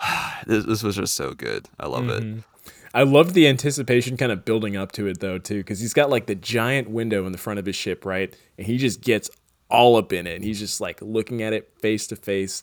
this, 0.47 0.65
this 0.65 0.83
was 0.83 0.97
just 0.97 1.15
so 1.15 1.33
good. 1.33 1.69
I 1.79 1.87
love 1.87 2.05
Mm-hmm. 2.05 2.39
it. 2.39 2.45
I 2.93 3.05
love 3.05 3.35
the 3.35 3.47
anticipation 3.47 4.17
kind 4.17 4.33
of 4.33 4.45
building 4.45 4.77
up 4.77 4.91
to 4.93 5.07
it 5.07 5.21
though 5.21 5.39
too, 5.39 5.59
because 5.59 5.79
he's 5.79 5.95
got 5.95 6.11
like 6.11 6.27
the 6.27 6.35
giant 6.35 6.91
window 6.91 7.25
in 7.25 7.31
the 7.31 7.39
front 7.39 7.61
of 7.61 7.67
his 7.67 7.77
ship, 7.77 8.05
right? 8.05 8.35
And 8.59 8.67
he 8.67 8.79
just 8.79 9.01
gets 9.01 9.31
all 9.71 9.97
up 9.97 10.13
in 10.13 10.27
it, 10.27 10.37
and 10.37 10.45
he's 10.45 10.59
just 10.59 10.81
like 10.81 11.01
looking 11.03 11.43
at 11.43 11.53
it 11.53 11.73
face 11.81 12.07
to 12.09 12.17
face. 12.17 12.63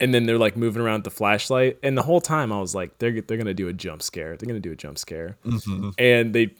And 0.00 0.14
then 0.14 0.26
they're 0.26 0.38
like 0.38 0.56
moving 0.56 0.80
around 0.80 0.98
with 0.98 1.04
the 1.04 1.10
flashlight, 1.10 1.78
and 1.82 1.98
the 1.98 2.02
whole 2.02 2.20
time 2.20 2.52
I 2.52 2.60
was 2.60 2.74
like, 2.74 2.98
they're 2.98 3.20
they're 3.20 3.36
gonna 3.36 3.54
do 3.54 3.68
a 3.68 3.72
jump 3.72 4.02
scare. 4.02 4.36
They're 4.36 4.46
gonna 4.46 4.60
do 4.60 4.72
a 4.72 4.76
jump 4.76 4.96
scare, 4.98 5.36
and 5.98 6.32
they 6.32 6.54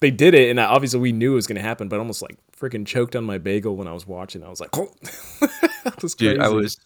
they 0.00 0.10
did 0.10 0.34
it, 0.34 0.50
and 0.50 0.60
I, 0.60 0.64
obviously 0.64 1.00
we 1.00 1.12
knew 1.12 1.32
it 1.32 1.36
was 1.36 1.46
gonna 1.46 1.62
happen, 1.62 1.88
but 1.88 1.96
I 1.96 1.98
almost 2.00 2.20
like 2.20 2.36
freaking 2.58 2.86
choked 2.86 3.16
on 3.16 3.24
my 3.24 3.38
bagel 3.38 3.76
when 3.76 3.88
I 3.88 3.92
was 3.92 4.06
watching. 4.06 4.44
I 4.44 4.50
was 4.50 4.60
like, 4.60 4.76
oh, 4.76 4.92
was. 6.02 6.14
Dude, 6.14 6.40
I 6.40 6.48
was 6.48 6.78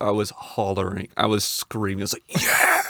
I 0.00 0.10
was 0.10 0.30
hollering. 0.30 1.08
I 1.16 1.26
was 1.26 1.44
screaming. 1.44 2.02
I 2.02 2.04
was 2.04 2.12
like, 2.14 2.42
yeah, 2.42 2.82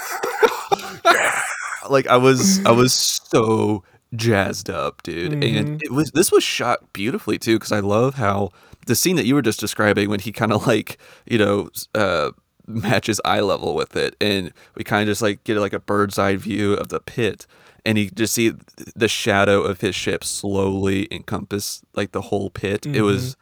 yeah. 1.12 1.42
Like 1.88 2.06
I 2.06 2.16
was 2.16 2.64
I 2.64 2.70
was 2.70 2.92
so 2.92 3.84
jazzed 4.14 4.70
up, 4.70 5.02
dude. 5.02 5.32
Mm-hmm. 5.32 5.58
And 5.58 5.82
it 5.82 5.92
was 5.92 6.10
this 6.12 6.32
was 6.32 6.42
shot 6.42 6.92
beautifully 6.92 7.38
too 7.38 7.56
because 7.56 7.72
I 7.72 7.80
love 7.80 8.14
how 8.14 8.50
the 8.86 8.94
scene 8.96 9.16
that 9.16 9.26
you 9.26 9.34
were 9.34 9.42
just 9.42 9.60
describing 9.60 10.08
when 10.10 10.20
he 10.20 10.32
kind 10.32 10.52
of 10.52 10.66
like 10.66 10.98
you 11.26 11.38
know 11.38 11.68
uh 11.94 12.30
matches 12.66 13.20
eye 13.24 13.40
level 13.40 13.74
with 13.74 13.96
it 13.96 14.14
and 14.20 14.52
we 14.76 14.84
kind 14.84 15.02
of 15.02 15.10
just 15.12 15.20
like 15.22 15.42
get 15.44 15.56
like 15.58 15.72
a 15.72 15.80
bird's 15.80 16.18
eye 16.18 16.36
view 16.36 16.74
of 16.74 16.88
the 16.88 17.00
pit 17.00 17.46
and 17.84 17.98
you 17.98 18.08
just 18.10 18.32
see 18.32 18.52
the 18.94 19.08
shadow 19.08 19.62
of 19.62 19.80
his 19.80 19.94
ship 19.96 20.22
slowly 20.22 21.08
encompass 21.10 21.82
like 21.94 22.12
the 22.12 22.20
whole 22.20 22.48
pit. 22.48 22.86
It 22.86 23.02
was 23.02 23.36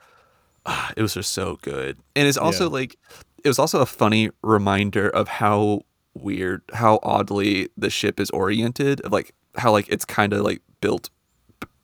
ah, 0.64 0.90
it 0.96 1.02
was 1.02 1.12
just 1.14 1.32
so 1.32 1.58
good. 1.60 1.98
And 2.16 2.26
it's 2.26 2.38
also 2.38 2.64
Yeah. 2.64 2.70
like 2.72 2.96
it 3.44 3.48
was 3.48 3.58
also 3.58 3.80
a 3.82 3.86
funny 3.86 4.30
reminder 4.42 5.08
of 5.10 5.28
how 5.28 5.82
weird 6.14 6.62
how 6.72 6.98
oddly 7.02 7.68
the 7.76 7.90
ship 7.90 8.18
is 8.18 8.30
oriented 8.30 9.02
of 9.02 9.12
like 9.12 9.34
how 9.56 9.72
like 9.72 9.86
it's 9.90 10.06
kind 10.06 10.32
of 10.32 10.40
like 10.40 10.62
built 10.80 11.10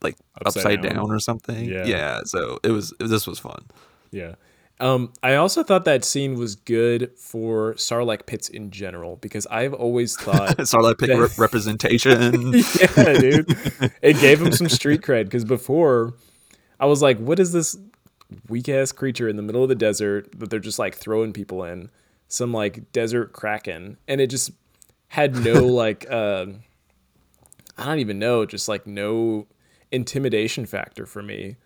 like 0.07 0.17
Upside 0.45 0.61
upside, 0.65 0.83
down. 0.83 0.95
down. 0.97 1.11
or 1.13 1.19
something 1.21 1.65
Yeah. 1.65 1.85
yeah 1.95 2.21
so 2.25 2.59
it 2.63 2.71
was 2.71 2.93
this 2.99 3.27
was 3.27 3.39
fun 3.39 3.63
Yeah. 4.11 4.35
Um, 4.79 5.15
I 5.23 5.37
also 5.37 5.63
thought 5.63 5.87
that 5.87 6.05
scene 6.05 6.35
was 6.39 6.55
good 6.55 7.11
for 7.17 7.73
Sarlacc 7.87 8.27
pits 8.27 8.51
in 8.51 8.71
general 8.71 9.17
because 9.17 9.47
I've 9.61 9.73
always 9.73 10.17
thought, 10.27 10.59
Sarlacc 10.59 10.99
Pit 10.99 11.09
That- 11.09 11.19
re- 11.19 11.29
representation 11.39 12.53
yeah, 12.53 13.13
dude, 13.19 13.47
it 14.03 14.21
gave 14.21 14.43
him 14.43 14.53
some 14.53 14.69
street 14.69 15.01
cred 15.01 15.25
because 15.25 15.47
before 15.47 16.13
I 16.79 16.85
was 16.85 17.01
like, 17.01 17.17
what 17.19 17.39
is 17.41 17.53
this 17.53 17.79
weak 18.51 18.69
ass 18.69 18.93
creature 18.93 19.29
in 19.31 19.37
the 19.37 19.43
middle 19.49 19.63
of 19.63 19.71
the 19.71 19.75
desert 19.89 20.39
that 20.39 20.51
they're 20.51 20.61
just 20.71 20.79
like 20.79 20.95
throwing 20.95 21.33
people 21.33 21.65
in? 21.65 21.89
Some 22.29 22.53
like 22.53 22.93
desert 22.93 23.33
kraken, 23.33 23.97
and 24.07 24.21
it 24.21 24.29
just 24.29 24.51
had 25.09 25.37
no 25.43 25.65
like, 25.83 26.05
uh, 26.11 26.47
I 27.79 27.85
don't 27.87 28.01
even 28.01 28.19
know, 28.19 28.45
just 28.45 28.69
like 28.69 28.87
no 28.87 29.47
intimidation 29.93 30.67
factor 30.67 31.07
for 31.07 31.23
me 31.23 31.57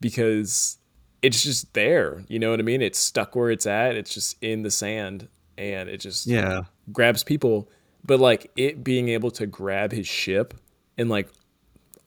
because 0.00 0.78
it's 1.22 1.42
just 1.42 1.74
there. 1.74 2.24
You 2.28 2.38
know 2.38 2.50
what 2.50 2.60
I 2.60 2.62
mean? 2.62 2.82
It's 2.82 2.98
stuck 2.98 3.34
where 3.34 3.50
it's 3.50 3.66
at. 3.66 3.96
It's 3.96 4.12
just 4.12 4.36
in 4.42 4.62
the 4.62 4.70
sand, 4.70 5.28
and 5.58 5.88
it 5.88 5.98
just 5.98 6.26
yeah 6.26 6.62
grabs 6.92 7.24
people. 7.24 7.68
But 8.04 8.20
like 8.20 8.50
it 8.56 8.84
being 8.84 9.08
able 9.08 9.30
to 9.32 9.46
grab 9.46 9.92
his 9.92 10.06
ship 10.06 10.54
and 10.96 11.08
like 11.08 11.28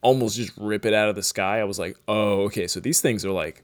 almost 0.01 0.37
just 0.37 0.53
rip 0.57 0.85
it 0.85 0.93
out 0.93 1.09
of 1.09 1.15
the 1.15 1.23
sky, 1.23 1.59
I 1.59 1.65
was 1.65 1.79
like, 1.79 1.97
oh, 2.07 2.43
okay. 2.43 2.67
So 2.67 2.79
these 2.79 3.01
things 3.01 3.25
are 3.25 3.31
like 3.31 3.63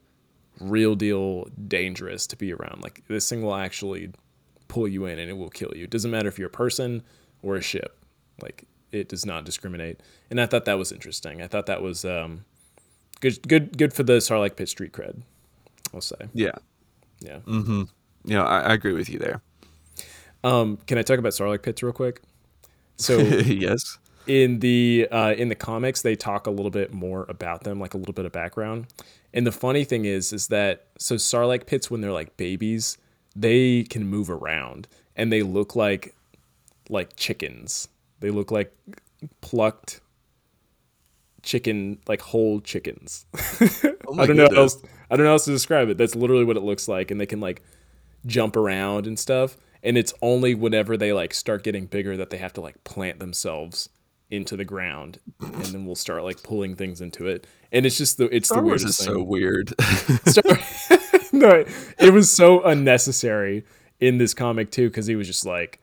real 0.60 0.96
deal 0.96 1.48
dangerous 1.68 2.28
to 2.28 2.36
be 2.36 2.54
around. 2.54 2.82
Like 2.84 3.04
this 3.08 3.30
thing 3.30 3.42
will 3.42 3.56
actually 3.56 4.12
pull 4.68 4.88
you 4.88 5.06
in 5.06 5.20
and 5.20 5.30
it 5.30 5.38
will 5.38 5.50
kill 5.50 5.72
you. 5.76 5.86
It 5.86 5.90
doesn't 5.90 6.12
matter 6.12 6.28
if 6.28 6.38
you're 6.38 6.48
a 6.48 6.52
person 6.52 7.04
or 7.42 7.56
a 7.56 7.62
ship. 7.62 7.98
Like 8.42 8.66
it 8.96 9.10
does 9.10 9.26
not 9.26 9.46
discriminate. 9.46 10.00
And 10.30 10.40
I 10.40 10.46
thought 10.46 10.66
that 10.66 10.78
was 10.78 10.92
interesting. 10.92 11.42
I 11.42 11.48
thought 11.48 11.66
that 11.66 11.82
was 11.82 12.06
um, 12.06 12.46
good, 13.20 13.48
good, 13.48 13.78
good 13.78 13.94
for 13.94 14.04
the 14.04 14.14
Sarlacc 14.14 14.56
Pit 14.56 14.70
street 14.70 14.92
cred. 14.92 15.22
I'll 15.94 16.02
say, 16.02 16.18
yeah 16.34 16.52
yeah. 17.20 17.40
you 17.48 17.88
know 18.26 18.44
I, 18.44 18.62
I 18.62 18.74
agree 18.74 18.94
with 18.94 19.10
you 19.10 19.20
there 19.20 19.42
Um, 20.44 20.78
can 20.88 20.98
I 20.98 21.02
talk 21.02 21.20
about 21.20 21.32
Sarlacc 21.34 21.64
pits 21.64 21.82
real 21.82 21.94
quick? 21.94 22.22
So 22.98 23.18
yes 23.18 23.98
in 24.28 24.60
the 24.60 25.08
uh, 25.12 25.34
in 25.38 25.50
the 25.50 25.56
comics 25.56 26.02
they 26.02 26.16
talk 26.16 26.48
a 26.48 26.52
little 26.52 26.72
bit 26.72 26.94
more 26.94 27.26
about 27.30 27.64
them 27.64 27.80
like 27.80 27.94
a 27.94 27.98
little 27.98 28.14
bit 28.14 28.26
of 28.26 28.32
background 28.32 28.88
and 29.34 29.46
the 29.46 29.52
funny 29.52 29.84
thing 29.84 30.06
is 30.06 30.34
is 30.34 30.48
that 30.48 30.88
so 30.98 31.14
sarlacc 31.14 31.68
pits 31.68 31.92
when 31.92 32.02
they're 32.02 32.12
like 32.12 32.36
babies 32.36 32.98
they 33.36 33.84
can 33.84 34.08
move 34.08 34.28
around 34.30 34.88
and 35.16 35.32
they 35.32 35.44
look 35.44 35.76
like 35.76 36.16
like 36.90 37.16
chickens 37.16 37.88
they 38.20 38.30
look 38.30 38.52
like 38.52 38.74
plucked 39.42 40.02
chicken 41.44 42.00
like 42.08 42.22
whole 42.22 42.60
chickens. 42.62 43.26
Oh 44.08 44.20
i 44.20 44.28
don't 44.28 44.38
know 44.38 44.48
how 44.52 44.62
else 44.62 44.78
i 45.10 45.16
don't 45.16 45.24
know 45.24 45.30
how 45.30 45.34
else 45.34 45.46
to 45.46 45.52
describe 45.52 45.90
it. 45.90 45.98
That's 45.98 46.16
literally 46.16 46.44
what 46.44 46.58
it 46.58 46.64
looks 46.64 46.88
like 46.88 47.10
and 47.10 47.20
they 47.20 47.26
can 47.26 47.40
like 47.40 47.64
jump 48.28 48.56
around 48.56 49.08
and 49.08 49.18
stuff 49.18 49.58
and 49.82 49.98
it's 49.98 50.14
only 50.22 50.54
whenever 50.54 50.96
they 50.96 51.12
like 51.12 51.34
start 51.34 51.64
getting 51.64 51.88
bigger 51.88 52.16
that 52.18 52.30
they 52.30 52.38
have 52.38 52.54
to 52.54 52.62
like 52.62 52.84
plant 52.84 53.20
themselves 53.20 53.90
into 54.30 54.56
the 54.56 54.66
ground 54.66 55.20
and 55.40 55.66
then 55.66 55.86
we'll 55.86 55.96
start 55.96 56.24
like 56.24 56.42
pulling 56.44 56.76
things 56.76 57.02
into 57.02 57.28
it. 57.28 57.46
And 57.72 57.86
it's 57.86 57.98
just 57.98 58.18
the 58.18 58.26
it's 58.36 58.48
Star 58.50 58.62
the 58.62 58.66
Wars 58.68 58.84
weirdest 58.84 59.00
is 59.00 59.06
thing. 59.06 59.16
so 59.16 59.24
weird. 59.24 59.74
Star- 60.26 61.30
no, 61.34 61.66
it 62.00 62.14
was 62.14 62.32
so 62.32 62.64
unnecessary 62.64 63.64
in 64.00 64.18
this 64.18 64.34
comic 64.34 64.72
too 64.72 64.90
because 64.90 65.08
he 65.08 65.16
was 65.16 65.28
just 65.28 65.46
like 65.46 65.80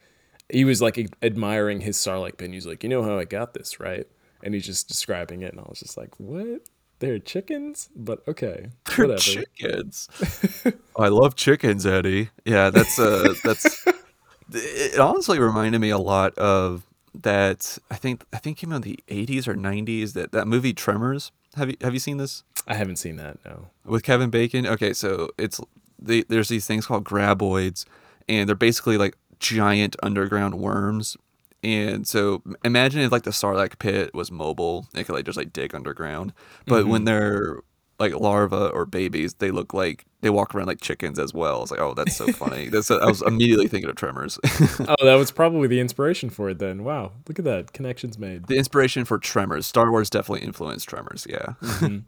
he 0.52 0.64
was 0.64 0.80
like 0.82 0.98
admiring 1.22 1.80
his 1.80 1.96
Sarlacc 1.96 2.36
pin. 2.38 2.52
He's 2.52 2.66
like, 2.66 2.82
you 2.84 2.88
know 2.88 3.02
how 3.02 3.18
I 3.18 3.24
got 3.24 3.54
this, 3.54 3.80
right? 3.80 4.06
And 4.44 4.54
he's 4.54 4.66
just 4.66 4.88
describing 4.88 5.42
it, 5.42 5.52
and 5.52 5.60
I 5.60 5.64
was 5.68 5.80
just 5.80 5.96
like, 5.96 6.18
what? 6.18 6.60
They're 6.98 7.18
chickens, 7.18 7.88
but 7.96 8.22
okay, 8.28 8.68
They're 8.96 9.06
whatever. 9.08 9.18
chickens. 9.20 10.08
I 10.96 11.08
love 11.08 11.34
chickens, 11.34 11.84
Eddie. 11.84 12.30
Yeah, 12.44 12.70
that's 12.70 12.96
uh 12.98 13.34
that's 13.42 13.84
it 14.52 14.98
honestly 15.00 15.40
reminded 15.40 15.80
me 15.80 15.90
a 15.90 15.98
lot 15.98 16.36
of 16.38 16.86
that 17.14 17.76
I 17.90 17.96
think 17.96 18.24
I 18.32 18.36
think 18.38 18.58
came 18.58 18.72
out 18.72 18.76
in 18.76 18.82
the 18.82 19.00
80s 19.08 19.48
or 19.48 19.54
90s 19.54 20.12
that 20.12 20.30
that 20.30 20.46
movie 20.46 20.72
Tremors. 20.72 21.32
Have 21.56 21.70
you 21.70 21.76
have 21.80 21.92
you 21.92 21.98
seen 21.98 22.18
this 22.18 22.44
I 22.68 22.74
haven't 22.74 22.96
seen 22.96 23.16
that. 23.16 23.38
No. 23.44 23.66
with 23.84 24.04
Kevin 24.04 24.30
Bacon? 24.30 24.64
Okay, 24.66 24.92
so 24.92 25.30
it's 25.36 25.60
the, 25.98 26.24
there's 26.28 26.48
these 26.48 26.66
things 26.66 26.86
called 26.86 27.02
graboids 27.04 27.84
and 28.28 28.48
they're 28.48 28.54
basically 28.54 28.96
like 28.96 29.16
giant 29.42 29.96
underground 30.02 30.54
worms. 30.54 31.16
And 31.64 32.06
so 32.06 32.42
imagine 32.64 33.02
if 33.02 33.12
like 33.12 33.24
the 33.24 33.30
Sarlacc 33.30 33.78
pit 33.78 34.14
was 34.14 34.30
mobile, 34.30 34.86
it 34.94 35.04
could 35.04 35.14
like 35.14 35.26
just 35.26 35.36
like 35.36 35.52
dig 35.52 35.74
underground. 35.74 36.32
But 36.66 36.86
when 36.86 37.00
mm-hmm. 37.00 37.04
they're 37.06 37.58
like 37.98 38.14
larvae 38.14 38.70
or 38.72 38.86
babies, 38.86 39.34
they 39.34 39.50
look 39.50 39.74
like 39.74 40.04
they 40.22 40.30
walk 40.30 40.54
around 40.54 40.66
like 40.66 40.80
chickens 40.80 41.18
as 41.18 41.34
well. 41.34 41.62
It's 41.62 41.70
like, 41.70 41.80
oh, 41.80 41.94
that's 41.94 42.16
so 42.16 42.28
funny. 42.28 42.68
that's 42.72 42.90
I 42.90 43.04
was 43.04 43.22
immediately 43.22 43.68
thinking 43.68 43.90
of 43.90 43.96
Tremors. 43.96 44.38
Oh, 44.80 45.04
that 45.04 45.14
was 45.14 45.30
probably 45.30 45.68
the 45.68 45.80
inspiration 45.80 46.30
for 46.30 46.50
it. 46.50 46.58
Then, 46.58 46.82
wow, 46.82 47.12
look 47.28 47.38
at 47.38 47.44
that 47.44 47.72
connections 47.72 48.18
made. 48.18 48.46
the 48.46 48.56
inspiration 48.56 49.04
for 49.04 49.18
Tremors, 49.18 49.66
Star 49.66 49.90
Wars 49.90 50.10
definitely 50.10 50.44
influenced 50.44 50.88
Tremors. 50.88 51.26
Yeah, 51.28 51.54
mm-hmm. 51.60 51.98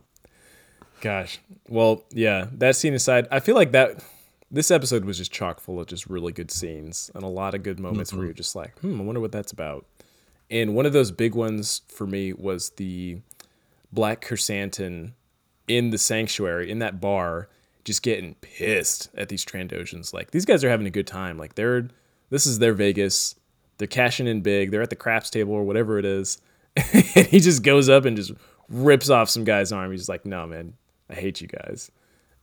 Gosh, 1.01 1.39
well, 1.69 2.05
yeah. 2.11 2.47
That 2.53 2.75
scene 2.77 2.95
aside, 2.95 3.29
I 3.31 3.41
feel 3.41 3.55
like 3.55 3.73
that 3.73 4.03
this 4.55 4.71
episode 4.71 5.05
was 5.05 5.19
just 5.19 5.33
chock 5.33 5.59
full 5.59 5.81
of 5.81 5.87
just 5.89 6.07
really 6.07 6.33
good 6.33 6.51
scenes 6.51 7.11
and 7.15 7.25
a 7.25 7.29
lot 7.29 7.55
of 7.55 7.63
good 7.63 7.81
moments 7.81 8.13
where 8.13 8.25
you're 8.25 8.33
just 8.33 8.55
like, 8.55 8.79
hmm, 8.79 9.01
I 9.01 9.05
wonder 9.05 9.21
what 9.21 9.33
that's 9.33 9.53
about. 9.53 9.85
And 10.49 10.77
one 10.77 10.87
of 10.87 10.93
those 10.93 11.11
big 11.11 11.35
ones 11.35 11.83
for 11.89 12.07
me 12.07 12.33
was 12.33 12.71
the 12.71 13.19
Black 13.93 14.25
Chrysanthemum 14.25 15.15
in 15.67 15.91
the 15.91 15.99
sanctuary 15.99 16.71
in 16.71 16.79
that 16.79 17.01
bar, 17.01 17.49
just 17.85 18.03
getting 18.03 18.35
pissed 18.37 19.09
at 19.17 19.29
these 19.29 19.45
Trandoshans. 19.45 20.15
Like 20.15 20.31
these 20.31 20.45
guys 20.45 20.63
are 20.63 20.71
having 20.71 20.87
a 20.87 20.91
good 20.91 21.07
time. 21.07 21.37
Like 21.37 21.57
they're 21.57 21.89
this 22.31 22.47
is 22.47 22.61
their 22.61 22.75
Vegas. 22.75 23.35
They're 23.79 23.89
cashing 23.89 24.29
in 24.29 24.41
big. 24.41 24.71
They're 24.71 24.83
at 24.83 24.91
the 24.91 24.97
craps 24.97 25.31
table 25.31 25.53
or 25.53 25.65
whatever 25.65 25.99
it 25.99 26.05
is. 26.05 26.41
and 26.77 27.27
he 27.27 27.41
just 27.41 27.63
goes 27.65 27.89
up 27.89 28.05
and 28.05 28.17
just 28.17 28.33
rips 28.69 29.11
off 29.11 29.31
some 29.31 29.45
guy's 29.45 29.73
arm. 29.73 29.91
He's 29.91 30.09
like, 30.09 30.25
"No, 30.25 30.47
man, 30.47 30.75
I 31.11 31.15
hate 31.15 31.41
you 31.41 31.49
guys." 31.49 31.91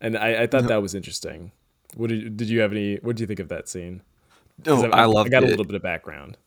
And 0.01 0.17
I, 0.17 0.43
I 0.43 0.47
thought 0.47 0.67
that 0.67 0.81
was 0.81 0.95
interesting. 0.95 1.51
What 1.95 2.09
did 2.09 2.21
you, 2.21 2.29
did 2.29 2.49
you 2.49 2.61
have 2.61 2.71
any? 2.71 2.95
What 2.97 3.15
do 3.15 3.23
you 3.23 3.27
think 3.27 3.39
of 3.39 3.49
that 3.49 3.67
scene? 3.69 4.01
no, 4.65 4.85
I 4.91 5.05
love 5.05 5.25
I 5.25 5.29
got 5.29 5.43
it. 5.43 5.47
a 5.47 5.49
little 5.49 5.65
bit 5.65 5.75
of 5.75 5.81
background. 5.81 6.37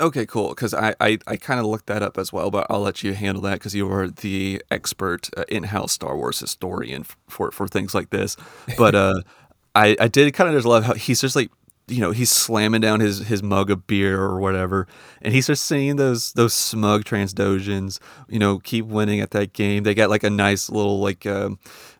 Okay, 0.00 0.26
cool. 0.26 0.48
Because 0.50 0.74
I, 0.74 0.94
I, 1.00 1.18
I 1.26 1.36
kind 1.36 1.60
of 1.60 1.66
looked 1.66 1.86
that 1.86 2.02
up 2.02 2.18
as 2.18 2.32
well, 2.32 2.50
but 2.50 2.66
I'll 2.68 2.80
let 2.80 3.04
you 3.04 3.14
handle 3.14 3.42
that 3.42 3.54
because 3.54 3.74
you 3.74 3.90
are 3.92 4.08
the 4.08 4.62
expert 4.70 5.28
uh, 5.36 5.44
in-house 5.48 5.92
Star 5.92 6.16
Wars 6.16 6.40
historian 6.40 7.04
for 7.28 7.50
for 7.52 7.68
things 7.68 7.94
like 7.94 8.10
this. 8.10 8.36
But 8.76 8.94
uh, 8.94 9.20
I 9.74 9.96
I 10.00 10.08
did 10.08 10.32
kind 10.34 10.48
of 10.48 10.56
just 10.56 10.66
love 10.66 10.84
how 10.84 10.94
he's 10.94 11.20
just 11.20 11.36
like 11.36 11.50
you 11.88 12.00
know 12.00 12.10
he's 12.10 12.30
slamming 12.30 12.80
down 12.80 13.00
his 13.00 13.26
his 13.26 13.42
mug 13.42 13.70
of 13.70 13.86
beer 13.86 14.20
or 14.20 14.40
whatever. 14.40 14.86
And 15.20 15.34
he 15.34 15.40
starts 15.40 15.60
seeing 15.60 15.96
those 15.96 16.32
those 16.32 16.54
smug 16.54 17.04
transdojans 17.04 17.98
you 18.28 18.38
know 18.38 18.58
keep 18.58 18.86
winning 18.86 19.20
at 19.20 19.32
that 19.32 19.52
game. 19.52 19.82
They 19.82 19.94
got 19.94 20.10
like 20.10 20.22
a 20.22 20.30
nice 20.30 20.70
little 20.70 21.00
like 21.00 21.26
uh, 21.26 21.50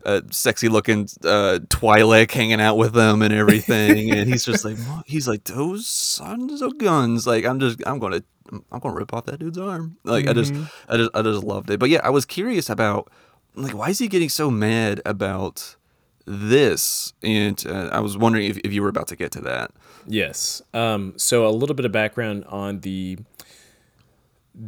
uh, 0.04 0.22
sexy 0.30 0.68
looking 0.68 1.08
uh 1.24 1.60
Twi'lek 1.68 2.30
hanging 2.30 2.60
out 2.60 2.76
with 2.76 2.92
them 2.92 3.22
and 3.22 3.34
everything. 3.34 4.10
And 4.12 4.28
he's 4.28 4.44
just 4.44 4.64
like 4.64 4.78
he's 5.06 5.28
like 5.28 5.44
those 5.44 5.86
sons 5.86 6.62
of 6.62 6.78
guns. 6.78 7.26
Like 7.26 7.44
i'm 7.44 7.60
just 7.60 7.80
i'm 7.86 7.98
gonna 7.98 8.22
i'm 8.70 8.80
gonna 8.80 8.94
rip 8.94 9.12
off 9.12 9.26
that 9.26 9.40
dude's 9.40 9.58
arm. 9.58 9.96
Like 10.04 10.26
mm-hmm. 10.26 10.30
i 10.30 10.32
just 10.32 10.54
i 10.88 10.96
just 10.96 11.10
i 11.14 11.22
just 11.22 11.44
loved 11.44 11.70
it. 11.70 11.80
But 11.80 11.90
yeah 11.90 12.00
i 12.04 12.10
was 12.10 12.24
curious 12.24 12.70
about 12.70 13.10
like 13.54 13.74
why 13.74 13.90
is 13.90 13.98
he 13.98 14.08
getting 14.08 14.28
so 14.28 14.50
mad 14.50 15.00
about 15.04 15.76
this 16.24 17.12
and 17.22 17.64
uh, 17.66 17.88
i 17.92 18.00
was 18.00 18.16
wondering 18.16 18.46
if, 18.46 18.58
if 18.58 18.72
you 18.72 18.82
were 18.82 18.88
about 18.88 19.08
to 19.08 19.16
get 19.16 19.32
to 19.32 19.40
that. 19.40 19.70
Yes. 20.06 20.62
Um, 20.74 21.14
so 21.16 21.46
a 21.46 21.50
little 21.50 21.74
bit 21.74 21.84
of 21.84 21.92
background 21.92 22.44
on 22.48 22.80
the 22.80 23.18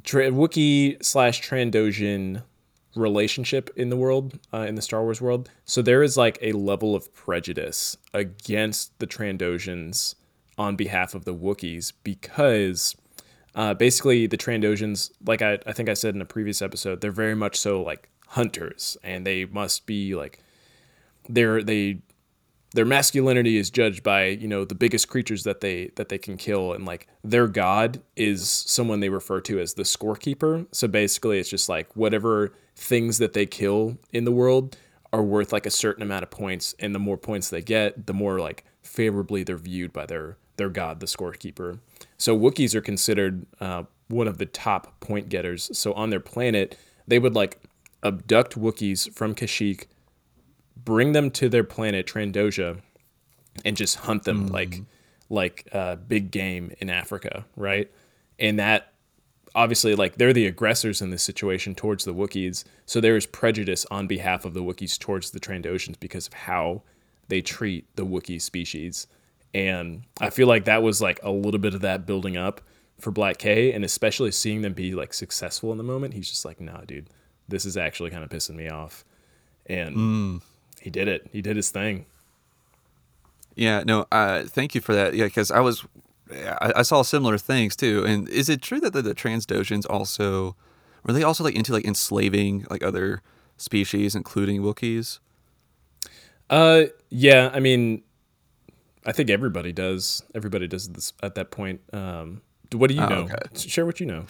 tra- 0.02 0.30
wookiee 0.30 1.02
slash 1.04 1.42
trandoshan 1.42 2.42
relationship 2.94 3.70
in 3.76 3.90
the 3.90 3.96
world 3.96 4.38
uh, 4.52 4.58
in 4.58 4.76
the 4.76 4.82
star 4.82 5.02
wars 5.02 5.20
world. 5.20 5.50
So 5.64 5.82
there 5.82 6.02
is 6.02 6.16
like 6.16 6.38
a 6.40 6.52
level 6.52 6.94
of 6.94 7.12
prejudice 7.14 7.96
against 8.12 8.96
the 8.98 9.06
trandoshans 9.06 10.14
on 10.56 10.76
behalf 10.76 11.14
of 11.14 11.24
the 11.24 11.34
wookiees 11.34 11.92
because 12.04 12.94
uh, 13.56 13.74
basically 13.74 14.26
the 14.26 14.38
trandoshans 14.38 15.10
like 15.26 15.42
I, 15.42 15.58
I 15.66 15.72
think 15.72 15.88
i 15.88 15.94
said 15.94 16.14
in 16.14 16.20
a 16.20 16.24
previous 16.24 16.62
episode 16.62 17.00
they're 17.00 17.10
very 17.10 17.34
much 17.34 17.56
so 17.56 17.82
like 17.82 18.08
hunters 18.28 18.96
and 19.02 19.26
they 19.26 19.46
must 19.46 19.84
be 19.86 20.14
like 20.14 20.38
their 21.28 21.62
they 21.62 21.98
their 22.74 22.84
masculinity 22.84 23.56
is 23.56 23.70
judged 23.70 24.02
by 24.02 24.26
you 24.26 24.48
know 24.48 24.64
the 24.64 24.74
biggest 24.74 25.08
creatures 25.08 25.44
that 25.44 25.60
they 25.60 25.90
that 25.94 26.08
they 26.08 26.18
can 26.18 26.36
kill. 26.36 26.72
And 26.72 26.84
like 26.84 27.06
their 27.22 27.46
god 27.46 28.02
is 28.16 28.50
someone 28.50 29.00
they 29.00 29.08
refer 29.08 29.40
to 29.42 29.60
as 29.60 29.74
the 29.74 29.84
scorekeeper. 29.84 30.66
So 30.72 30.88
basically 30.88 31.38
it's 31.38 31.48
just 31.48 31.68
like 31.68 31.94
whatever 31.96 32.52
things 32.76 33.18
that 33.18 33.32
they 33.32 33.46
kill 33.46 33.96
in 34.12 34.24
the 34.24 34.32
world 34.32 34.76
are 35.12 35.22
worth 35.22 35.52
like 35.52 35.66
a 35.66 35.70
certain 35.70 36.02
amount 36.02 36.24
of 36.24 36.30
points. 36.30 36.74
And 36.80 36.94
the 36.94 36.98
more 36.98 37.16
points 37.16 37.48
they 37.48 37.62
get 37.62 38.06
the 38.06 38.14
more 38.14 38.40
like 38.40 38.64
favorably 38.82 39.44
they're 39.44 39.56
viewed 39.56 39.92
by 39.92 40.06
their 40.06 40.36
their 40.56 40.68
god 40.68 40.98
the 40.98 41.06
scorekeeper. 41.06 41.78
So 42.18 42.36
wookiees 42.36 42.74
are 42.74 42.80
considered 42.80 43.46
uh, 43.60 43.84
one 44.08 44.26
of 44.26 44.38
the 44.38 44.46
top 44.46 44.98
point 44.98 45.28
getters. 45.28 45.70
So 45.78 45.92
on 45.92 46.10
their 46.10 46.20
planet 46.20 46.76
they 47.06 47.20
would 47.20 47.36
like 47.36 47.60
abduct 48.02 48.58
wookiees 48.58 49.12
from 49.14 49.34
kashyyyk 49.34 49.86
bring 50.84 51.12
them 51.12 51.30
to 51.32 51.48
their 51.48 51.64
planet 51.64 52.06
Trandosha 52.06 52.80
and 53.64 53.76
just 53.76 53.96
hunt 53.96 54.24
them 54.24 54.48
mm. 54.48 54.52
like 54.52 54.82
like 55.30 55.68
uh, 55.72 55.96
big 55.96 56.30
game 56.30 56.72
in 56.80 56.90
Africa, 56.90 57.46
right? 57.56 57.90
And 58.38 58.58
that 58.58 58.92
obviously 59.54 59.94
like 59.94 60.16
they're 60.16 60.32
the 60.32 60.46
aggressors 60.46 61.00
in 61.00 61.10
this 61.10 61.22
situation 61.22 61.74
towards 61.74 62.04
the 62.04 62.14
Wookiees, 62.14 62.64
so 62.86 63.00
there 63.00 63.16
is 63.16 63.26
prejudice 63.26 63.86
on 63.90 64.06
behalf 64.06 64.44
of 64.44 64.54
the 64.54 64.62
Wookiees 64.62 64.98
towards 64.98 65.30
the 65.30 65.40
Trandoshans 65.40 65.98
because 65.98 66.26
of 66.26 66.34
how 66.34 66.82
they 67.28 67.40
treat 67.40 67.86
the 67.96 68.04
Wookiee 68.04 68.40
species. 68.40 69.06
And 69.54 70.02
I 70.20 70.30
feel 70.30 70.48
like 70.48 70.64
that 70.64 70.82
was 70.82 71.00
like 71.00 71.20
a 71.22 71.30
little 71.30 71.60
bit 71.60 71.74
of 71.74 71.80
that 71.82 72.06
building 72.06 72.36
up 72.36 72.60
for 73.00 73.10
Black 73.10 73.38
K, 73.38 73.72
and 73.72 73.84
especially 73.84 74.32
seeing 74.32 74.62
them 74.62 74.72
be 74.72 74.94
like 74.94 75.14
successful 75.14 75.72
in 75.72 75.78
the 75.78 75.84
moment, 75.84 76.14
he's 76.14 76.28
just 76.28 76.44
like, 76.44 76.60
nah, 76.60 76.80
dude, 76.80 77.08
this 77.48 77.64
is 77.64 77.76
actually 77.76 78.10
kind 78.10 78.24
of 78.24 78.30
pissing 78.30 78.56
me 78.56 78.68
off. 78.68 79.04
And 79.66 79.96
mm 79.96 80.42
he 80.84 80.90
did 80.90 81.08
it. 81.08 81.26
He 81.32 81.40
did 81.40 81.56
his 81.56 81.70
thing. 81.70 82.04
Yeah, 83.54 83.84
no, 83.86 84.04
uh, 84.12 84.42
thank 84.42 84.74
you 84.74 84.82
for 84.82 84.94
that. 84.94 85.14
Yeah, 85.14 85.24
because 85.24 85.50
I 85.50 85.60
was, 85.60 85.86
I, 86.30 86.74
I, 86.76 86.82
saw 86.82 87.00
similar 87.00 87.38
things 87.38 87.74
too. 87.74 88.04
And 88.06 88.28
is 88.28 88.50
it 88.50 88.60
true 88.60 88.80
that 88.80 88.92
the, 88.92 89.00
the 89.00 89.14
Transdoshans 89.14 89.86
also, 89.88 90.56
were 91.02 91.14
they 91.14 91.22
also 91.22 91.42
like 91.42 91.54
into 91.54 91.72
like 91.72 91.86
enslaving 91.86 92.66
like 92.68 92.82
other 92.82 93.22
species, 93.56 94.14
including 94.14 94.60
Wookiees? 94.60 95.20
Uh, 96.50 96.82
yeah. 97.08 97.50
I 97.54 97.60
mean, 97.60 98.02
I 99.06 99.12
think 99.12 99.30
everybody 99.30 99.72
does. 99.72 100.22
Everybody 100.34 100.68
does 100.68 100.90
this 100.90 101.14
at 101.22 101.34
that 101.36 101.50
point. 101.50 101.80
Um, 101.94 102.42
what 102.72 102.88
do 102.88 102.94
you 102.94 103.00
oh, 103.00 103.08
know? 103.08 103.20
Okay. 103.20 103.38
Share 103.56 103.86
what 103.86 104.00
you 104.00 104.06
know 104.06 104.26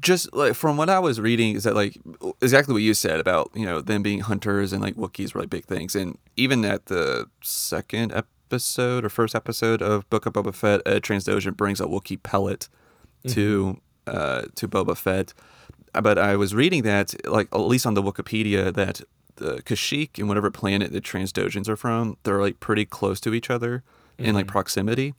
just 0.00 0.32
like 0.34 0.54
from 0.54 0.76
what 0.76 0.88
I 0.88 0.98
was 0.98 1.20
reading 1.20 1.56
is 1.56 1.64
that 1.64 1.74
like 1.74 1.98
exactly 2.40 2.72
what 2.72 2.82
you 2.82 2.94
said 2.94 3.20
about 3.20 3.50
you 3.54 3.64
know 3.64 3.80
them 3.80 4.02
being 4.02 4.20
hunters 4.20 4.72
and 4.72 4.82
like 4.82 4.94
Wookiees 4.96 5.34
were 5.34 5.40
like 5.42 5.50
big 5.50 5.64
things, 5.64 5.94
and 5.94 6.18
even 6.36 6.64
at 6.64 6.86
the 6.86 7.28
second 7.42 8.12
episode 8.12 9.04
or 9.04 9.08
first 9.08 9.34
episode 9.34 9.82
of 9.82 10.08
Book 10.10 10.26
of 10.26 10.32
Boba 10.32 10.54
Fett, 10.54 10.80
a 10.86 11.00
Transdoshan 11.00 11.56
brings 11.56 11.80
a 11.80 11.84
Wookiee 11.84 12.22
pellet 12.22 12.68
to 13.28 13.80
mm-hmm. 14.06 14.16
uh, 14.16 14.42
to 14.54 14.68
Boba 14.68 14.96
Fett. 14.96 15.34
But 15.92 16.18
I 16.18 16.36
was 16.36 16.54
reading 16.54 16.82
that 16.82 17.14
like 17.26 17.48
at 17.52 17.60
least 17.60 17.86
on 17.86 17.94
the 17.94 18.02
Wikipedia 18.02 18.72
that 18.74 19.02
the 19.36 19.62
Kashyyyk 19.62 20.18
and 20.18 20.28
whatever 20.28 20.50
planet 20.50 20.92
the 20.92 21.00
Transdoshans 21.00 21.68
are 21.68 21.76
from, 21.76 22.16
they're 22.22 22.40
like 22.40 22.60
pretty 22.60 22.84
close 22.84 23.20
to 23.20 23.34
each 23.34 23.50
other 23.50 23.82
mm-hmm. 24.18 24.26
in 24.26 24.34
like 24.34 24.46
mm-hmm. 24.46 24.52
proximity. 24.52 25.14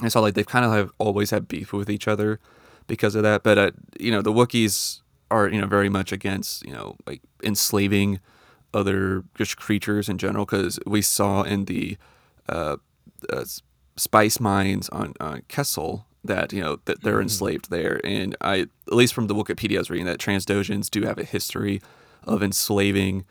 And 0.00 0.12
so 0.12 0.20
like 0.20 0.34
they've 0.34 0.46
kind 0.46 0.64
of 0.64 0.72
have 0.72 0.92
always 0.98 1.30
had 1.30 1.48
beef 1.48 1.72
with 1.72 1.90
each 1.90 2.08
other 2.08 2.40
because 2.86 3.14
of 3.14 3.22
that. 3.22 3.42
But 3.42 3.58
uh, 3.58 3.70
you 3.98 4.10
know, 4.10 4.22
the 4.22 4.32
Wookiees 4.32 5.00
are 5.30 5.48
you 5.48 5.60
know 5.60 5.66
very 5.66 5.88
much 5.88 6.12
against 6.12 6.64
you 6.66 6.72
know 6.72 6.96
like 7.06 7.20
enslaving 7.42 8.20
other 8.72 9.24
just 9.34 9.56
creatures 9.56 10.08
in 10.08 10.18
general 10.18 10.44
because 10.44 10.78
we 10.86 11.02
saw 11.02 11.42
in 11.42 11.64
the 11.64 11.96
uh, 12.48 12.76
uh, 13.28 13.44
spice 13.96 14.40
mines 14.40 14.88
on, 14.90 15.14
on 15.20 15.42
Kessel 15.48 16.06
that 16.24 16.52
you 16.52 16.62
know 16.62 16.78
that 16.84 17.02
they're 17.02 17.14
mm-hmm. 17.14 17.22
enslaved 17.22 17.70
there, 17.70 18.00
and 18.04 18.36
I 18.40 18.60
at 18.60 18.68
least 18.92 19.14
from 19.14 19.26
the 19.26 19.34
Wikipedia 19.34 19.76
I 19.76 19.78
was 19.78 19.90
reading 19.90 20.06
that 20.06 20.18
Transdoshans 20.18 20.90
do 20.90 21.02
have 21.02 21.18
a 21.18 21.24
history 21.24 21.80
of 22.24 22.42
enslaving 22.42 23.24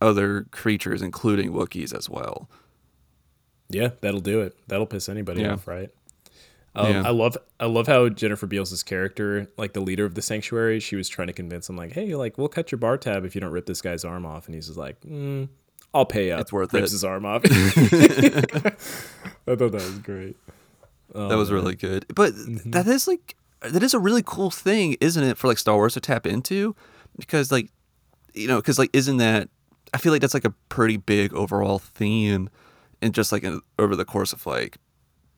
other 0.00 0.46
creatures, 0.50 1.00
including 1.00 1.52
Wookiees 1.52 1.96
as 1.96 2.10
well. 2.10 2.50
Yeah, 3.68 3.90
that'll 4.00 4.20
do 4.20 4.40
it. 4.40 4.56
That'll 4.68 4.86
piss 4.86 5.08
anybody 5.08 5.42
yeah. 5.42 5.54
off, 5.54 5.66
right? 5.66 5.90
Um, 6.76 6.92
yeah. 6.92 7.02
I 7.06 7.10
love 7.10 7.38
I 7.58 7.64
love 7.64 7.86
how 7.86 8.10
Jennifer 8.10 8.46
Beals' 8.46 8.82
character, 8.82 9.48
like 9.56 9.72
the 9.72 9.80
leader 9.80 10.04
of 10.04 10.14
the 10.14 10.20
sanctuary, 10.20 10.78
she 10.78 10.94
was 10.94 11.08
trying 11.08 11.28
to 11.28 11.32
convince 11.32 11.70
him, 11.70 11.76
like, 11.76 11.92
"Hey, 11.92 12.14
like 12.14 12.36
we'll 12.36 12.48
cut 12.48 12.70
your 12.70 12.78
bar 12.78 12.98
tab 12.98 13.24
if 13.24 13.34
you 13.34 13.40
don't 13.40 13.50
rip 13.50 13.64
this 13.64 13.80
guy's 13.80 14.04
arm 14.04 14.26
off," 14.26 14.44
and 14.44 14.54
he's 14.54 14.66
just 14.66 14.78
like, 14.78 15.00
mm, 15.00 15.48
"I'll 15.94 16.04
pay 16.04 16.30
up." 16.30 16.42
It's 16.42 16.52
worth 16.52 16.74
rips 16.74 16.90
it. 16.90 16.92
his 16.92 17.04
arm 17.04 17.24
off. 17.24 17.42
I 17.46 17.50
thought 17.50 18.78
that 19.46 19.72
was 19.72 19.98
great. 20.00 20.36
Oh, 21.14 21.28
that 21.28 21.38
was 21.38 21.50
man. 21.50 21.60
really 21.60 21.76
good, 21.76 22.04
but 22.14 22.34
mm-hmm. 22.34 22.72
that 22.72 22.86
is 22.86 23.08
like 23.08 23.36
that 23.62 23.82
is 23.82 23.94
a 23.94 23.98
really 23.98 24.22
cool 24.22 24.50
thing, 24.50 24.98
isn't 25.00 25.24
it, 25.24 25.38
for 25.38 25.48
like 25.48 25.58
Star 25.58 25.76
Wars 25.76 25.94
to 25.94 26.00
tap 26.00 26.26
into? 26.26 26.76
Because 27.18 27.50
like, 27.50 27.70
you 28.34 28.48
know, 28.48 28.56
because 28.56 28.78
like, 28.78 28.90
isn't 28.92 29.16
that? 29.16 29.48
I 29.94 29.98
feel 29.98 30.12
like 30.12 30.20
that's 30.20 30.34
like 30.34 30.44
a 30.44 30.52
pretty 30.68 30.98
big 30.98 31.32
overall 31.32 31.78
theme, 31.78 32.50
and 33.00 33.14
just 33.14 33.32
like 33.32 33.44
in, 33.44 33.62
over 33.78 33.96
the 33.96 34.04
course 34.04 34.34
of 34.34 34.44
like 34.44 34.76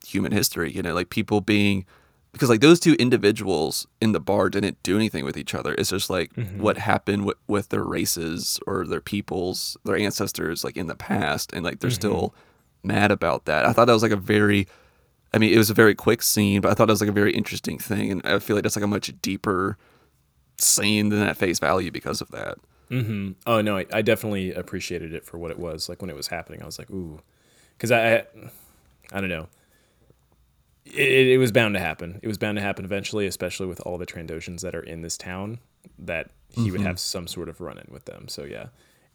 human 0.09 0.32
history, 0.32 0.72
you 0.72 0.82
know, 0.82 0.94
like 0.94 1.11
people 1.11 1.40
being 1.40 1.86
because 2.32 2.48
like 2.48 2.61
those 2.61 2.78
two 2.78 2.94
individuals 2.94 3.86
in 4.00 4.12
the 4.12 4.20
bar 4.20 4.50
didn't 4.50 4.82
do 4.82 4.96
anything 4.96 5.24
with 5.24 5.36
each 5.36 5.54
other. 5.54 5.74
It's 5.74 5.90
just 5.90 6.11
like 6.11 6.32
mm-hmm. 6.34 6.61
what 6.61 6.78
happened 6.78 7.24
with, 7.24 7.36
with 7.46 7.70
their 7.70 7.82
races 7.82 8.61
or 8.66 8.86
their 8.86 9.00
peoples, 9.00 9.76
their 9.84 9.96
ancestors, 9.96 10.62
like 10.62 10.76
in 10.76 10.86
the 10.86 10.94
past, 10.94 11.52
and 11.52 11.64
like 11.64 11.80
they're 11.80 11.90
mm-hmm. 11.90 11.94
still 11.94 12.34
mad 12.82 13.11
about 13.11 13.46
that. 13.46 13.64
I 13.64 13.72
thought 13.72 13.86
that 13.86 13.92
was 13.92 14.02
like 14.02 14.12
a 14.12 14.16
very, 14.16 14.68
I 15.32 15.38
mean, 15.38 15.52
it 15.52 15.59
was 15.59 15.70
a 15.70 15.74
very 15.74 15.94
quick 15.94 16.22
scene, 16.22 16.61
but 16.61 16.70
I 16.70 16.74
thought 16.74 16.88
it 16.88 16.92
was 16.92 17.00
like 17.00 17.11
a 17.11 17.12
very 17.12 17.32
interesting 17.32 17.78
thing, 17.78 18.12
and 18.12 18.24
I 18.24 18.38
feel 18.38 18.56
like 18.56 18.62
that's 18.62 18.76
like 18.76 18.84
a 18.84 18.88
much 18.88 19.12
deeper 19.22 19.78
scene 20.59 21.09
than 21.09 21.22
at 21.22 21.36
face 21.36 21.59
value 21.59 21.90
because 21.90 22.20
of 22.20 22.30
that. 22.30 22.59
Mm-hmm. 22.90 23.32
Oh 23.46 23.61
no, 23.61 23.78
I, 23.78 23.86
I, 23.92 24.00
definitely 24.00 24.54
appreciated 24.54 25.12
it 25.12 25.22
for 25.22 25.36
what 25.36 25.50
it 25.50 25.59
was. 25.59 25.90
Like 25.90 26.00
when 26.00 26.11
it 26.11 26.16
was 26.16 26.28
happening, 26.28 26.62
I 26.62 26.66
was 26.66 26.78
like, 26.78 26.90
ooh, 26.90 27.20
because 27.76 27.90
I, 27.90 28.14
I, 28.14 28.24
I 29.12 29.20
don't 29.20 29.28
know 29.28 29.48
it, 30.95 31.28
it, 31.28 31.39
was 31.39 31.53
bound 31.53 31.74
to 31.74 31.80
happen. 31.80 32.20
It 32.22 32.28
was 32.28 32.39
bound 32.39 32.57
to 32.57 32.62
happen 32.62 32.84
eventually, 32.84 33.26
especially 33.26 33.66
with 33.66 33.80
all 33.80 33.99
the 33.99 34.07
Trandoshans 34.07 34.61
that 34.61 34.74
are 34.74 34.82
in 34.82 35.03
this 35.03 35.16
town, 35.16 35.59
that 35.99 36.30
he 36.49 36.62
mm-hmm. 36.62 36.72
would 36.72 36.80
have 36.82 36.99
some 36.99 37.26
sort 37.26 37.49
of 37.49 37.61
run 37.61 37.78
in 37.78 37.86
with 37.91 38.05
them. 38.05 38.28
So 38.28 38.45
yeah, 38.45 38.66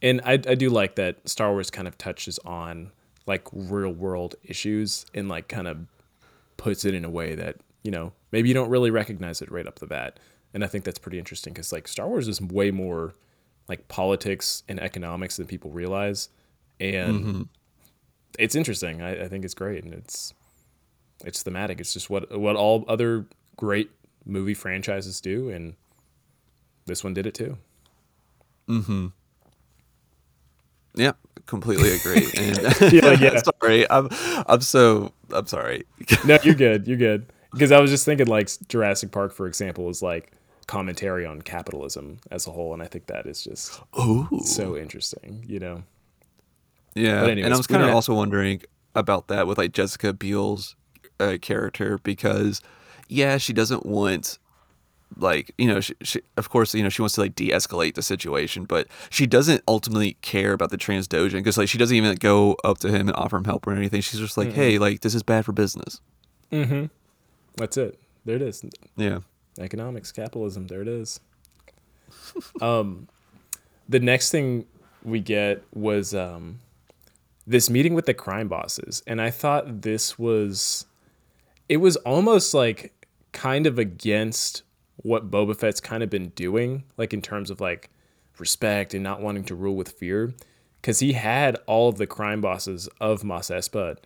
and 0.01 0.21
I 0.25 0.33
I 0.33 0.55
do 0.55 0.69
like 0.69 0.95
that 0.95 1.27
Star 1.27 1.51
Wars 1.51 1.69
kind 1.69 1.87
of 1.87 1.97
touches 1.97 2.39
on 2.39 2.91
like 3.25 3.47
real 3.51 3.91
world 3.91 4.35
issues 4.43 5.05
and 5.13 5.29
like 5.29 5.47
kind 5.47 5.67
of 5.67 5.87
puts 6.57 6.85
it 6.85 6.93
in 6.93 7.05
a 7.05 7.09
way 7.09 7.35
that 7.35 7.57
you 7.83 7.91
know 7.91 8.11
maybe 8.31 8.49
you 8.49 8.53
don't 8.53 8.69
really 8.69 8.91
recognize 8.91 9.41
it 9.41 9.51
right 9.51 9.67
up 9.67 9.79
the 9.79 9.87
bat. 9.87 10.19
And 10.53 10.63
I 10.63 10.67
think 10.67 10.83
that's 10.83 10.99
pretty 10.99 11.17
interesting 11.17 11.53
because 11.53 11.71
like 11.71 11.87
Star 11.87 12.07
Wars 12.07 12.27
is 12.27 12.39
way 12.39 12.69
more 12.69 13.13
like 13.67 13.87
politics 13.87 14.63
and 14.67 14.79
economics 14.79 15.37
than 15.37 15.47
people 15.47 15.71
realize, 15.71 16.29
and 16.79 17.19
mm-hmm. 17.19 17.41
it's 18.37 18.55
interesting. 18.55 19.01
I, 19.01 19.23
I 19.23 19.27
think 19.27 19.45
it's 19.45 19.55
great, 19.55 19.83
and 19.83 19.93
it's 19.93 20.33
it's 21.23 21.43
thematic. 21.43 21.79
It's 21.79 21.93
just 21.93 22.09
what 22.09 22.37
what 22.37 22.55
all 22.55 22.85
other 22.87 23.25
great 23.55 23.91
movie 24.25 24.53
franchises 24.53 25.21
do, 25.21 25.49
and 25.49 25.75
this 26.85 27.03
one 27.03 27.13
did 27.13 27.25
it 27.25 27.33
too. 27.33 27.57
Mm 28.67 28.85
hmm. 28.85 29.07
Yeah, 30.95 31.13
completely 31.45 31.91
agree. 31.95 32.27
And 32.37 32.93
yeah, 32.93 33.11
yeah. 33.19 33.41
Sorry. 33.61 33.89
I'm 33.89 34.09
I'm 34.47 34.61
so 34.61 35.11
I'm 35.31 35.47
sorry. 35.47 35.85
no, 36.25 36.37
you're 36.43 36.55
good. 36.55 36.87
You're 36.87 36.97
good. 36.97 37.25
Because 37.51 37.71
I 37.71 37.79
was 37.79 37.91
just 37.91 38.05
thinking, 38.05 38.27
like 38.27 38.49
Jurassic 38.67 39.11
Park, 39.11 39.31
for 39.31 39.45
example, 39.45 39.89
is 39.89 40.01
like 40.01 40.31
commentary 40.65 41.25
on 41.25 41.41
capitalism 41.41 42.17
as 42.31 42.47
a 42.47 42.51
whole, 42.51 42.73
and 42.73 42.81
I 42.81 42.87
think 42.87 43.07
that 43.07 43.27
is 43.27 43.43
just 43.43 43.79
Ooh. 43.99 44.27
so 44.43 44.75
interesting. 44.75 45.45
You 45.47 45.59
know. 45.59 45.83
Yeah, 46.95 47.21
But 47.21 47.31
anyways, 47.31 47.45
and 47.45 47.53
I 47.53 47.57
was 47.57 47.67
kind 47.67 47.83
of 47.83 47.89
also 47.89 48.13
wondering 48.13 48.61
about 48.93 49.27
that 49.27 49.47
with 49.47 49.57
like 49.57 49.71
Jessica 49.71 50.13
Biel's 50.13 50.75
uh, 51.19 51.37
character 51.41 51.99
because, 51.99 52.61
yeah, 53.07 53.37
she 53.37 53.53
doesn't 53.53 53.85
want 53.85 54.39
like 55.17 55.51
you 55.59 55.67
know 55.67 55.79
she, 55.79 55.93
she 56.01 56.19
of 56.37 56.49
course 56.49 56.73
you 56.73 56.81
know 56.81 56.89
she 56.89 56.99
wants 56.99 57.13
to 57.13 57.21
like 57.21 57.35
de-escalate 57.35 57.93
the 57.93 58.01
situation 58.01 58.65
but 58.65 58.87
she 59.11 59.27
doesn't 59.27 59.61
ultimately 59.67 60.13
care 60.21 60.53
about 60.53 60.71
the 60.71 60.77
trans 60.77 61.07
dojo 61.07 61.33
because 61.33 61.55
like 61.55 61.69
she 61.69 61.77
doesn't 61.77 61.95
even 61.95 62.09
like, 62.09 62.19
go 62.19 62.55
up 62.63 62.79
to 62.79 62.87
him 62.89 63.07
and 63.07 63.15
offer 63.15 63.37
him 63.37 63.43
help 63.43 63.67
or 63.67 63.73
anything 63.73 64.01
she's 64.01 64.19
just 64.19 64.37
like 64.37 64.53
hey 64.53 64.79
like 64.79 65.01
this 65.01 65.13
is 65.13 65.21
bad 65.21 65.45
for 65.45 65.51
business 65.51 66.01
Mm-hmm. 66.51 66.85
That's 67.57 67.77
it. 67.77 67.99
There 68.25 68.35
it 68.37 68.41
is. 68.41 68.63
yeah 68.95 69.19
economics 69.59 70.11
capitalism 70.11 70.65
there 70.65 70.81
it 70.81 70.87
is 70.87 71.19
um 72.61 73.07
the 73.87 73.99
next 73.99 74.31
thing 74.31 74.65
we 75.03 75.19
get 75.19 75.63
was 75.75 76.15
um 76.15 76.59
this 77.45 77.69
meeting 77.69 77.93
with 77.93 78.07
the 78.07 78.13
crime 78.15 78.47
bosses 78.47 79.03
and 79.05 79.21
i 79.21 79.29
thought 79.29 79.81
this 79.83 80.17
was 80.17 80.85
it 81.69 81.77
was 81.77 81.95
almost 81.97 82.53
like 82.53 82.93
kind 83.31 83.65
of 83.67 83.79
against 83.79 84.63
what 84.97 85.31
boba 85.31 85.55
fett's 85.57 85.79
kind 85.81 86.03
of 86.03 86.09
been 86.09 86.29
doing 86.29 86.83
like 86.97 87.13
in 87.13 87.21
terms 87.21 87.49
of 87.49 87.59
like 87.59 87.89
respect 88.39 88.93
and 88.93 89.03
not 89.03 89.21
wanting 89.21 89.43
to 89.43 89.55
rule 89.55 89.75
with 89.75 89.89
fear 89.89 90.33
because 90.81 90.99
he 90.99 91.13
had 91.13 91.55
all 91.67 91.89
of 91.89 91.97
the 91.97 92.07
crime 92.07 92.41
bosses 92.41 92.87
of 92.99 93.23
Mos 93.23 93.49
Espa 93.49 93.97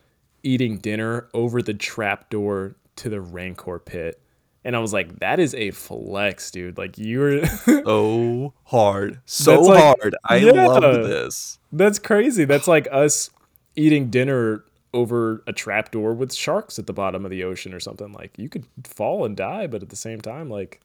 eating 0.44 0.78
dinner 0.78 1.28
over 1.34 1.62
the 1.62 1.74
trapdoor 1.74 2.76
to 2.98 3.10
the 3.10 3.20
Rancor 3.20 3.80
pit. 3.80 4.22
And 4.64 4.76
I 4.76 4.80
was 4.80 4.92
like, 4.94 5.20
that 5.20 5.40
is 5.40 5.54
a 5.56 5.72
flex, 5.72 6.52
dude. 6.52 6.78
Like 6.78 6.98
you're 6.98 7.46
so 7.66 8.54
hard 8.66 9.20
so 9.26 9.62
like- 9.62 9.80
hard 10.00 10.16
i 10.26 10.38
Yeah. 10.38 10.68
love 10.68 10.82
this 11.08 11.58
that's 11.72 12.00
crazy. 12.00 12.46
That's 12.46 12.68
like 12.68 12.88
us 12.92 13.30
eating 13.76 14.10
dinner 14.10 14.64
over 14.98 15.44
a 15.46 15.54
trapdoor 15.54 16.12
with 16.16 16.34
sharks 16.34 16.80
at 16.80 16.88
the 16.88 16.94
bottom 16.94 17.24
of 17.24 17.30
the 17.30 17.44
ocean 17.44 17.72
or 17.72 17.80
something. 17.80 18.12
Like 18.14 18.36
you 18.36 18.50
could 18.50 18.66
fall 18.84 19.26
and 19.26 19.38
die, 19.38 19.68
but 19.68 19.84
at 19.84 19.90
the 19.90 19.96
same 19.96 20.20
time, 20.20 20.50
like 20.50 20.82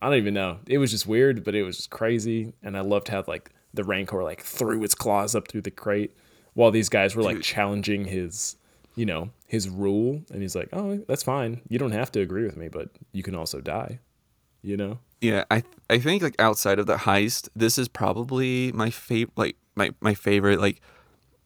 I 0.00 0.06
don't 0.06 0.18
even 0.18 0.32
know. 0.34 0.60
It 0.68 0.78
was 0.78 0.92
just 0.92 1.08
weird, 1.08 1.42
but 1.44 1.56
it 1.56 1.64
was 1.64 1.76
just 1.76 1.90
crazy. 1.90 2.54
And 2.62 2.76
I 2.76 2.82
loved 2.82 3.08
how 3.08 3.24
like 3.26 3.50
the 3.74 3.82
Rancor 3.82 4.22
like 4.22 4.42
threw 4.42 4.84
its 4.84 4.94
claws 4.94 5.34
up 5.34 5.48
through 5.48 5.62
the 5.62 5.72
crate 5.72 6.16
while 6.54 6.70
these 6.70 6.88
guys 6.88 7.16
were 7.16 7.22
like 7.24 7.36
Dude. 7.36 7.44
challenging 7.44 8.04
his, 8.04 8.56
you 8.94 9.06
know, 9.06 9.30
his 9.48 9.68
rule. 9.68 10.22
And 10.30 10.40
he's 10.40 10.54
like, 10.54 10.68
Oh, 10.72 10.98
that's 11.08 11.24
fine. 11.24 11.62
You 11.68 11.80
don't 11.80 11.90
have 11.90 12.12
to 12.12 12.20
agree 12.20 12.44
with 12.44 12.56
me, 12.56 12.68
but 12.68 12.90
you 13.10 13.24
can 13.24 13.34
also 13.34 13.60
die. 13.60 13.98
You 14.62 14.76
know? 14.76 14.98
Yeah, 15.20 15.44
I 15.50 15.64
I 15.90 15.98
think 15.98 16.22
like 16.22 16.40
outside 16.40 16.78
of 16.78 16.86
the 16.86 16.96
heist, 16.96 17.48
this 17.56 17.76
is 17.76 17.88
probably 17.88 18.70
my 18.70 18.90
favorite 18.90 19.36
like 19.36 19.56
my 19.74 19.90
my 20.00 20.14
favorite 20.14 20.60
like 20.60 20.80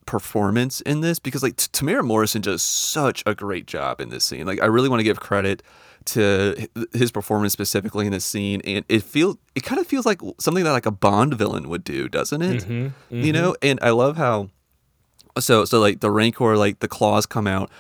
performance 0.07 0.81
in 0.83 1.01
this 1.01 1.19
because 1.19 1.43
like 1.43 1.57
T- 1.57 1.69
Temuera 1.69 2.05
Morrison 2.05 2.43
does 2.43 2.63
such 2.63 3.23
a 3.27 3.35
great 3.35 3.67
job 3.67 4.01
in 4.01 4.09
this 4.09 4.25
scene. 4.25 4.47
Like 4.47 4.63
I 4.63 4.67
really 4.67 4.89
want 4.89 5.01
to 5.01 5.05
give 5.05 5.21
credit 5.21 5.63
to 6.07 6.69
his 6.93 7.11
performance 7.11 7.53
specifically 7.53 8.05
in 8.05 8.13
this 8.13 8.27
scene 8.27 8.61
and 8.67 8.85
it 8.91 9.03
feels 9.03 9.39
it 9.55 9.63
kind 9.63 9.81
of 9.81 9.87
feels 9.87 10.05
like 10.05 10.21
something 10.39 10.63
that 10.65 10.73
like 10.73 10.87
a 10.87 10.91
Bond 10.91 11.35
villain 11.35 11.69
would 11.69 11.85
do, 11.85 12.09
doesn't 12.09 12.43
it? 12.43 12.63
Mm-hmm, 12.65 13.15
you 13.15 13.33
know, 13.33 13.53
mm-hmm. 13.53 13.69
and 13.69 13.79
I 13.83 13.91
love 13.91 14.17
how 14.17 14.51
so 15.39 15.65
so 15.65 15.81
like 15.81 16.01
the 16.01 16.11
rancor 16.11 16.57
like 16.57 16.81
the 16.81 16.89
claws 16.89 17.27
come 17.27 17.47
out 17.47 17.71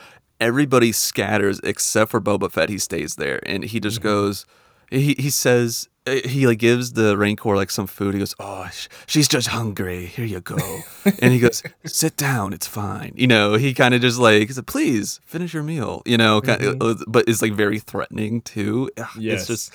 everybody 0.40 0.90
scatters 0.92 1.60
except 1.62 2.10
for 2.10 2.20
boba 2.20 2.50
fett 2.50 2.68
he 2.68 2.78
stays 2.78 3.14
there 3.16 3.40
and 3.46 3.64
he 3.64 3.78
just 3.78 3.98
mm-hmm. 3.98 4.08
goes 4.08 4.46
he, 4.90 5.14
he 5.18 5.30
says 5.30 5.88
Uh, 6.06 6.16
he 6.26 6.46
like 6.46 6.58
gives 6.58 6.92
the 6.92 7.16
rancor 7.16 7.56
like 7.56 7.70
some 7.70 7.86
food 7.86 8.12
he 8.12 8.18
goes 8.18 8.34
oh 8.38 8.68
sh- 8.70 8.88
she's 9.06 9.26
just 9.26 9.48
hungry 9.48 10.04
here 10.04 10.26
you 10.26 10.38
go 10.38 10.58
and 11.22 11.32
he 11.32 11.38
goes 11.38 11.62
sit 11.86 12.14
down 12.14 12.52
it's 12.52 12.66
fine 12.66 13.10
you 13.16 13.26
know 13.26 13.54
he 13.54 13.72
kind 13.72 13.94
of 13.94 14.02
just 14.02 14.18
like 14.18 14.46
he 14.46 14.52
said 14.52 14.66
please 14.66 15.18
finish 15.24 15.54
your 15.54 15.62
meal 15.62 16.02
you 16.04 16.18
know 16.18 16.42
kind 16.42 16.62
of, 16.62 16.74
mm-hmm. 16.74 16.82
uh, 16.82 16.90
uh, 16.90 17.04
but 17.06 17.26
it's 17.26 17.40
like 17.40 17.54
very 17.54 17.78
threatening 17.78 18.42
too 18.42 18.90
Yes. 19.18 19.40
it's 19.40 19.46
just 19.46 19.74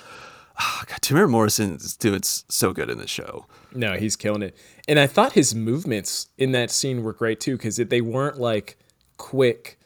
oh, 0.60 0.84
God, 0.88 1.02
Temuera 1.02 1.30
Morrison 1.30 1.76
is 1.76 1.96
doing 1.96 2.22
so 2.24 2.74
good 2.74 2.90
in 2.90 2.98
this 2.98 3.10
show. 3.10 3.46
No, 3.74 3.96
he's 3.96 4.16
killing 4.16 4.42
it. 4.42 4.56
And 4.88 5.00
I 5.00 5.08
thought 5.08 5.34
his 5.34 5.56
movements 5.56 6.28
in 6.38 6.52
that 6.52 6.72
scene 6.72 7.04
were 7.04 7.14
great 7.14 7.40
too, 7.40 7.58
because 7.58 7.78
they 7.78 8.02
weren't 8.02 8.40
like 8.40 8.78
quick. 9.18 9.78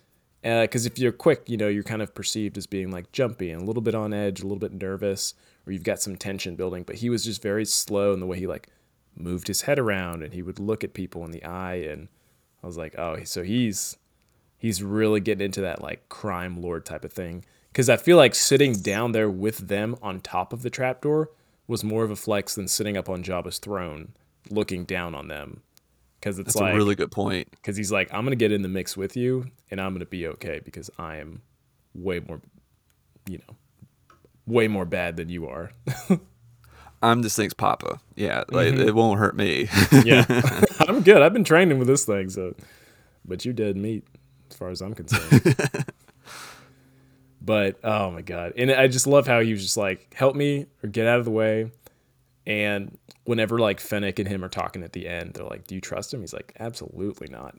Because 0.41 0.85
if 0.85 0.99
you're 0.99 1.13
quick, 1.13 1.43
you 1.47 1.55
know, 1.55 1.69
you're 1.69 1.83
kind 1.83 2.01
of 2.01 2.13
perceived 2.13 2.57
as 2.57 2.67
being 2.67 2.91
like 2.91 3.11
jumpy 3.13 3.51
and 3.51 3.61
a 3.61 3.65
little 3.65 3.81
bit 3.81 3.95
on 3.95 4.13
edge, 4.13 4.41
a 4.41 4.43
little 4.43 4.59
bit 4.59 4.73
nervous, 4.73 5.35
or 5.65 5.73
you've 5.73 5.83
got 5.83 6.01
some 6.01 6.15
tension 6.15 6.55
building. 6.55 6.83
But 6.83 6.97
he 6.97 7.09
was 7.09 7.23
just 7.23 7.41
very 7.41 7.65
slow 7.65 8.13
in 8.13 8.19
the 8.19 8.25
way 8.25 8.39
he 8.39 8.47
like 8.47 8.69
moved 9.15 9.47
his 9.47 9.61
head 9.61 9.79
around 9.79 10.23
and 10.23 10.33
he 10.33 10.41
would 10.41 10.59
look 10.59 10.83
at 10.83 10.93
people 10.93 11.23
in 11.25 11.31
the 11.31 11.43
eye. 11.43 11.75
And 11.75 12.07
I 12.63 12.67
was 12.67 12.77
like, 12.77 12.97
oh, 12.97 13.23
so 13.23 13.43
he's 13.43 13.97
he's 14.57 14.81
really 14.81 15.19
getting 15.19 15.45
into 15.45 15.61
that 15.61 15.81
like 15.81 16.07
crime 16.09 16.61
lord 16.61 16.85
type 16.85 17.05
of 17.05 17.13
thing. 17.13 17.43
Because 17.71 17.89
I 17.89 17.97
feel 17.97 18.17
like 18.17 18.35
sitting 18.35 18.73
down 18.73 19.13
there 19.13 19.29
with 19.29 19.67
them 19.67 19.95
on 20.01 20.19
top 20.19 20.53
of 20.53 20.61
the 20.61 20.69
trapdoor 20.69 21.31
was 21.67 21.83
more 21.83 22.03
of 22.03 22.11
a 22.11 22.15
flex 22.15 22.55
than 22.55 22.67
sitting 22.67 22.97
up 22.97 23.09
on 23.09 23.23
Jabba's 23.23 23.57
throne 23.57 24.13
looking 24.49 24.85
down 24.85 25.15
on 25.15 25.27
them. 25.27 25.61
Because 26.19 26.39
it's 26.39 26.53
That's 26.53 26.61
like, 26.61 26.73
a 26.73 26.77
really 26.77 26.95
good 26.95 27.11
point. 27.11 27.49
because 27.51 27.75
he's 27.75 27.91
like, 27.91 28.13
I'm 28.13 28.23
gonna 28.23 28.35
get 28.35 28.51
in 28.51 28.61
the 28.61 28.69
mix 28.69 28.95
with 28.95 29.17
you, 29.17 29.47
and 29.69 29.81
I'm 29.81 29.93
gonna 29.93 30.05
be 30.05 30.27
okay 30.27 30.61
because 30.63 30.89
I 30.97 31.17
am 31.17 31.41
way 31.93 32.19
more, 32.21 32.41
you 33.27 33.39
know, 33.39 33.55
way 34.45 34.67
more 34.67 34.85
bad 34.85 35.17
than 35.17 35.29
you 35.29 35.47
are. 35.47 35.71
I'm 37.01 37.21
this 37.21 37.35
thing's 37.35 37.53
papa. 37.53 37.99
Yeah, 38.15 38.45
like 38.49 38.73
mm-hmm. 38.73 38.87
it 38.87 38.95
won't 38.95 39.19
hurt 39.19 39.35
me. 39.35 39.67
yeah, 40.05 40.25
I'm 40.87 41.01
good. 41.01 41.21
I've 41.21 41.33
been 41.33 41.43
training 41.43 41.77
with 41.77 41.87
this 41.87 42.05
thing, 42.05 42.29
so. 42.29 42.55
But 43.25 43.45
you're 43.45 43.53
dead 43.53 43.77
meat, 43.77 44.05
as 44.49 44.57
far 44.57 44.69
as 44.69 44.81
I'm 44.81 44.93
concerned. 44.93 45.85
but 47.41 47.79
oh 47.83 48.11
my 48.11 48.21
god, 48.21 48.53
and 48.57 48.71
I 48.71 48.87
just 48.87 49.05
love 49.05 49.27
how 49.27 49.41
he 49.41 49.51
was 49.51 49.61
just 49.61 49.77
like, 49.77 50.13
"Help 50.13 50.35
me 50.35 50.67
or 50.81 50.89
get 50.89 51.05
out 51.05 51.19
of 51.19 51.25
the 51.25 51.31
way." 51.31 51.71
And 52.45 52.97
whenever 53.25 53.59
like 53.59 53.79
Fennec 53.79 54.19
and 54.19 54.27
him 54.27 54.43
are 54.43 54.49
talking 54.49 54.83
at 54.83 54.93
the 54.93 55.07
end, 55.07 55.33
they're 55.33 55.45
like, 55.45 55.67
"Do 55.67 55.75
you 55.75 55.81
trust 55.81 56.13
him?" 56.13 56.21
He's 56.21 56.33
like, 56.33 56.53
"Absolutely 56.59 57.27
not." 57.29 57.55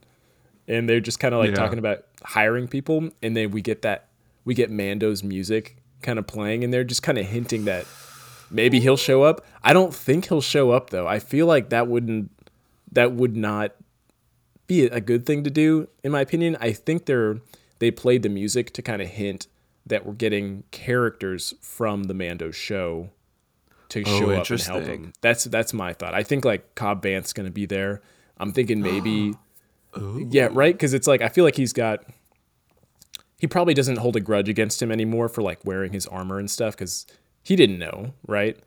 And 0.66 0.88
they're 0.88 1.00
just 1.00 1.20
kind 1.20 1.34
of 1.34 1.40
like 1.40 1.50
Yeah. 1.50 1.56
talking 1.56 1.78
about 1.78 2.06
hiring 2.22 2.66
people, 2.66 3.10
and 3.22 3.36
then 3.36 3.50
we 3.50 3.60
get 3.60 3.82
that 3.82 4.08
we 4.46 4.54
get 4.54 4.70
Mando's 4.70 5.22
music 5.22 5.76
kind 6.04 6.18
of 6.20 6.26
playing, 6.28 6.62
and 6.62 6.72
they're 6.72 6.84
just 6.84 7.02
kind 7.02 7.18
of 7.18 7.26
hinting 7.26 7.64
that 7.64 7.86
maybe 8.50 8.78
he'll 8.78 8.96
show 8.96 9.24
up. 9.24 9.44
I 9.64 9.72
don't 9.72 9.92
think 9.92 10.28
he'll 10.28 10.40
show 10.40 10.70
up 10.70 10.90
though. 10.90 11.08
I 11.08 11.18
feel 11.18 11.46
like 11.46 11.70
that 11.70 11.88
wouldn't 11.88 12.30
that 12.92 13.12
would 13.12 13.36
not 13.36 13.72
be 14.66 14.84
a 14.86 15.00
good 15.00 15.26
thing 15.26 15.42
to 15.44 15.50
do 15.50 15.88
in 16.04 16.12
my 16.12 16.20
opinion. 16.20 16.56
I 16.60 16.72
think 16.72 17.06
they're 17.06 17.40
they 17.80 17.90
played 17.90 18.22
the 18.22 18.28
music 18.28 18.72
to 18.74 18.82
kind 18.82 19.02
of 19.02 19.08
hint 19.08 19.48
that 19.86 20.06
we're 20.06 20.12
getting 20.14 20.62
characters 20.70 21.54
from 21.60 22.04
the 22.04 22.14
Mando 22.14 22.50
show 22.50 23.10
to 23.90 24.02
Oh, 24.06 24.18
show 24.18 24.30
up 24.30 24.48
and 24.48 24.60
help 24.62 24.84
him. 24.84 25.12
That's 25.20 25.44
that's 25.44 25.72
my 25.74 25.92
thought. 25.92 26.14
I 26.14 26.22
think 26.22 26.44
like 26.44 26.74
Cobb 26.74 27.02
Vanth's 27.02 27.32
going 27.32 27.46
to 27.46 27.52
be 27.52 27.66
there. 27.66 28.00
I'm 28.38 28.52
thinking 28.52 28.80
maybe 28.80 29.34
yeah, 30.30 30.48
right? 30.52 30.78
Cuz 30.78 30.94
it's 30.94 31.06
like 31.06 31.20
I 31.20 31.28
feel 31.28 31.44
like 31.44 31.56
he's 31.56 31.72
got 31.72 32.04
he 33.38 33.46
probably 33.46 33.74
doesn't 33.74 33.98
hold 33.98 34.16
a 34.16 34.20
grudge 34.20 34.48
against 34.48 34.80
him 34.80 34.90
anymore 34.90 35.28
for 35.28 35.42
like 35.42 35.64
wearing 35.64 35.92
his 35.92 36.06
armor 36.06 36.38
and 36.38 36.50
stuff 36.50 36.76
cuz 36.76 37.06
he 37.42 37.56
didn't 37.56 37.78
know, 37.78 38.14
right? 38.26 38.58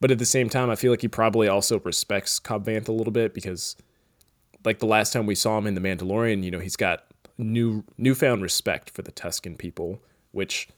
But 0.00 0.10
at 0.10 0.18
the 0.18 0.26
same 0.26 0.48
time, 0.48 0.70
I 0.70 0.76
feel 0.76 0.92
like 0.92 1.02
he 1.02 1.08
probably 1.08 1.48
also 1.48 1.80
respects 1.80 2.38
Cobb 2.38 2.66
Vanth 2.66 2.88
a 2.88 2.92
little 2.92 3.12
bit 3.12 3.32
because 3.32 3.76
like 4.64 4.78
the 4.78 4.86
last 4.86 5.12
time 5.12 5.26
we 5.26 5.34
saw 5.34 5.58
him 5.58 5.66
in 5.66 5.74
The 5.74 5.80
Mandalorian, 5.80 6.42
you 6.42 6.50
know, 6.50 6.58
he's 6.58 6.76
got 6.76 7.04
new 7.38 7.84
newfound 7.96 8.42
respect 8.42 8.90
for 8.90 9.02
the 9.02 9.12
Tusken 9.12 9.56
people, 9.58 10.02
which 10.32 10.68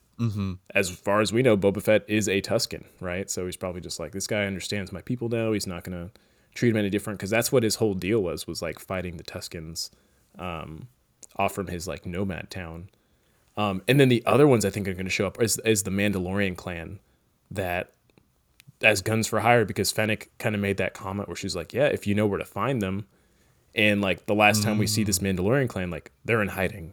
as 0.75 0.91
far 0.91 1.21
as 1.21 1.33
we 1.33 1.43
know, 1.43 1.57
Boba 1.57 1.83
Fett 1.83 2.05
is 2.09 2.29
a 2.29 2.41
Tusken, 2.41 2.85
right? 3.01 3.31
So 3.31 3.45
he's 3.47 3.57
probably 3.57 3.81
just 3.81 4.01
like, 4.01 4.13
this 4.13 4.27
guy 4.27 4.45
understands 4.47 4.93
my 4.93 5.03
people 5.03 5.29
now. 5.29 5.53
He's 5.53 5.67
not 5.67 5.85
gonna 5.85 6.11
treat 6.55 6.71
him 6.71 6.77
any 6.77 6.89
different 6.91 7.19
because 7.19 7.31
that's 7.31 7.53
what 7.53 7.63
his 7.63 7.77
whole 7.77 7.95
deal 7.95 8.23
was 8.23 8.47
was 8.47 8.63
like 8.63 8.79
fighting 8.79 9.19
the 9.19 9.25
Tuskens 9.25 9.91
um, 10.39 10.89
off 11.37 11.55
from 11.55 11.67
his 11.67 11.87
like 11.87 12.07
nomad 12.07 12.51
town. 12.51 12.89
Um, 13.57 13.83
and 13.89 13.99
then 13.99 14.09
the 14.09 14.23
other 14.27 14.47
ones 14.47 14.65
I 14.65 14.71
think 14.71 14.87
are 14.87 14.93
going 14.95 15.07
to 15.07 15.11
show 15.11 15.27
up 15.27 15.41
is, 15.41 15.59
is 15.65 15.83
the 15.85 15.91
Mandalorian 15.91 16.57
clan 16.57 16.99
that 17.51 17.93
as 18.83 19.01
guns 19.01 19.27
for 19.27 19.41
hire 19.41 19.65
because 19.65 19.91
Fennec 19.91 20.31
kind 20.39 20.55
of 20.55 20.61
made 20.61 20.77
that 20.77 20.93
comment 20.93 21.29
where 21.29 21.37
she's 21.37 21.57
like, 21.57 21.73
yeah, 21.73 21.87
if 21.87 22.07
you 22.07 22.15
know 22.15 22.27
where 22.27 22.39
to 22.39 22.45
find 22.45 22.83
them, 22.83 23.07
and 23.75 24.01
like 24.03 24.27
the 24.27 24.35
last 24.35 24.63
time 24.63 24.79
we 24.79 24.87
see 24.87 25.05
this 25.05 25.19
Mandalorian 25.21 25.69
clan, 25.69 25.91
like 25.91 26.11
they're 26.25 26.43
in 26.43 26.49
hiding, 26.49 26.93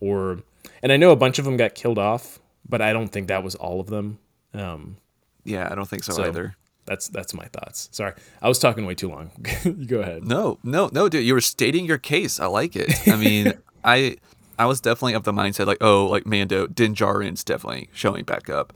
or 0.00 0.40
and 0.82 0.90
I 0.92 0.96
know 0.96 1.10
a 1.10 1.16
bunch 1.16 1.38
of 1.38 1.44
them 1.44 1.56
got 1.56 1.74
killed 1.74 1.98
off, 1.98 2.40
but 2.68 2.80
I 2.82 2.92
don't 2.92 3.08
think 3.08 3.28
that 3.28 3.42
was 3.44 3.54
all 3.54 3.80
of 3.80 3.88
them. 3.88 4.18
Um, 4.54 4.96
yeah, 5.44 5.68
I 5.70 5.74
don't 5.74 5.88
think 5.88 6.04
so, 6.04 6.12
So- 6.12 6.24
either. 6.24 6.56
that's 6.86 7.08
that's 7.08 7.34
my 7.34 7.46
thoughts. 7.46 7.88
Sorry, 7.92 8.12
I 8.40 8.48
was 8.48 8.58
talking 8.58 8.86
way 8.86 8.94
too 8.94 9.08
long. 9.08 9.30
you 9.64 9.72
go 9.86 10.00
ahead. 10.00 10.24
No, 10.24 10.58
no, 10.64 10.90
no, 10.92 11.08
dude. 11.08 11.24
You 11.24 11.34
were 11.34 11.40
stating 11.40 11.84
your 11.86 11.98
case. 11.98 12.38
I 12.40 12.46
like 12.46 12.74
it. 12.76 12.92
I 13.08 13.16
mean, 13.16 13.52
I 13.84 14.16
I 14.58 14.66
was 14.66 14.80
definitely 14.80 15.14
of 15.14 15.24
the 15.24 15.32
mindset 15.32 15.66
like, 15.66 15.78
oh, 15.80 16.06
like 16.06 16.26
Mando, 16.26 16.66
Din 16.66 16.94
Djarin's 16.94 17.42
definitely 17.44 17.88
showing 17.92 18.24
back 18.24 18.48
up 18.50 18.72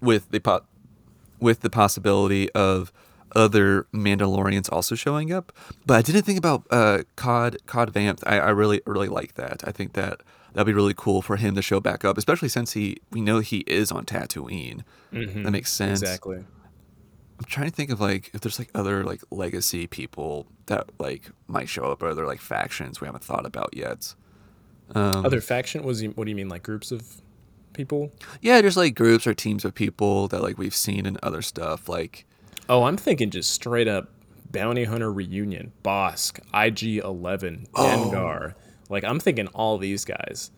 with 0.00 0.30
the 0.30 0.40
po- 0.40 0.64
with 1.40 1.60
the 1.60 1.70
possibility 1.70 2.50
of 2.52 2.92
other 3.34 3.86
Mandalorians 3.92 4.70
also 4.72 4.94
showing 4.94 5.32
up. 5.32 5.52
But 5.86 5.94
I 5.98 6.02
didn't 6.02 6.22
think 6.22 6.38
about 6.38 6.64
uh, 6.70 7.02
Cod 7.16 7.56
Cod 7.66 7.92
Vanth. 7.92 8.22
I, 8.26 8.38
I 8.38 8.48
really 8.50 8.80
really 8.86 9.08
like 9.08 9.34
that. 9.34 9.62
I 9.66 9.72
think 9.72 9.92
that 9.94 10.22
that'd 10.54 10.66
be 10.66 10.72
really 10.72 10.94
cool 10.96 11.20
for 11.22 11.36
him 11.36 11.54
to 11.54 11.62
show 11.62 11.80
back 11.80 12.04
up, 12.04 12.16
especially 12.18 12.48
since 12.48 12.72
he 12.72 12.98
we 13.10 13.20
know 13.20 13.40
he 13.40 13.58
is 13.66 13.90
on 13.92 14.04
Tatooine. 14.04 14.82
Mhm. 15.12 15.44
That 15.44 15.50
makes 15.50 15.72
sense. 15.72 16.00
Exactly. 16.02 16.38
I'm 17.40 17.44
trying 17.46 17.70
to 17.70 17.74
think 17.76 17.90
of 17.90 18.00
like 18.00 18.30
if 18.34 18.40
there's 18.40 18.58
like 18.58 18.70
other 18.74 19.04
like 19.04 19.20
legacy 19.30 19.86
people 19.86 20.46
that 20.66 20.90
like 20.98 21.30
might 21.46 21.68
show 21.68 21.84
up 21.84 22.02
or 22.02 22.08
other 22.08 22.26
like 22.26 22.40
factions 22.40 23.00
we 23.00 23.06
haven't 23.06 23.22
thought 23.24 23.46
about 23.46 23.70
yet. 23.76 24.14
Um, 24.94 25.24
Other 25.26 25.40
faction 25.40 25.82
was 25.84 26.02
what 26.02 26.24
do 26.24 26.30
you 26.30 26.36
mean 26.36 26.48
like 26.48 26.62
groups 26.62 26.90
of 26.92 27.20
people? 27.72 28.12
yeah, 28.40 28.60
just 28.62 28.76
like 28.76 28.94
groups 28.94 29.26
or 29.26 29.34
teams 29.34 29.64
of 29.64 29.74
people 29.74 30.28
that 30.28 30.42
like 30.42 30.58
we've 30.58 30.74
seen 30.74 31.06
in 31.06 31.18
other 31.22 31.42
stuff. 31.42 31.88
Like 31.88 32.24
Oh, 32.68 32.84
I'm 32.84 32.96
thinking 32.96 33.30
just 33.30 33.50
straight 33.50 33.88
up 33.88 34.10
bounty 34.50 34.84
hunter 34.84 35.12
reunion, 35.12 35.72
Bossk, 35.84 36.40
IG11, 36.52 37.66
Oh. 37.74 38.52
Like 38.90 39.04
I'm 39.04 39.20
thinking 39.20 39.46
all 39.48 39.78
these 39.78 40.04
guys. 40.04 40.50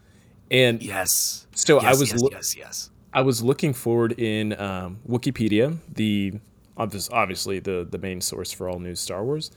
And 0.50 0.82
yes, 0.82 1.46
So 1.54 1.78
I 1.80 1.90
was 1.90 2.10
yes, 2.12 2.20
loo- 2.22 2.28
yes, 2.32 2.56
yes. 2.56 2.90
I 3.12 3.22
was 3.22 3.42
looking 3.42 3.72
forward 3.74 4.12
in 4.18 4.58
um, 4.60 4.98
Wikipedia, 5.08 5.76
the 5.92 6.34
obvious, 6.76 7.10
obviously 7.10 7.58
the 7.58 7.86
the 7.88 7.98
main 7.98 8.20
source 8.20 8.52
for 8.52 8.68
all 8.68 8.78
news 8.78 9.00
Star 9.00 9.24
Wars, 9.24 9.50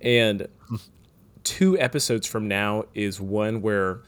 and 0.00 0.48
two 1.44 1.78
episodes 1.78 2.26
from 2.26 2.48
now 2.48 2.84
is 2.94 3.20
one 3.20 3.62
where 3.62 4.00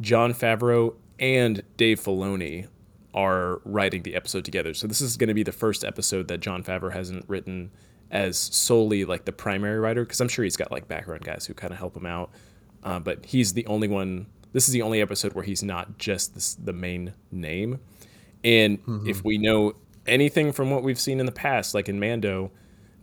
Jon 0.00 0.32
Favreau 0.34 0.94
and 1.18 1.62
Dave 1.76 2.00
Filoni 2.00 2.68
are 3.14 3.60
writing 3.64 4.02
the 4.02 4.14
episode 4.14 4.44
together. 4.44 4.74
So 4.74 4.86
this 4.86 5.00
is 5.00 5.16
going 5.16 5.28
to 5.28 5.34
be 5.34 5.42
the 5.42 5.52
first 5.52 5.84
episode 5.84 6.28
that 6.28 6.38
Jon 6.38 6.62
Favreau 6.62 6.92
hasn't 6.92 7.24
written 7.28 7.70
as 8.10 8.38
solely 8.38 9.04
like 9.04 9.24
the 9.24 9.32
primary 9.32 9.78
writer 9.78 10.04
because 10.04 10.20
I'm 10.20 10.28
sure 10.28 10.44
he's 10.44 10.56
got 10.56 10.70
like 10.70 10.86
background 10.86 11.24
guys 11.24 11.46
who 11.46 11.54
kind 11.54 11.72
of 11.72 11.78
help 11.78 11.96
him 11.96 12.06
out, 12.06 12.30
uh, 12.84 12.98
but 12.98 13.24
he's 13.24 13.54
the 13.54 13.66
only 13.66 13.88
one. 13.88 14.26
This 14.52 14.68
is 14.68 14.72
the 14.72 14.82
only 14.82 15.00
episode 15.00 15.32
where 15.32 15.44
he's 15.44 15.62
not 15.62 15.98
just 15.98 16.34
this, 16.34 16.54
the 16.54 16.72
main 16.72 17.14
name. 17.30 17.80
And 18.44 18.78
if 19.06 19.24
we 19.24 19.38
know 19.38 19.74
anything 20.06 20.52
from 20.52 20.70
what 20.70 20.82
we've 20.82 21.00
seen 21.00 21.18
in 21.18 21.26
the 21.26 21.32
past, 21.32 21.74
like 21.74 21.88
in 21.88 21.98
Mando, 21.98 22.52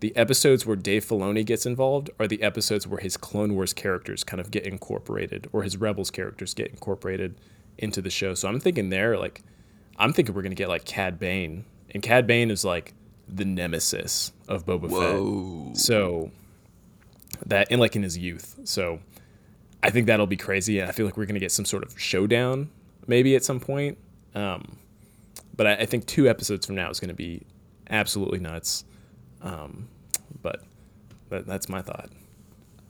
the 0.03 0.13
episodes 0.17 0.65
where 0.65 0.75
Dave 0.75 1.05
Filoni 1.05 1.45
gets 1.45 1.65
involved 1.65 2.09
are 2.19 2.27
the 2.27 2.43
episodes 2.43 2.85
where 2.85 2.99
his 2.99 3.15
Clone 3.15 3.55
Wars 3.55 3.71
characters 3.71 4.25
kind 4.25 4.41
of 4.41 4.51
get 4.51 4.65
incorporated, 4.65 5.47
or 5.53 5.63
his 5.63 5.77
Rebels 5.77 6.11
characters 6.11 6.53
get 6.53 6.71
incorporated 6.71 7.39
into 7.77 8.01
the 8.01 8.09
show. 8.09 8.33
So 8.33 8.49
I'm 8.49 8.59
thinking 8.59 8.89
there, 8.89 9.17
like, 9.17 9.43
I'm 9.97 10.11
thinking 10.11 10.35
we're 10.35 10.41
gonna 10.41 10.55
get 10.55 10.67
like 10.67 10.83
Cad 10.83 11.19
Bane, 11.19 11.63
and 11.91 12.03
Cad 12.03 12.27
Bane 12.27 12.51
is 12.51 12.65
like 12.65 12.93
the 13.29 13.45
nemesis 13.45 14.33
of 14.49 14.65
Boba 14.65 14.89
Whoa. 14.89 15.67
Fett. 15.67 15.77
So 15.77 16.31
that, 17.45 17.67
and 17.71 17.79
like 17.79 17.95
in 17.95 18.03
his 18.03 18.17
youth. 18.17 18.59
So 18.65 18.99
I 19.81 19.89
think 19.89 20.07
that'll 20.07 20.27
be 20.27 20.35
crazy, 20.35 20.79
and 20.79 20.89
I 20.89 20.91
feel 20.91 21.05
like 21.05 21.15
we're 21.15 21.27
gonna 21.27 21.39
get 21.39 21.53
some 21.53 21.63
sort 21.63 21.83
of 21.83 21.97
showdown 21.97 22.69
maybe 23.07 23.37
at 23.37 23.45
some 23.45 23.61
point. 23.61 23.97
Um, 24.35 24.77
but 25.55 25.65
I, 25.65 25.73
I 25.75 25.85
think 25.85 26.07
two 26.07 26.27
episodes 26.27 26.65
from 26.65 26.75
now 26.75 26.89
is 26.89 26.99
going 26.99 27.09
to 27.09 27.15
be 27.15 27.43
absolutely 27.89 28.39
nuts. 28.39 28.83
Um, 29.43 29.87
but 30.41 30.63
that, 31.29 31.45
that's 31.45 31.69
my 31.69 31.81
thought. 31.81 32.09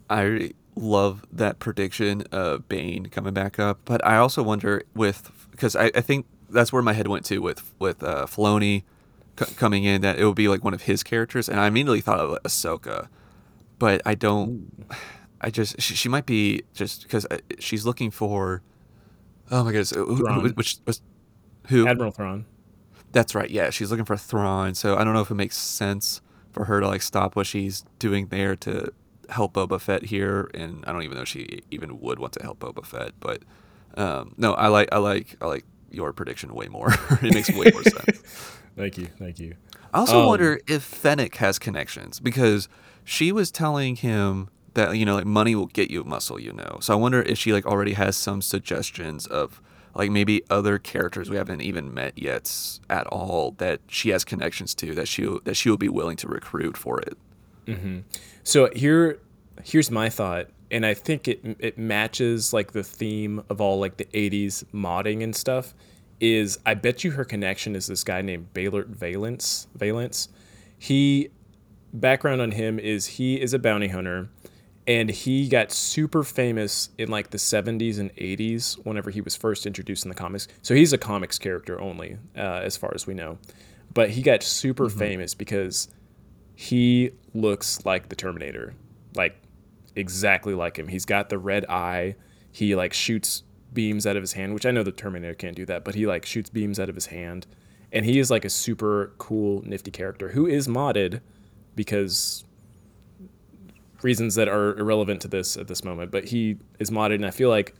I 0.10 0.52
love 0.76 1.26
that 1.32 1.60
prediction 1.60 2.24
of 2.32 2.68
Bane 2.70 3.08
coming 3.08 3.34
back 3.34 3.60
up, 3.60 3.80
but 3.86 4.06
I 4.06 4.18
also 4.18 4.42
wonder 4.44 4.84
with 4.96 5.32
because 5.52 5.76
I, 5.76 5.86
I 5.96 6.02
think 6.02 6.26
that's 6.50 6.72
where 6.72 6.82
my 6.82 6.94
head 6.94 7.08
went 7.08 7.26
to 7.26 7.40
with 7.40 7.74
with 7.80 8.04
uh, 8.04 8.26
Filoni 8.28 8.84
c- 9.40 9.54
coming 9.56 9.84
in 9.84 10.02
that 10.02 10.20
it 10.20 10.26
would 10.26 10.36
be 10.36 10.48
like 10.48 10.64
one 10.64 10.74
of 10.74 10.84
his 10.84 11.04
characters, 11.04 11.50
and 11.50 11.60
I 11.60 11.68
immediately 11.68 12.02
thought 12.02 12.20
of 12.20 12.38
Ahsoka, 12.44 13.08
but 13.80 14.02
I 14.06 14.16
don't. 14.16 14.70
I 15.42 15.50
just 15.50 15.82
she, 15.82 15.96
she 15.96 16.08
might 16.10 16.26
be 16.26 16.64
just 16.74 17.04
because 17.04 17.26
she's 17.60 17.86
looking 17.86 18.12
for. 18.12 18.62
Oh 19.52 19.64
my 19.64 19.72
goodness, 19.72 19.92
who- 19.92 20.16
who- 20.16 20.50
which 20.52 20.78
was 20.86 21.02
who? 21.68 21.88
Admiral 21.88 22.12
Thrawn. 22.12 22.46
That's 23.12 23.36
right. 23.36 23.50
Yeah, 23.50 23.70
she's 23.70 23.92
looking 23.92 24.06
for 24.06 24.18
Thrawn. 24.18 24.74
So 24.74 24.96
I 24.98 25.04
don't 25.04 25.14
know 25.14 25.22
if 25.22 25.30
it 25.30 25.36
makes 25.36 25.56
sense 25.58 26.22
for 26.54 26.66
her 26.66 26.80
to 26.80 26.88
like 26.88 27.02
stop 27.02 27.36
what 27.36 27.46
she's 27.48 27.84
doing 28.00 28.28
there 28.28 28.56
to 28.58 28.92
help 29.30 29.54
Boba 29.54 29.80
Fett 29.82 30.04
here, 30.06 30.50
and 30.54 30.84
I 30.86 30.92
don't 30.94 31.04
even 31.04 31.16
know 31.18 31.24
if 31.24 31.28
she 31.30 31.62
even 31.72 32.00
would 32.02 32.20
want 32.20 32.34
to 32.34 32.44
help 32.44 32.60
Boba 32.60 32.86
Fett. 32.86 33.12
But 33.20 33.42
um, 33.96 34.34
no, 34.38 34.54
I 34.54 34.68
like 34.68 34.90
I 34.92 34.98
like 34.98 35.36
I 35.42 35.48
like 35.48 35.66
your 35.92 36.14
prediction 36.14 36.54
way 36.54 36.68
more. 36.68 36.90
it 37.22 37.34
makes 37.34 37.50
way 37.52 37.70
more 37.74 37.84
sense. 37.84 38.18
Thank 38.76 38.98
you. 38.98 39.08
Thank 39.20 39.40
you. 39.40 39.56
I 39.94 40.00
also 40.00 40.22
Um, 40.22 40.26
wonder 40.28 40.60
if 40.68 40.82
Fennec 40.84 41.36
has 41.36 41.60
connections 41.60 42.20
because 42.20 42.68
she 43.04 43.32
was 43.32 43.52
telling 43.52 43.96
him 43.98 44.50
that 44.74 44.98
you 44.98 45.06
know 45.06 45.16
like 45.16 45.26
money 45.26 45.54
will 45.56 45.68
get 45.68 45.92
you 45.92 46.04
muscle, 46.04 46.40
you 46.40 46.52
know. 46.54 46.78
So 46.82 46.94
I 46.94 46.96
wonder 46.96 47.22
if 47.22 47.38
she 47.38 47.54
like 47.54 47.66
already 47.66 47.94
has 47.94 48.18
some 48.18 48.42
suggestions 48.42 49.28
of 49.28 49.62
like 49.96 50.10
maybe 50.10 50.44
other 50.50 50.78
characters 50.78 51.30
we 51.30 51.38
haven't 51.38 51.62
even 51.62 51.94
met 51.94 52.18
yet 52.18 52.80
at 52.90 53.06
all 53.08 53.52
that 53.58 53.80
she 53.88 54.10
has 54.10 54.24
connections 54.24 54.74
to 54.76 54.94
that 54.96 55.08
she 55.08 55.28
that 55.44 55.56
she 55.56 55.70
will 55.70 55.78
be 55.78 55.90
willing 55.90 56.18
to 56.18 56.28
recruit 56.28 56.78
for 56.78 57.00
it. 57.02 57.18
Mm-hmm. 57.68 58.00
So 58.44 58.70
here, 58.76 59.20
here's 59.64 59.90
my 59.90 60.10
thought, 60.10 60.48
and 60.72 60.86
I 60.86 60.94
think 60.94 61.28
it 61.28 61.42
it 61.60 61.78
matches 61.78 62.54
like 62.54 62.72
the 62.74 62.84
theme 62.84 63.44
of 63.50 63.62
all 63.62 63.80
like 63.80 63.98
the 63.98 64.06
'80s 64.06 64.64
modding 64.74 65.24
and 65.24 65.36
stuff. 65.36 65.74
Is 66.20 66.60
I 66.66 66.74
bet 66.74 67.04
you 67.04 67.12
her 67.12 67.26
connection 67.26 67.76
is 67.76 67.88
this 67.88 68.04
guy 68.04 68.22
named 68.22 68.54
Beilert 68.54 68.88
Valance. 68.88 69.68
Valance, 69.76 70.30
he 70.78 71.30
background 71.94 72.42
on 72.42 72.52
him 72.52 72.80
is 72.80 73.06
he 73.06 73.40
is 73.40 73.54
a 73.54 73.60
bounty 73.60 73.90
hunter, 73.90 74.30
and 74.86 75.10
he 75.10 75.48
got 75.48 75.72
super 75.72 76.24
famous 76.24 76.90
in 76.98 77.10
like 77.10 77.30
the 77.30 77.38
70s 77.38 78.00
and 78.00 78.14
80s 78.16 78.76
whenever 78.86 79.10
he 79.12 79.22
was 79.22 79.36
first 79.36 79.66
introduced 79.66 80.04
in 80.04 80.10
the 80.10 80.16
comics. 80.16 80.48
So 80.62 80.76
he's 80.76 80.92
a 80.92 80.98
comics 80.98 81.40
character 81.40 81.80
only, 81.80 82.18
uh, 82.36 82.62
as 82.64 82.76
far 82.76 82.92
as 82.94 83.08
we 83.08 83.14
know, 83.14 83.38
but 83.94 84.10
he 84.12 84.22
got 84.22 84.44
super 84.44 84.90
famous 84.90 85.34
because 85.34 85.88
he 86.56 87.12
looks 87.34 87.86
like 87.86 88.10
the 88.10 88.16
Terminator, 88.16 88.74
like 89.16 89.36
exactly 89.96 90.54
like 90.54 90.78
him. 90.78 90.88
He's 90.88 91.06
got 91.06 91.30
the 91.30 91.38
red 91.38 91.66
eye. 91.70 92.16
He 92.52 92.76
like 92.76 92.94
shoots 92.94 93.44
beams 93.74 94.06
out 94.06 94.16
of 94.16 94.24
his 94.24 94.34
hand, 94.34 94.54
which 94.54 94.66
I 94.66 94.72
know 94.72 94.84
the 94.84 94.92
Terminator 94.92 95.34
can't 95.34 95.56
do 95.56 95.66
that, 95.66 95.84
but 95.84 95.96
he 95.96 96.06
like 96.06 96.26
shoots 96.26 96.50
beams 96.50 96.80
out 96.80 96.90
of 96.90 96.96
his 96.96 97.08
hand. 97.08 97.48
And 97.92 98.06
he 98.06 98.20
is 98.20 98.32
like 98.32 98.44
a 98.44 98.50
super 98.50 99.14
cool, 99.18 99.62
nifty 99.66 99.92
character 99.92 100.30
who 100.30 100.48
is 100.48 100.68
modded 100.68 101.22
because 101.76 102.44
reasons 104.04 104.36
that 104.36 104.48
are 104.48 104.78
irrelevant 104.78 105.22
to 105.22 105.28
this 105.28 105.58
at 105.58 105.68
this 105.68 105.84
moment. 105.84 106.12
But 106.12 106.26
he 106.26 106.58
is 106.80 106.92
modded, 106.92 107.16
and 107.16 107.26
I 107.26 107.32
feel 107.32 107.50
like 107.50 107.76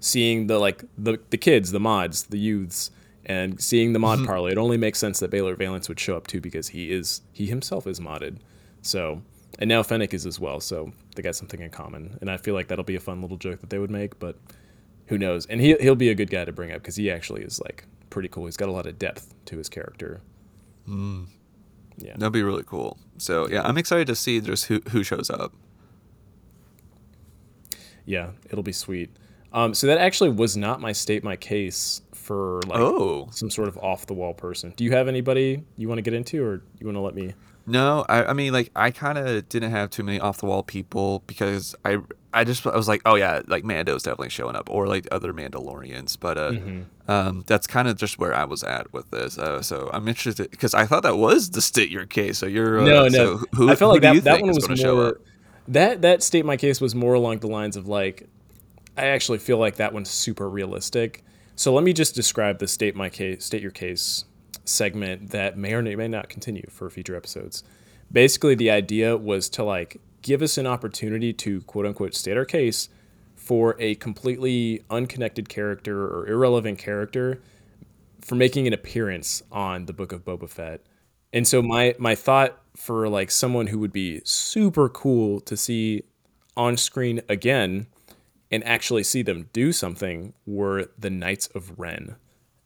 seeing 0.00 0.46
the 0.46 0.58
like 0.58 0.84
the 0.96 1.18
the 1.30 1.38
kids, 1.38 1.72
the 1.72 1.80
mods, 1.80 2.24
the 2.24 2.38
youths, 2.38 2.90
and 3.24 3.60
seeing 3.60 3.92
the 3.92 3.98
mod 3.98 4.18
mm-hmm. 4.18 4.26
parlay, 4.26 4.52
it 4.52 4.58
only 4.58 4.76
makes 4.76 4.98
sense 4.98 5.18
that 5.20 5.30
Beilert 5.30 5.58
Valance 5.58 5.88
would 5.88 6.00
show 6.00 6.16
up 6.16 6.26
too 6.26 6.40
because 6.40 6.68
he 6.68 6.92
is 6.92 7.22
he 7.32 7.46
himself 7.46 7.86
is 7.86 8.00
modded. 8.00 8.38
So 8.82 9.22
and 9.58 9.68
now 9.68 9.82
Fennec 9.82 10.12
is 10.12 10.26
as 10.26 10.38
well, 10.38 10.60
so 10.60 10.92
they 11.14 11.22
got 11.22 11.34
something 11.34 11.60
in 11.60 11.70
common. 11.70 12.18
And 12.20 12.30
I 12.30 12.36
feel 12.36 12.54
like 12.54 12.68
that'll 12.68 12.84
be 12.84 12.96
a 12.96 13.00
fun 13.00 13.22
little 13.22 13.38
joke 13.38 13.60
that 13.60 13.70
they 13.70 13.78
would 13.78 13.90
make, 13.90 14.18
but 14.18 14.36
who 15.06 15.18
knows? 15.18 15.46
And 15.46 15.60
he 15.60 15.74
he'll 15.80 15.94
be 15.94 16.10
a 16.10 16.14
good 16.14 16.30
guy 16.30 16.44
to 16.44 16.52
bring 16.52 16.72
up 16.72 16.82
because 16.82 16.96
he 16.96 17.10
actually 17.10 17.42
is 17.42 17.60
like 17.60 17.84
pretty 18.10 18.28
cool. 18.28 18.46
He's 18.46 18.56
got 18.56 18.68
a 18.68 18.72
lot 18.72 18.86
of 18.86 18.98
depth 18.98 19.34
to 19.46 19.56
his 19.56 19.68
character. 19.68 20.20
Mm. 20.88 21.26
Yeah. 21.98 22.12
That'd 22.16 22.32
be 22.32 22.42
really 22.42 22.64
cool. 22.64 22.98
So 23.18 23.48
yeah, 23.48 23.62
I'm 23.62 23.78
excited 23.78 24.06
to 24.08 24.14
see 24.16 24.40
just 24.40 24.66
who 24.66 24.80
who 24.90 25.02
shows 25.02 25.30
up. 25.30 25.52
Yeah, 28.04 28.30
it'll 28.50 28.62
be 28.62 28.72
sweet. 28.72 29.10
Um, 29.52 29.74
so 29.74 29.86
that 29.86 29.98
actually 29.98 30.30
was 30.30 30.56
not 30.56 30.80
my 30.80 30.92
state 30.92 31.24
my 31.24 31.36
case 31.36 32.02
for 32.12 32.60
like 32.66 32.78
Oh. 32.80 33.28
some 33.30 33.50
sort 33.50 33.68
of 33.68 33.78
off 33.78 34.06
the 34.06 34.14
wall 34.14 34.34
person. 34.34 34.72
Do 34.76 34.84
you 34.84 34.92
have 34.92 35.08
anybody 35.08 35.62
you 35.76 35.88
want 35.88 35.98
to 35.98 36.02
get 36.02 36.14
into, 36.14 36.44
or 36.44 36.62
you 36.78 36.86
want 36.86 36.96
to 36.96 37.00
let 37.00 37.14
me? 37.14 37.34
No, 37.66 38.04
I, 38.08 38.26
I 38.26 38.32
mean 38.32 38.52
like 38.52 38.70
I 38.76 38.90
kind 38.90 39.18
of 39.18 39.48
didn't 39.48 39.72
have 39.72 39.90
too 39.90 40.04
many 40.04 40.20
off 40.20 40.38
the 40.38 40.46
wall 40.46 40.62
people 40.62 41.24
because 41.26 41.74
I 41.84 41.98
I 42.32 42.44
just 42.44 42.66
I 42.66 42.76
was 42.76 42.86
like 42.86 43.02
oh 43.04 43.16
yeah 43.16 43.42
like 43.48 43.64
Mando's 43.64 44.04
definitely 44.04 44.30
showing 44.30 44.54
up 44.54 44.70
or 44.70 44.86
like 44.86 45.08
other 45.10 45.32
Mandalorians 45.32 46.16
but 46.18 46.38
uh 46.38 46.52
um 47.08 47.44
that's 47.46 47.66
kind 47.66 47.88
of 47.88 47.96
just 47.96 48.18
where 48.18 48.34
I 48.34 48.44
was 48.44 48.62
at 48.62 48.92
with 48.92 49.10
this 49.10 49.36
uh, 49.36 49.62
so 49.62 49.90
I'm 49.92 50.06
interested 50.06 50.50
because 50.50 50.74
I 50.74 50.86
thought 50.86 51.02
that 51.02 51.16
was 51.16 51.50
the 51.50 51.60
state 51.60 51.90
your 51.90 52.06
case 52.06 52.38
so 52.38 52.46
you're 52.46 52.80
uh, 52.80 52.84
no, 52.84 53.02
no. 53.04 53.08
so 53.08 53.36
who, 53.54 53.70
I 53.70 53.74
felt 53.74 53.92
like 53.92 54.02
that, 54.02 54.24
that 54.24 54.40
one 54.40 54.52
was 54.52 54.68
more. 54.84 55.18
That 55.68 56.02
that 56.02 56.22
state 56.22 56.44
my 56.44 56.56
case 56.56 56.80
was 56.80 56.94
more 56.94 57.14
along 57.14 57.38
the 57.38 57.48
lines 57.48 57.76
of 57.76 57.88
like, 57.88 58.28
I 58.96 59.06
actually 59.06 59.38
feel 59.38 59.58
like 59.58 59.76
that 59.76 59.92
one's 59.92 60.10
super 60.10 60.48
realistic. 60.48 61.24
So 61.56 61.72
let 61.72 61.82
me 61.82 61.92
just 61.92 62.14
describe 62.14 62.58
the 62.58 62.68
state 62.68 62.94
my 62.94 63.08
case, 63.08 63.44
state 63.44 63.62
your 63.62 63.70
case 63.70 64.24
segment 64.66 65.30
that 65.30 65.56
may 65.56 65.72
or 65.72 65.82
may 65.82 66.08
not 66.08 66.28
continue 66.28 66.66
for 66.68 66.90
future 66.90 67.16
episodes. 67.16 67.64
Basically, 68.12 68.54
the 68.54 68.70
idea 68.70 69.16
was 69.16 69.48
to 69.50 69.64
like 69.64 70.00
give 70.22 70.42
us 70.42 70.58
an 70.58 70.66
opportunity 70.66 71.32
to 71.32 71.60
quote 71.62 71.86
unquote 71.86 72.14
state 72.14 72.36
our 72.36 72.44
case 72.44 72.88
for 73.34 73.76
a 73.78 73.94
completely 73.96 74.82
unconnected 74.90 75.48
character 75.48 76.06
or 76.06 76.26
irrelevant 76.28 76.78
character 76.78 77.40
for 78.20 78.34
making 78.34 78.66
an 78.66 78.72
appearance 78.72 79.42
on 79.52 79.86
the 79.86 79.92
Book 79.92 80.12
of 80.12 80.24
Boba 80.24 80.48
Fett. 80.48 80.80
And 81.32 81.46
so 81.46 81.62
my 81.62 81.94
my 81.98 82.14
thought 82.14 82.60
for 82.76 83.08
like 83.08 83.30
someone 83.30 83.68
who 83.68 83.78
would 83.78 83.92
be 83.92 84.20
super 84.24 84.88
cool 84.88 85.40
to 85.40 85.56
see 85.56 86.02
on 86.56 86.76
screen 86.76 87.20
again 87.28 87.86
and 88.50 88.64
actually 88.64 89.02
see 89.02 89.22
them 89.22 89.48
do 89.52 89.72
something 89.72 90.32
were 90.46 90.86
the 90.98 91.10
Knights 91.10 91.48
of 91.48 91.78
Ren. 91.78 92.16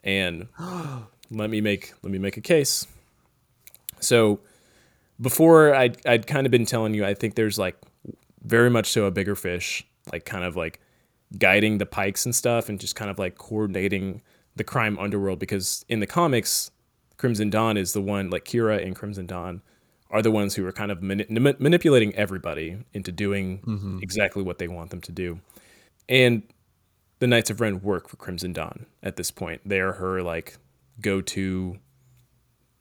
And 0.05 0.49
let 1.31 1.51
me 1.51 1.61
make 1.61 1.93
let 2.03 2.12
me 2.12 2.18
make 2.18 2.37
a 2.37 2.41
case. 2.41 2.87
So 4.01 4.41
before 5.20 5.74
I'd, 5.74 6.05
I'd 6.07 6.26
kind 6.26 6.47
of 6.47 6.51
been 6.51 6.64
telling 6.64 6.95
you, 6.95 7.05
I 7.05 7.14
think 7.14 7.35
there's 7.35 7.59
like 7.59 7.76
very 8.43 8.70
much 8.70 8.91
so 8.91 9.05
a 9.05 9.11
bigger 9.11 9.35
fish, 9.35 9.87
like 10.12 10.24
kind 10.24 10.45
of 10.45 10.57
like 10.57 10.81
guiding 11.39 11.78
the 11.78 11.87
pikes 11.87 12.24
and 12.24 12.35
stuff 12.35 12.68
and 12.68 12.81
just 12.81 12.97
kind 12.97 13.11
of 13.11 13.18
like 13.18 13.37
coordinating 13.37 14.22
the 14.57 14.64
crime 14.64 14.99
underworld 14.99 15.39
because 15.39 15.85
in 15.89 16.01
the 16.01 16.07
comics, 16.07 16.70
Crimson 17.18 17.51
Dawn 17.51 17.76
is 17.76 17.93
the 17.93 18.01
one, 18.01 18.31
like 18.31 18.45
Qi'ra 18.45 18.85
and 18.85 18.97
Crimson 18.97 19.26
Dawn 19.26 19.62
are 20.11 20.22
the 20.22 20.31
ones 20.31 20.55
who 20.55 20.66
are 20.66 20.72
kind 20.72 20.91
of 20.91 21.03
mani- 21.03 21.26
manipulating 21.28 22.14
everybody 22.14 22.78
into 22.93 23.12
doing 23.12 23.61
mm-hmm. 23.61 23.99
exactly 24.03 24.43
what 24.43 24.59
they 24.59 24.66
want 24.66 24.91
them 24.91 25.01
to 25.03 25.12
do. 25.12 25.39
And 26.09 26.43
the 27.20 27.26
Knights 27.26 27.51
of 27.51 27.61
Ren 27.61 27.81
work 27.83 28.09
for 28.09 28.16
Crimson 28.16 28.53
Dawn 28.53 28.87
at 29.03 29.16
this 29.16 29.31
point. 29.31 29.61
They 29.64 29.78
are 29.78 29.93
her 29.93 30.22
like 30.22 30.57
go 31.01 31.21
to 31.21 31.79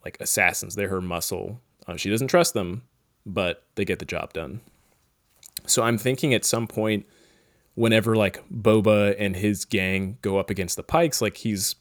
like 0.03 0.17
assassins. 0.19 0.75
They're 0.75 0.89
her 0.89 1.01
muscle. 1.01 1.61
Uh, 1.87 1.95
she 1.95 2.09
doesn't 2.09 2.27
trust 2.27 2.53
them, 2.53 2.83
but 3.25 3.63
they 3.75 3.85
get 3.85 3.99
the 3.99 4.05
job 4.05 4.33
done. 4.33 4.61
So 5.65 5.83
I'm 5.83 5.97
thinking 5.97 6.33
at 6.33 6.45
some 6.45 6.67
point, 6.67 7.05
whenever 7.75 8.15
like 8.15 8.43
Boba 8.49 9.15
and 9.17 9.35
his 9.35 9.65
gang 9.65 10.17
go 10.21 10.37
up 10.37 10.49
against 10.49 10.75
the 10.75 10.83
Pikes, 10.83 11.21
like 11.21 11.37
he's 11.37 11.75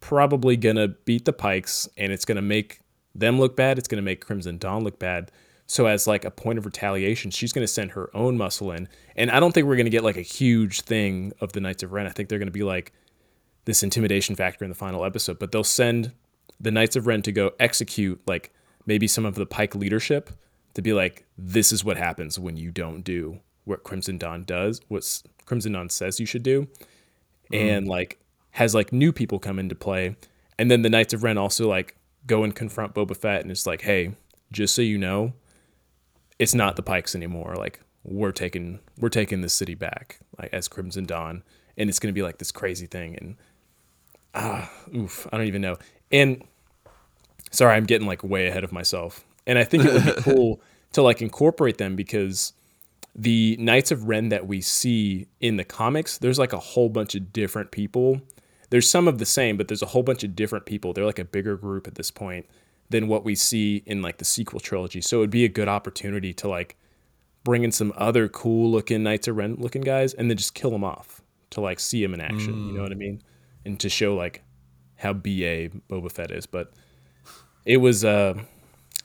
probably 0.00 0.56
gonna 0.56 0.88
beat 0.88 1.24
the 1.24 1.32
Pikes, 1.32 1.88
and 1.96 2.12
it's 2.12 2.24
gonna 2.24 2.42
make 2.42 2.80
them 3.14 3.38
look 3.38 3.56
bad. 3.56 3.78
It's 3.78 3.88
gonna 3.88 4.02
make 4.02 4.24
Crimson 4.24 4.58
Dawn 4.58 4.84
look 4.84 4.98
bad. 4.98 5.30
So 5.66 5.86
as 5.86 6.06
like 6.06 6.24
a 6.24 6.30
point 6.30 6.58
of 6.58 6.66
retaliation, 6.66 7.30
she's 7.30 7.52
gonna 7.52 7.66
send 7.66 7.92
her 7.92 8.10
own 8.14 8.36
muscle 8.36 8.72
in, 8.72 8.88
and 9.16 9.30
I 9.30 9.40
don't 9.40 9.52
think 9.52 9.66
we're 9.66 9.76
gonna 9.76 9.90
get 9.90 10.04
like 10.04 10.16
a 10.16 10.22
huge 10.22 10.82
thing 10.82 11.32
of 11.40 11.52
the 11.52 11.60
Knights 11.60 11.82
of 11.82 11.92
Ren. 11.92 12.06
I 12.06 12.10
think 12.10 12.28
they're 12.28 12.38
gonna 12.38 12.50
be 12.50 12.62
like 12.62 12.92
this 13.68 13.82
intimidation 13.82 14.34
factor 14.34 14.64
in 14.64 14.70
the 14.70 14.74
final 14.74 15.04
episode, 15.04 15.38
but 15.38 15.52
they'll 15.52 15.62
send 15.62 16.10
the 16.58 16.70
Knights 16.70 16.96
of 16.96 17.06
Ren 17.06 17.20
to 17.20 17.30
go 17.30 17.52
execute 17.60 18.18
like 18.26 18.50
maybe 18.86 19.06
some 19.06 19.26
of 19.26 19.34
the 19.34 19.44
Pike 19.44 19.74
leadership 19.74 20.30
to 20.72 20.80
be 20.80 20.94
like, 20.94 21.26
this 21.36 21.70
is 21.70 21.84
what 21.84 21.98
happens 21.98 22.38
when 22.38 22.56
you 22.56 22.70
don't 22.70 23.02
do 23.02 23.40
what 23.66 23.84
Crimson 23.84 24.16
Dawn 24.16 24.44
does, 24.44 24.80
what 24.88 25.22
Crimson 25.44 25.72
Dawn 25.72 25.90
says 25.90 26.18
you 26.18 26.24
should 26.24 26.42
do, 26.42 26.66
mm. 27.52 27.60
and 27.60 27.86
like 27.86 28.18
has 28.52 28.74
like 28.74 28.90
new 28.90 29.12
people 29.12 29.38
come 29.38 29.58
into 29.58 29.74
play, 29.74 30.16
and 30.58 30.70
then 30.70 30.80
the 30.80 30.88
Knights 30.88 31.12
of 31.12 31.22
Ren 31.22 31.36
also 31.36 31.68
like 31.68 31.94
go 32.26 32.44
and 32.44 32.56
confront 32.56 32.94
Boba 32.94 33.14
Fett, 33.14 33.42
and 33.42 33.50
it's 33.50 33.66
like, 33.66 33.82
hey, 33.82 34.14
just 34.50 34.74
so 34.74 34.80
you 34.80 34.96
know, 34.96 35.34
it's 36.38 36.54
not 36.54 36.76
the 36.76 36.82
Pikes 36.82 37.14
anymore. 37.14 37.54
Like 37.54 37.80
we're 38.02 38.32
taking 38.32 38.78
we're 38.98 39.10
taking 39.10 39.42
the 39.42 39.50
city 39.50 39.74
back, 39.74 40.20
like 40.38 40.54
as 40.54 40.68
Crimson 40.68 41.04
Dawn, 41.04 41.42
and 41.76 41.90
it's 41.90 41.98
gonna 41.98 42.14
be 42.14 42.22
like 42.22 42.38
this 42.38 42.50
crazy 42.50 42.86
thing, 42.86 43.14
and 43.16 43.36
ah, 44.38 44.70
oof, 44.94 45.26
I 45.32 45.36
don't 45.36 45.46
even 45.46 45.62
know. 45.62 45.76
And 46.10 46.42
sorry, 47.50 47.74
I'm 47.74 47.84
getting 47.84 48.06
like 48.06 48.22
way 48.22 48.46
ahead 48.46 48.64
of 48.64 48.72
myself. 48.72 49.24
And 49.46 49.58
I 49.58 49.64
think 49.64 49.84
it 49.84 49.92
would 49.92 50.16
be 50.16 50.22
cool 50.22 50.60
to 50.92 51.02
like 51.02 51.20
incorporate 51.20 51.78
them 51.78 51.96
because 51.96 52.52
the 53.14 53.56
Knights 53.58 53.90
of 53.90 54.04
Ren 54.04 54.28
that 54.28 54.46
we 54.46 54.60
see 54.60 55.26
in 55.40 55.56
the 55.56 55.64
comics, 55.64 56.18
there's 56.18 56.38
like 56.38 56.52
a 56.52 56.58
whole 56.58 56.88
bunch 56.88 57.14
of 57.14 57.32
different 57.32 57.70
people. 57.70 58.20
There's 58.70 58.88
some 58.88 59.08
of 59.08 59.18
the 59.18 59.26
same, 59.26 59.56
but 59.56 59.68
there's 59.68 59.82
a 59.82 59.86
whole 59.86 60.02
bunch 60.02 60.22
of 60.24 60.36
different 60.36 60.66
people. 60.66 60.92
They're 60.92 61.06
like 61.06 61.18
a 61.18 61.24
bigger 61.24 61.56
group 61.56 61.86
at 61.86 61.94
this 61.96 62.10
point 62.10 62.46
than 62.90 63.08
what 63.08 63.24
we 63.24 63.34
see 63.34 63.82
in 63.86 64.02
like 64.02 64.18
the 64.18 64.24
sequel 64.24 64.60
trilogy. 64.60 65.00
So 65.00 65.18
it'd 65.18 65.30
be 65.30 65.44
a 65.44 65.48
good 65.48 65.68
opportunity 65.68 66.32
to 66.34 66.48
like 66.48 66.76
bring 67.44 67.64
in 67.64 67.72
some 67.72 67.92
other 67.96 68.28
cool 68.28 68.70
looking 68.70 69.02
Knights 69.02 69.28
of 69.28 69.36
Ren 69.36 69.56
looking 69.58 69.82
guys 69.82 70.14
and 70.14 70.30
then 70.30 70.36
just 70.36 70.54
kill 70.54 70.70
them 70.70 70.84
off 70.84 71.22
to 71.50 71.60
like 71.60 71.80
see 71.80 72.02
them 72.02 72.14
in 72.14 72.20
action. 72.20 72.54
Mm. 72.54 72.66
You 72.68 72.72
know 72.74 72.82
what 72.82 72.92
I 72.92 72.96
mean? 72.96 73.22
And 73.64 73.78
to 73.80 73.88
show 73.88 74.14
like 74.14 74.42
how 74.96 75.12
BA 75.12 75.70
Boba 75.90 76.10
Fett 76.10 76.30
is. 76.30 76.46
But 76.46 76.72
it 77.64 77.78
was 77.78 78.04
uh 78.04 78.34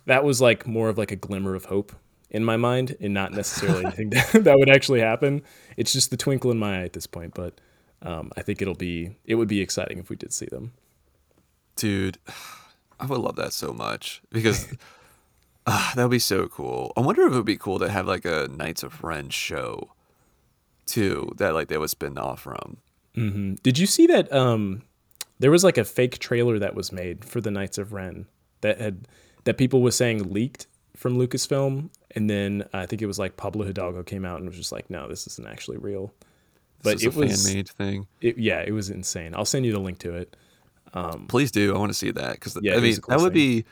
that 0.05 0.23
was 0.23 0.41
like 0.41 0.67
more 0.67 0.89
of 0.89 0.97
like 0.97 1.11
a 1.11 1.15
glimmer 1.15 1.55
of 1.55 1.65
hope 1.65 1.93
in 2.29 2.43
my 2.43 2.57
mind 2.57 2.95
and 2.99 3.13
not 3.13 3.31
necessarily 3.31 3.85
anything 3.85 4.09
that, 4.11 4.43
that 4.43 4.57
would 4.57 4.69
actually 4.69 4.99
happen. 4.99 5.43
It's 5.77 5.93
just 5.93 6.09
the 6.09 6.17
twinkle 6.17 6.51
in 6.51 6.57
my 6.57 6.79
eye 6.79 6.83
at 6.83 6.93
this 6.93 7.07
point, 7.07 7.33
but 7.33 7.59
um, 8.01 8.31
I 8.35 8.41
think 8.41 8.61
it'll 8.61 8.73
be 8.73 9.15
it 9.25 9.35
would 9.35 9.47
be 9.47 9.61
exciting 9.61 9.99
if 9.99 10.09
we 10.09 10.15
did 10.15 10.33
see 10.33 10.47
them. 10.47 10.73
Dude, 11.75 12.17
I 12.99 13.05
would 13.05 13.19
love 13.19 13.35
that 13.37 13.53
so 13.53 13.73
much 13.73 14.21
because 14.31 14.67
uh, 15.65 15.93
that 15.95 16.03
would 16.03 16.11
be 16.11 16.19
so 16.19 16.47
cool. 16.47 16.91
I 16.97 17.01
wonder 17.01 17.25
if 17.25 17.33
it 17.33 17.35
would 17.35 17.45
be 17.45 17.57
cool 17.57 17.79
to 17.79 17.89
have 17.89 18.07
like 18.07 18.25
a 18.25 18.47
Knights 18.51 18.83
of 18.83 19.03
Ren 19.03 19.29
show 19.29 19.93
too 20.85 21.31
that 21.37 21.53
like 21.53 21.69
they 21.69 21.77
would 21.77 21.89
spin 21.89 22.17
off 22.17 22.41
from. 22.41 22.77
Mm-hmm. 23.17 23.55
Did 23.63 23.77
you 23.77 23.85
see 23.85 24.07
that? 24.07 24.31
Um, 24.31 24.83
there 25.39 25.51
was 25.51 25.63
like 25.63 25.77
a 25.77 25.83
fake 25.83 26.19
trailer 26.19 26.59
that 26.59 26.75
was 26.75 26.91
made 26.91 27.25
for 27.25 27.41
the 27.41 27.51
Knights 27.51 27.77
of 27.77 27.93
Ren 27.93 28.27
that 28.61 28.79
had 28.79 29.07
that 29.43 29.57
people 29.57 29.81
was 29.81 29.95
saying 29.95 30.31
leaked 30.31 30.67
from 30.95 31.17
Lucasfilm, 31.17 31.89
and 32.11 32.29
then 32.29 32.65
I 32.73 32.85
think 32.85 33.01
it 33.01 33.07
was 33.07 33.19
like 33.19 33.37
Pablo 33.37 33.65
Hidalgo 33.65 34.03
came 34.03 34.25
out 34.25 34.39
and 34.39 34.47
was 34.47 34.57
just 34.57 34.71
like, 34.71 34.89
"No, 34.89 35.07
this 35.07 35.27
isn't 35.27 35.47
actually 35.47 35.77
real." 35.77 36.13
But 36.81 37.01
it 37.01 37.15
was 37.15 37.45
fan 37.45 37.55
made 37.55 37.69
thing. 37.69 38.07
It, 38.21 38.37
yeah, 38.37 38.59
it 38.59 38.71
was 38.71 38.89
insane. 38.89 39.33
I'll 39.35 39.45
send 39.45 39.65
you 39.65 39.71
the 39.71 39.79
link 39.79 39.99
to 39.99 40.15
it. 40.15 40.35
Um, 40.93 41.27
Please 41.27 41.51
do. 41.51 41.73
I 41.73 41.77
want 41.77 41.91
to 41.91 41.97
see 41.97 42.11
that 42.11 42.33
because 42.33 42.57
yeah, 42.61 42.75
I 42.75 42.79
mean 42.79 42.97
cool 42.97 43.17
that 43.17 43.23
would 43.23 43.33
be. 43.33 43.65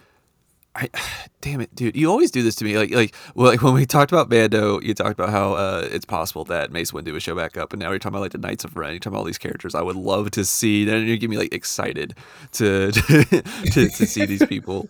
I, 0.76 0.90
damn 1.42 1.62
it, 1.62 1.74
dude! 1.76 1.96
You 1.96 2.10
always 2.10 2.32
do 2.32 2.42
this 2.44 2.56
to 2.56 2.66
me. 2.66 2.78
Like, 2.78 2.92
like, 2.92 3.16
well, 3.36 3.48
like 3.48 3.62
when 3.62 3.74
we 3.74 3.86
talked 3.86 4.12
about 4.12 4.30
Mando, 4.30 4.80
you 4.82 4.94
talked 4.94 5.20
about 5.20 5.30
how 5.30 5.54
uh, 5.54 5.88
it's 5.92 6.06
possible 6.06 6.46
that 6.46 6.72
Mace 6.72 6.92
Windu 6.92 7.14
would 7.14 7.22
show 7.22 7.36
back 7.36 7.58
up, 7.58 7.74
and 7.74 7.82
now 7.82 7.90
you're 7.90 8.00
talking 8.00 8.16
about 8.16 8.22
like 8.22 8.32
the 8.32 8.38
Knights 8.38 8.64
of 8.64 8.76
Ren. 8.76 8.92
You're 8.92 9.00
talking 9.00 9.14
about 9.14 9.20
all 9.20 9.26
these 9.26 9.38
characters. 9.38 9.76
I 9.76 9.82
would 9.82 9.96
love 9.96 10.32
to 10.32 10.46
see. 10.46 10.86
Then 10.86 11.06
you 11.06 11.18
get 11.18 11.30
me 11.30 11.38
like 11.38 11.54
excited 11.54 12.16
to 12.54 12.92
to, 12.92 13.24
to, 13.72 13.90
to 13.90 14.08
see 14.08 14.26
these 14.26 14.46
people 14.46 14.90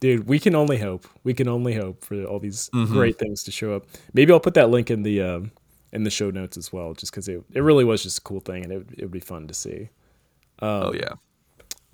dude 0.00 0.26
we 0.26 0.38
can 0.38 0.54
only 0.54 0.78
hope 0.78 1.06
we 1.22 1.32
can 1.32 1.48
only 1.48 1.74
hope 1.74 2.04
for 2.04 2.24
all 2.24 2.38
these 2.38 2.68
mm-hmm. 2.74 2.92
great 2.92 3.18
things 3.18 3.42
to 3.42 3.50
show 3.50 3.74
up 3.74 3.86
maybe 4.12 4.32
i'll 4.32 4.40
put 4.40 4.52
that 4.52 4.68
link 4.68 4.90
in 4.90 5.02
the 5.02 5.22
um, 5.22 5.50
in 5.92 6.04
the 6.04 6.10
show 6.10 6.30
notes 6.30 6.58
as 6.58 6.70
well 6.72 6.92
just 6.92 7.10
because 7.10 7.26
it, 7.26 7.42
it 7.52 7.60
really 7.60 7.84
was 7.84 8.02
just 8.02 8.18
a 8.18 8.20
cool 8.20 8.40
thing 8.40 8.64
and 8.64 8.72
it, 8.72 8.86
it 8.98 9.02
would 9.02 9.10
be 9.10 9.20
fun 9.20 9.46
to 9.46 9.54
see 9.54 9.88
um, 10.60 10.68
oh 10.68 10.92
yeah 10.92 11.14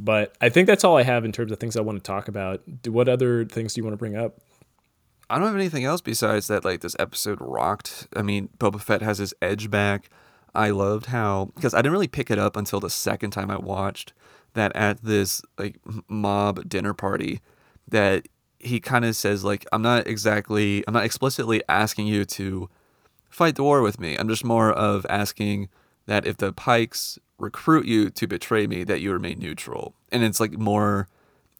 but 0.04 0.34
i 0.40 0.48
think 0.48 0.66
that's 0.66 0.84
all 0.84 0.96
i 0.96 1.02
have 1.02 1.24
in 1.24 1.32
terms 1.32 1.52
of 1.52 1.58
things 1.58 1.76
i 1.76 1.80
want 1.80 1.98
to 1.98 2.02
talk 2.02 2.28
about. 2.28 2.62
Do, 2.82 2.92
what 2.92 3.08
other 3.08 3.44
things 3.44 3.74
do 3.74 3.80
you 3.80 3.84
want 3.84 3.94
to 3.94 3.98
bring 3.98 4.16
up? 4.16 4.38
I 5.28 5.38
don't 5.38 5.46
have 5.46 5.56
anything 5.56 5.84
else 5.84 6.00
besides 6.00 6.48
that 6.48 6.64
like 6.64 6.80
this 6.80 6.96
episode 6.98 7.38
rocked. 7.40 8.08
I 8.16 8.22
mean 8.22 8.48
boba 8.58 8.80
fett 8.80 9.02
has 9.02 9.18
his 9.18 9.34
edge 9.40 9.70
back. 9.70 10.10
I 10.54 10.70
loved 10.70 11.06
how 11.06 11.52
because 11.54 11.74
i 11.74 11.78
didn't 11.78 11.92
really 11.92 12.08
pick 12.08 12.30
it 12.30 12.38
up 12.38 12.56
until 12.56 12.80
the 12.80 12.90
second 12.90 13.30
time 13.30 13.50
i 13.50 13.56
watched 13.56 14.12
that 14.54 14.74
at 14.74 15.02
this 15.04 15.42
like 15.58 15.78
mob 16.08 16.68
dinner 16.68 16.92
party 16.92 17.40
that 17.88 18.26
he 18.58 18.78
kind 18.78 19.04
of 19.04 19.16
says 19.16 19.42
like 19.44 19.66
I'm 19.72 19.82
not 19.82 20.06
exactly 20.06 20.84
I'm 20.86 20.94
not 20.94 21.04
explicitly 21.04 21.62
asking 21.68 22.06
you 22.06 22.24
to 22.26 22.68
fight 23.30 23.54
the 23.54 23.62
war 23.62 23.80
with 23.80 23.98
me. 23.98 24.16
I'm 24.16 24.28
just 24.28 24.44
more 24.44 24.72
of 24.72 25.06
asking 25.08 25.68
that 26.10 26.26
if 26.26 26.38
the 26.38 26.52
pikes 26.52 27.20
recruit 27.38 27.86
you 27.86 28.10
to 28.10 28.26
betray 28.26 28.66
me 28.66 28.82
that 28.82 29.00
you 29.00 29.12
remain 29.12 29.38
neutral. 29.38 29.94
And 30.10 30.24
it's 30.24 30.40
like 30.40 30.58
more 30.58 31.06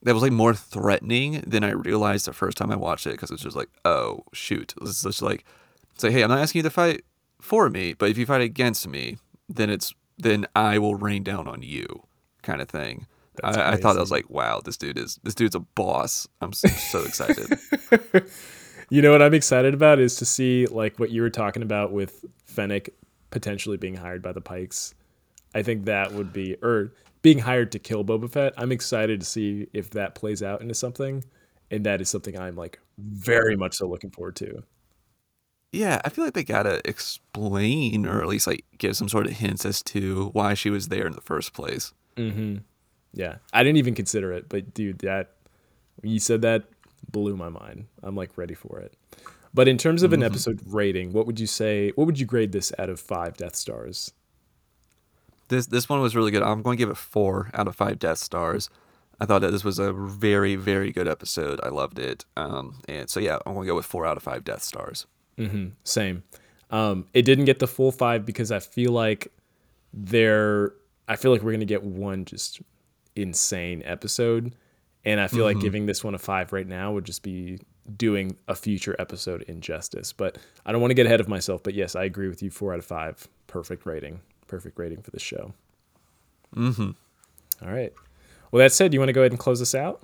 that 0.03 0.13
was 0.13 0.25
like 0.25 0.33
more 0.33 0.55
threatening 0.55 1.45
than 1.47 1.63
I 1.63 1.71
realized 1.71 2.27
the 2.27 2.33
first 2.33 2.59
time 2.59 2.73
I 2.73 2.77
watched 2.77 3.07
it 3.07 3.13
because 3.13 3.31
it's 3.31 3.45
just 3.45 3.55
like, 3.55 3.69
oh 3.85 4.25
shoot. 4.33 4.75
It's 4.83 5.05
just 5.05 5.23
like 5.23 5.45
say, 5.99 6.11
hey, 6.11 6.23
I'm 6.25 6.31
not 6.31 6.41
asking 6.41 6.59
you 6.59 6.63
to 6.65 6.71
fight 6.71 7.05
for 7.41 7.71
me, 7.71 7.93
but 7.93 8.11
if 8.11 8.19
you 8.19 8.27
fight 8.27 8.41
against 8.41 8.89
me, 8.89 9.19
then 9.49 9.71
it's 9.71 9.95
then 10.19 10.47
I 10.57 10.79
will 10.79 10.97
rain 10.97 11.23
down 11.23 11.47
on 11.47 11.63
you 11.63 12.03
kind 12.43 12.61
of 12.61 12.69
thing. 12.69 13.07
I, 13.45 13.75
I, 13.75 13.77
thought 13.77 13.97
I 13.97 14.01
was 14.01 14.11
like, 14.11 14.29
wow, 14.29 14.61
this 14.63 14.77
dude 14.77 14.99
is 14.99 15.21
this 15.23 15.37
dude's 15.37 15.55
a 15.55 15.61
boss. 15.61 16.27
I'm 16.41 16.53
so, 16.53 16.67
so 16.67 17.05
excited. 17.05 17.57
you 18.91 19.01
know 19.01 19.13
what 19.13 19.23
I'm 19.23 19.33
excited 19.33 19.75
about 19.75 20.01
is 20.01 20.17
to 20.17 20.25
see 20.25 20.67
like 20.67 20.99
what 20.99 21.11
you 21.11 21.23
were 21.23 21.31
talking 21.31 21.63
about 21.63 21.93
with 21.93 22.25
Fennec 22.45 22.93
potentially 23.31 23.77
being 23.77 23.97
hired 23.97 24.23
by 24.23 24.33
the 24.33 24.41
Pikes. 24.41 24.95
I 25.55 25.63
think 25.63 25.85
that 25.85 26.13
would 26.13 26.33
be 26.33 26.57
or 26.63 26.93
being 27.23 27.39
hired 27.39 27.73
to 27.73 27.79
kill 27.79 28.05
Boba 28.05 28.31
Fett. 28.31 28.55
I'm 28.57 28.73
excited 28.73 29.21
to 29.21 29.27
see 29.27 29.69
if 29.73 29.91
that 29.91 30.15
plays 30.15 30.43
out 30.43 30.63
into 30.63 30.75
something, 30.75 31.25
and 31.71 31.85
that 31.85 32.01
is 32.01 32.09
something 32.09 32.39
I'm 32.39 32.57
like 32.57 32.79
very 32.99 33.57
much 33.57 33.75
so 33.75 33.89
looking 33.89 34.11
forward 34.11 34.37
to. 34.37 34.63
Yeah, 35.73 36.01
I 36.05 36.09
feel 36.09 36.25
like 36.25 36.35
they 36.35 36.45
gotta 36.45 36.81
explain 36.89 38.07
or 38.07 38.21
at 38.21 38.29
least 38.29 38.47
like 38.47 38.65
give 38.79 38.97
some 38.97 39.09
sort 39.09 39.27
of 39.27 39.33
hints 39.33 39.65
as 39.65 39.83
to 39.85 40.31
why 40.33 40.55
she 40.55 40.71
was 40.71 40.89
there 40.89 41.07
in 41.07 41.13
the 41.13 41.21
first 41.21 41.53
place. 41.53 41.93
Mm-hmm. 42.17 42.59
Yeah, 43.13 43.37
I 43.53 43.63
didn't 43.63 43.79
even 43.79 43.95
consider 43.95 44.33
it, 44.33 44.49
but 44.49 44.75
dude, 44.75 45.01
that 45.01 45.35
when 45.97 46.13
you 46.13 46.19
said 46.19 46.43
that 46.43 46.65
blew 47.11 47.37
my 47.37 47.49
mind. 47.49 47.87
I'm 48.03 48.17
like 48.17 48.37
ready 48.37 48.55
for 48.55 48.81
it. 48.81 48.95
But 49.53 49.67
in 49.67 49.79
terms 49.79 50.03
of 50.03 50.13
an 50.13 50.23
episode 50.23 50.61
rating, 50.67 51.13
what 51.13 51.27
would 51.27 51.41
you 51.41 51.47
say? 51.47 51.91
What 51.97 52.07
would 52.07 52.21
you 52.21 52.27
grade 52.27 52.53
this 52.53 52.73
out 52.79 52.89
of 52.89 53.01
five 53.01 53.37
Death 53.37 53.57
Stars? 53.57 54.13
This 55.49 55.67
this 55.67 55.89
one 55.89 56.01
was 56.01 56.15
really 56.15 56.31
good. 56.31 56.43
I'm 56.43 56.63
going 56.63 56.77
to 56.77 56.81
give 56.81 56.91
it 56.91 56.97
four 56.97 57.51
out 57.53 57.67
of 57.67 57.75
five 57.75 57.99
Death 57.99 58.19
Stars. 58.19 58.71
I 59.21 59.27
thought 59.27 59.41
that 59.41 59.51
this 59.51 59.65
was 59.65 59.79
a 59.79 59.93
very 59.93 60.55
very 60.55 60.93
good 60.93 61.09
episode. 61.09 61.61
I 61.65 61.69
loved 61.69 61.99
it. 61.99 62.25
Um, 62.37 62.81
and 62.89 63.11
so 63.11 63.19
yeah, 63.19 63.39
I'm 63.45 63.55
going 63.55 63.67
to 63.67 63.73
go 63.73 63.75
with 63.75 63.87
four 63.87 64.07
out 64.07 64.17
of 64.17 64.23
five 64.23 64.45
Death 64.45 64.63
Stars. 64.63 65.07
Same. 65.85 66.23
Um, 66.71 67.07
it 67.13 67.23
didn't 67.23 67.47
get 67.47 67.59
the 67.59 67.67
full 67.67 67.91
five 67.91 68.25
because 68.25 68.53
I 68.53 68.61
feel 68.61 68.93
like 68.93 69.33
there. 69.93 70.75
I 71.09 71.17
feel 71.17 71.33
like 71.33 71.43
we're 71.43 71.53
gonna 71.53 71.65
get 71.65 71.83
one 71.83 72.25
just 72.25 72.61
insane 73.17 73.83
episode, 73.85 74.55
and 75.05 75.21
I 75.21 75.27
feel 75.27 75.45
like 75.45 75.59
giving 75.61 75.87
this 75.87 76.05
one 76.05 76.15
a 76.15 76.19
five 76.19 76.53
right 76.53 76.67
now 76.67 76.93
would 76.93 77.05
just 77.05 77.25
be 77.25 77.59
doing 77.97 78.37
a 78.49 78.55
future 78.55 78.97
episode 78.99 79.43
injustice. 79.43 80.13
But 80.13 80.39
I 80.65 80.73
don't 80.73 80.81
want 80.81 80.91
to 80.91 80.95
get 80.95 81.07
ahead 81.07 81.21
of 81.21 81.29
myself. 81.29 81.63
But 81.63 81.75
yes, 81.75 81.95
I 81.95 82.05
agree 82.05 82.29
with 82.29 82.43
you. 82.43 82.51
Four 82.51 82.73
out 82.73 82.79
of 82.79 82.85
five, 82.85 83.29
perfect 83.47 83.87
rating. 83.87 84.21
Perfect 84.47 84.79
rating 84.79 85.03
for 85.03 85.11
the 85.11 85.21
show. 85.21 85.53
Mm-hmm. 86.57 86.91
All 87.63 87.73
right. 87.73 87.93
Well, 88.51 88.61
that 88.61 88.73
said, 88.73 88.93
you 88.93 89.01
want 89.01 89.09
to 89.09 89.13
go 89.13 89.21
ahead 89.21 89.33
and 89.33 89.39
close 89.39 89.61
this 89.61 89.75
out? 89.75 90.03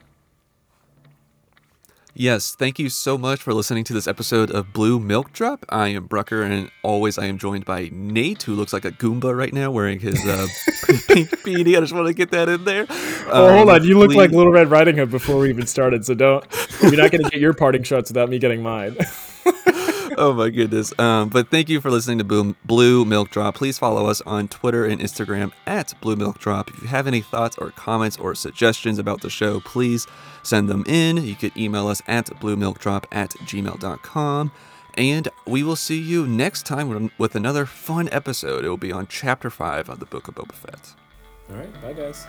Yes, 2.18 2.54
thank 2.54 2.78
you 2.78 2.88
so 2.88 3.18
much 3.18 3.42
for 3.42 3.52
listening 3.52 3.84
to 3.84 3.92
this 3.92 4.06
episode 4.06 4.50
of 4.50 4.72
Blue 4.72 4.98
Milk 4.98 5.34
Drop. 5.34 5.66
I 5.68 5.88
am 5.88 6.06
Brucker, 6.06 6.40
and 6.42 6.70
always 6.82 7.18
I 7.18 7.26
am 7.26 7.36
joined 7.36 7.66
by 7.66 7.90
Nate, 7.92 8.42
who 8.44 8.54
looks 8.54 8.72
like 8.72 8.86
a 8.86 8.90
Goomba 8.90 9.36
right 9.36 9.52
now 9.52 9.70
wearing 9.70 10.00
his 10.00 10.14
uh, 10.26 10.46
pink 11.08 11.28
beanie. 11.44 11.76
I 11.76 11.80
just 11.80 11.92
want 11.92 12.06
to 12.06 12.14
get 12.14 12.30
that 12.30 12.48
in 12.48 12.64
there. 12.64 12.86
Oh, 13.28 13.52
hold 13.54 13.68
Um, 13.68 13.74
on. 13.74 13.84
You 13.84 13.98
look 13.98 14.14
like 14.14 14.30
Little 14.30 14.50
Red 14.50 14.70
Riding 14.70 14.96
Hood 14.96 15.10
before 15.10 15.40
we 15.40 15.50
even 15.50 15.66
started, 15.66 16.06
so 16.06 16.14
don't. 16.14 16.42
You're 16.80 16.92
not 16.96 17.10
going 17.10 17.22
to 17.22 17.28
get 17.30 17.38
your 17.38 17.52
parting 17.54 17.82
shots 17.82 18.08
without 18.08 18.30
me 18.30 18.38
getting 18.38 18.62
mine. 18.62 18.96
oh 20.16 20.32
my 20.34 20.48
goodness. 20.48 20.98
Um, 20.98 21.28
but 21.28 21.50
thank 21.50 21.68
you 21.68 21.82
for 21.82 21.90
listening 21.90 22.16
to 22.16 22.24
Blue, 22.24 22.56
Blue 22.64 23.04
Milk 23.04 23.28
Drop. 23.28 23.56
Please 23.56 23.78
follow 23.78 24.06
us 24.06 24.22
on 24.22 24.48
Twitter 24.48 24.86
and 24.86 25.02
Instagram 25.02 25.52
at 25.66 25.92
Blue 26.00 26.16
Milk 26.16 26.38
Drop. 26.38 26.70
If 26.70 26.80
you 26.80 26.88
have 26.88 27.06
any 27.06 27.20
thoughts 27.20 27.58
or 27.58 27.72
comments 27.72 28.16
or 28.16 28.34
suggestions 28.34 28.98
about 28.98 29.20
the 29.20 29.28
show, 29.28 29.60
please 29.60 30.06
send 30.46 30.68
them 30.68 30.84
in. 30.86 31.18
You 31.18 31.34
could 31.34 31.56
email 31.56 31.88
us 31.88 32.02
at 32.06 32.26
bluemilkdrop 32.40 33.04
at 33.12 33.30
gmail.com. 33.30 34.52
And 34.94 35.28
we 35.46 35.62
will 35.62 35.76
see 35.76 36.00
you 36.00 36.26
next 36.26 36.64
time 36.64 37.10
with- 37.18 37.34
another 37.36 37.66
fun 37.66 38.08
episode. 38.12 38.64
It 38.64 38.68
will 38.70 38.76
be 38.78 38.92
on 38.92 39.06
Chapter 39.08 39.50
5 39.50 39.88
of 39.90 39.98
the 40.00 40.06
Book 40.06 40.26
of 40.28 40.36
Boba 40.36 40.52
Fett. 40.54 40.94
All 41.50 41.56
right. 41.56 41.82
Bye, 41.82 41.92
guys. 41.92 42.26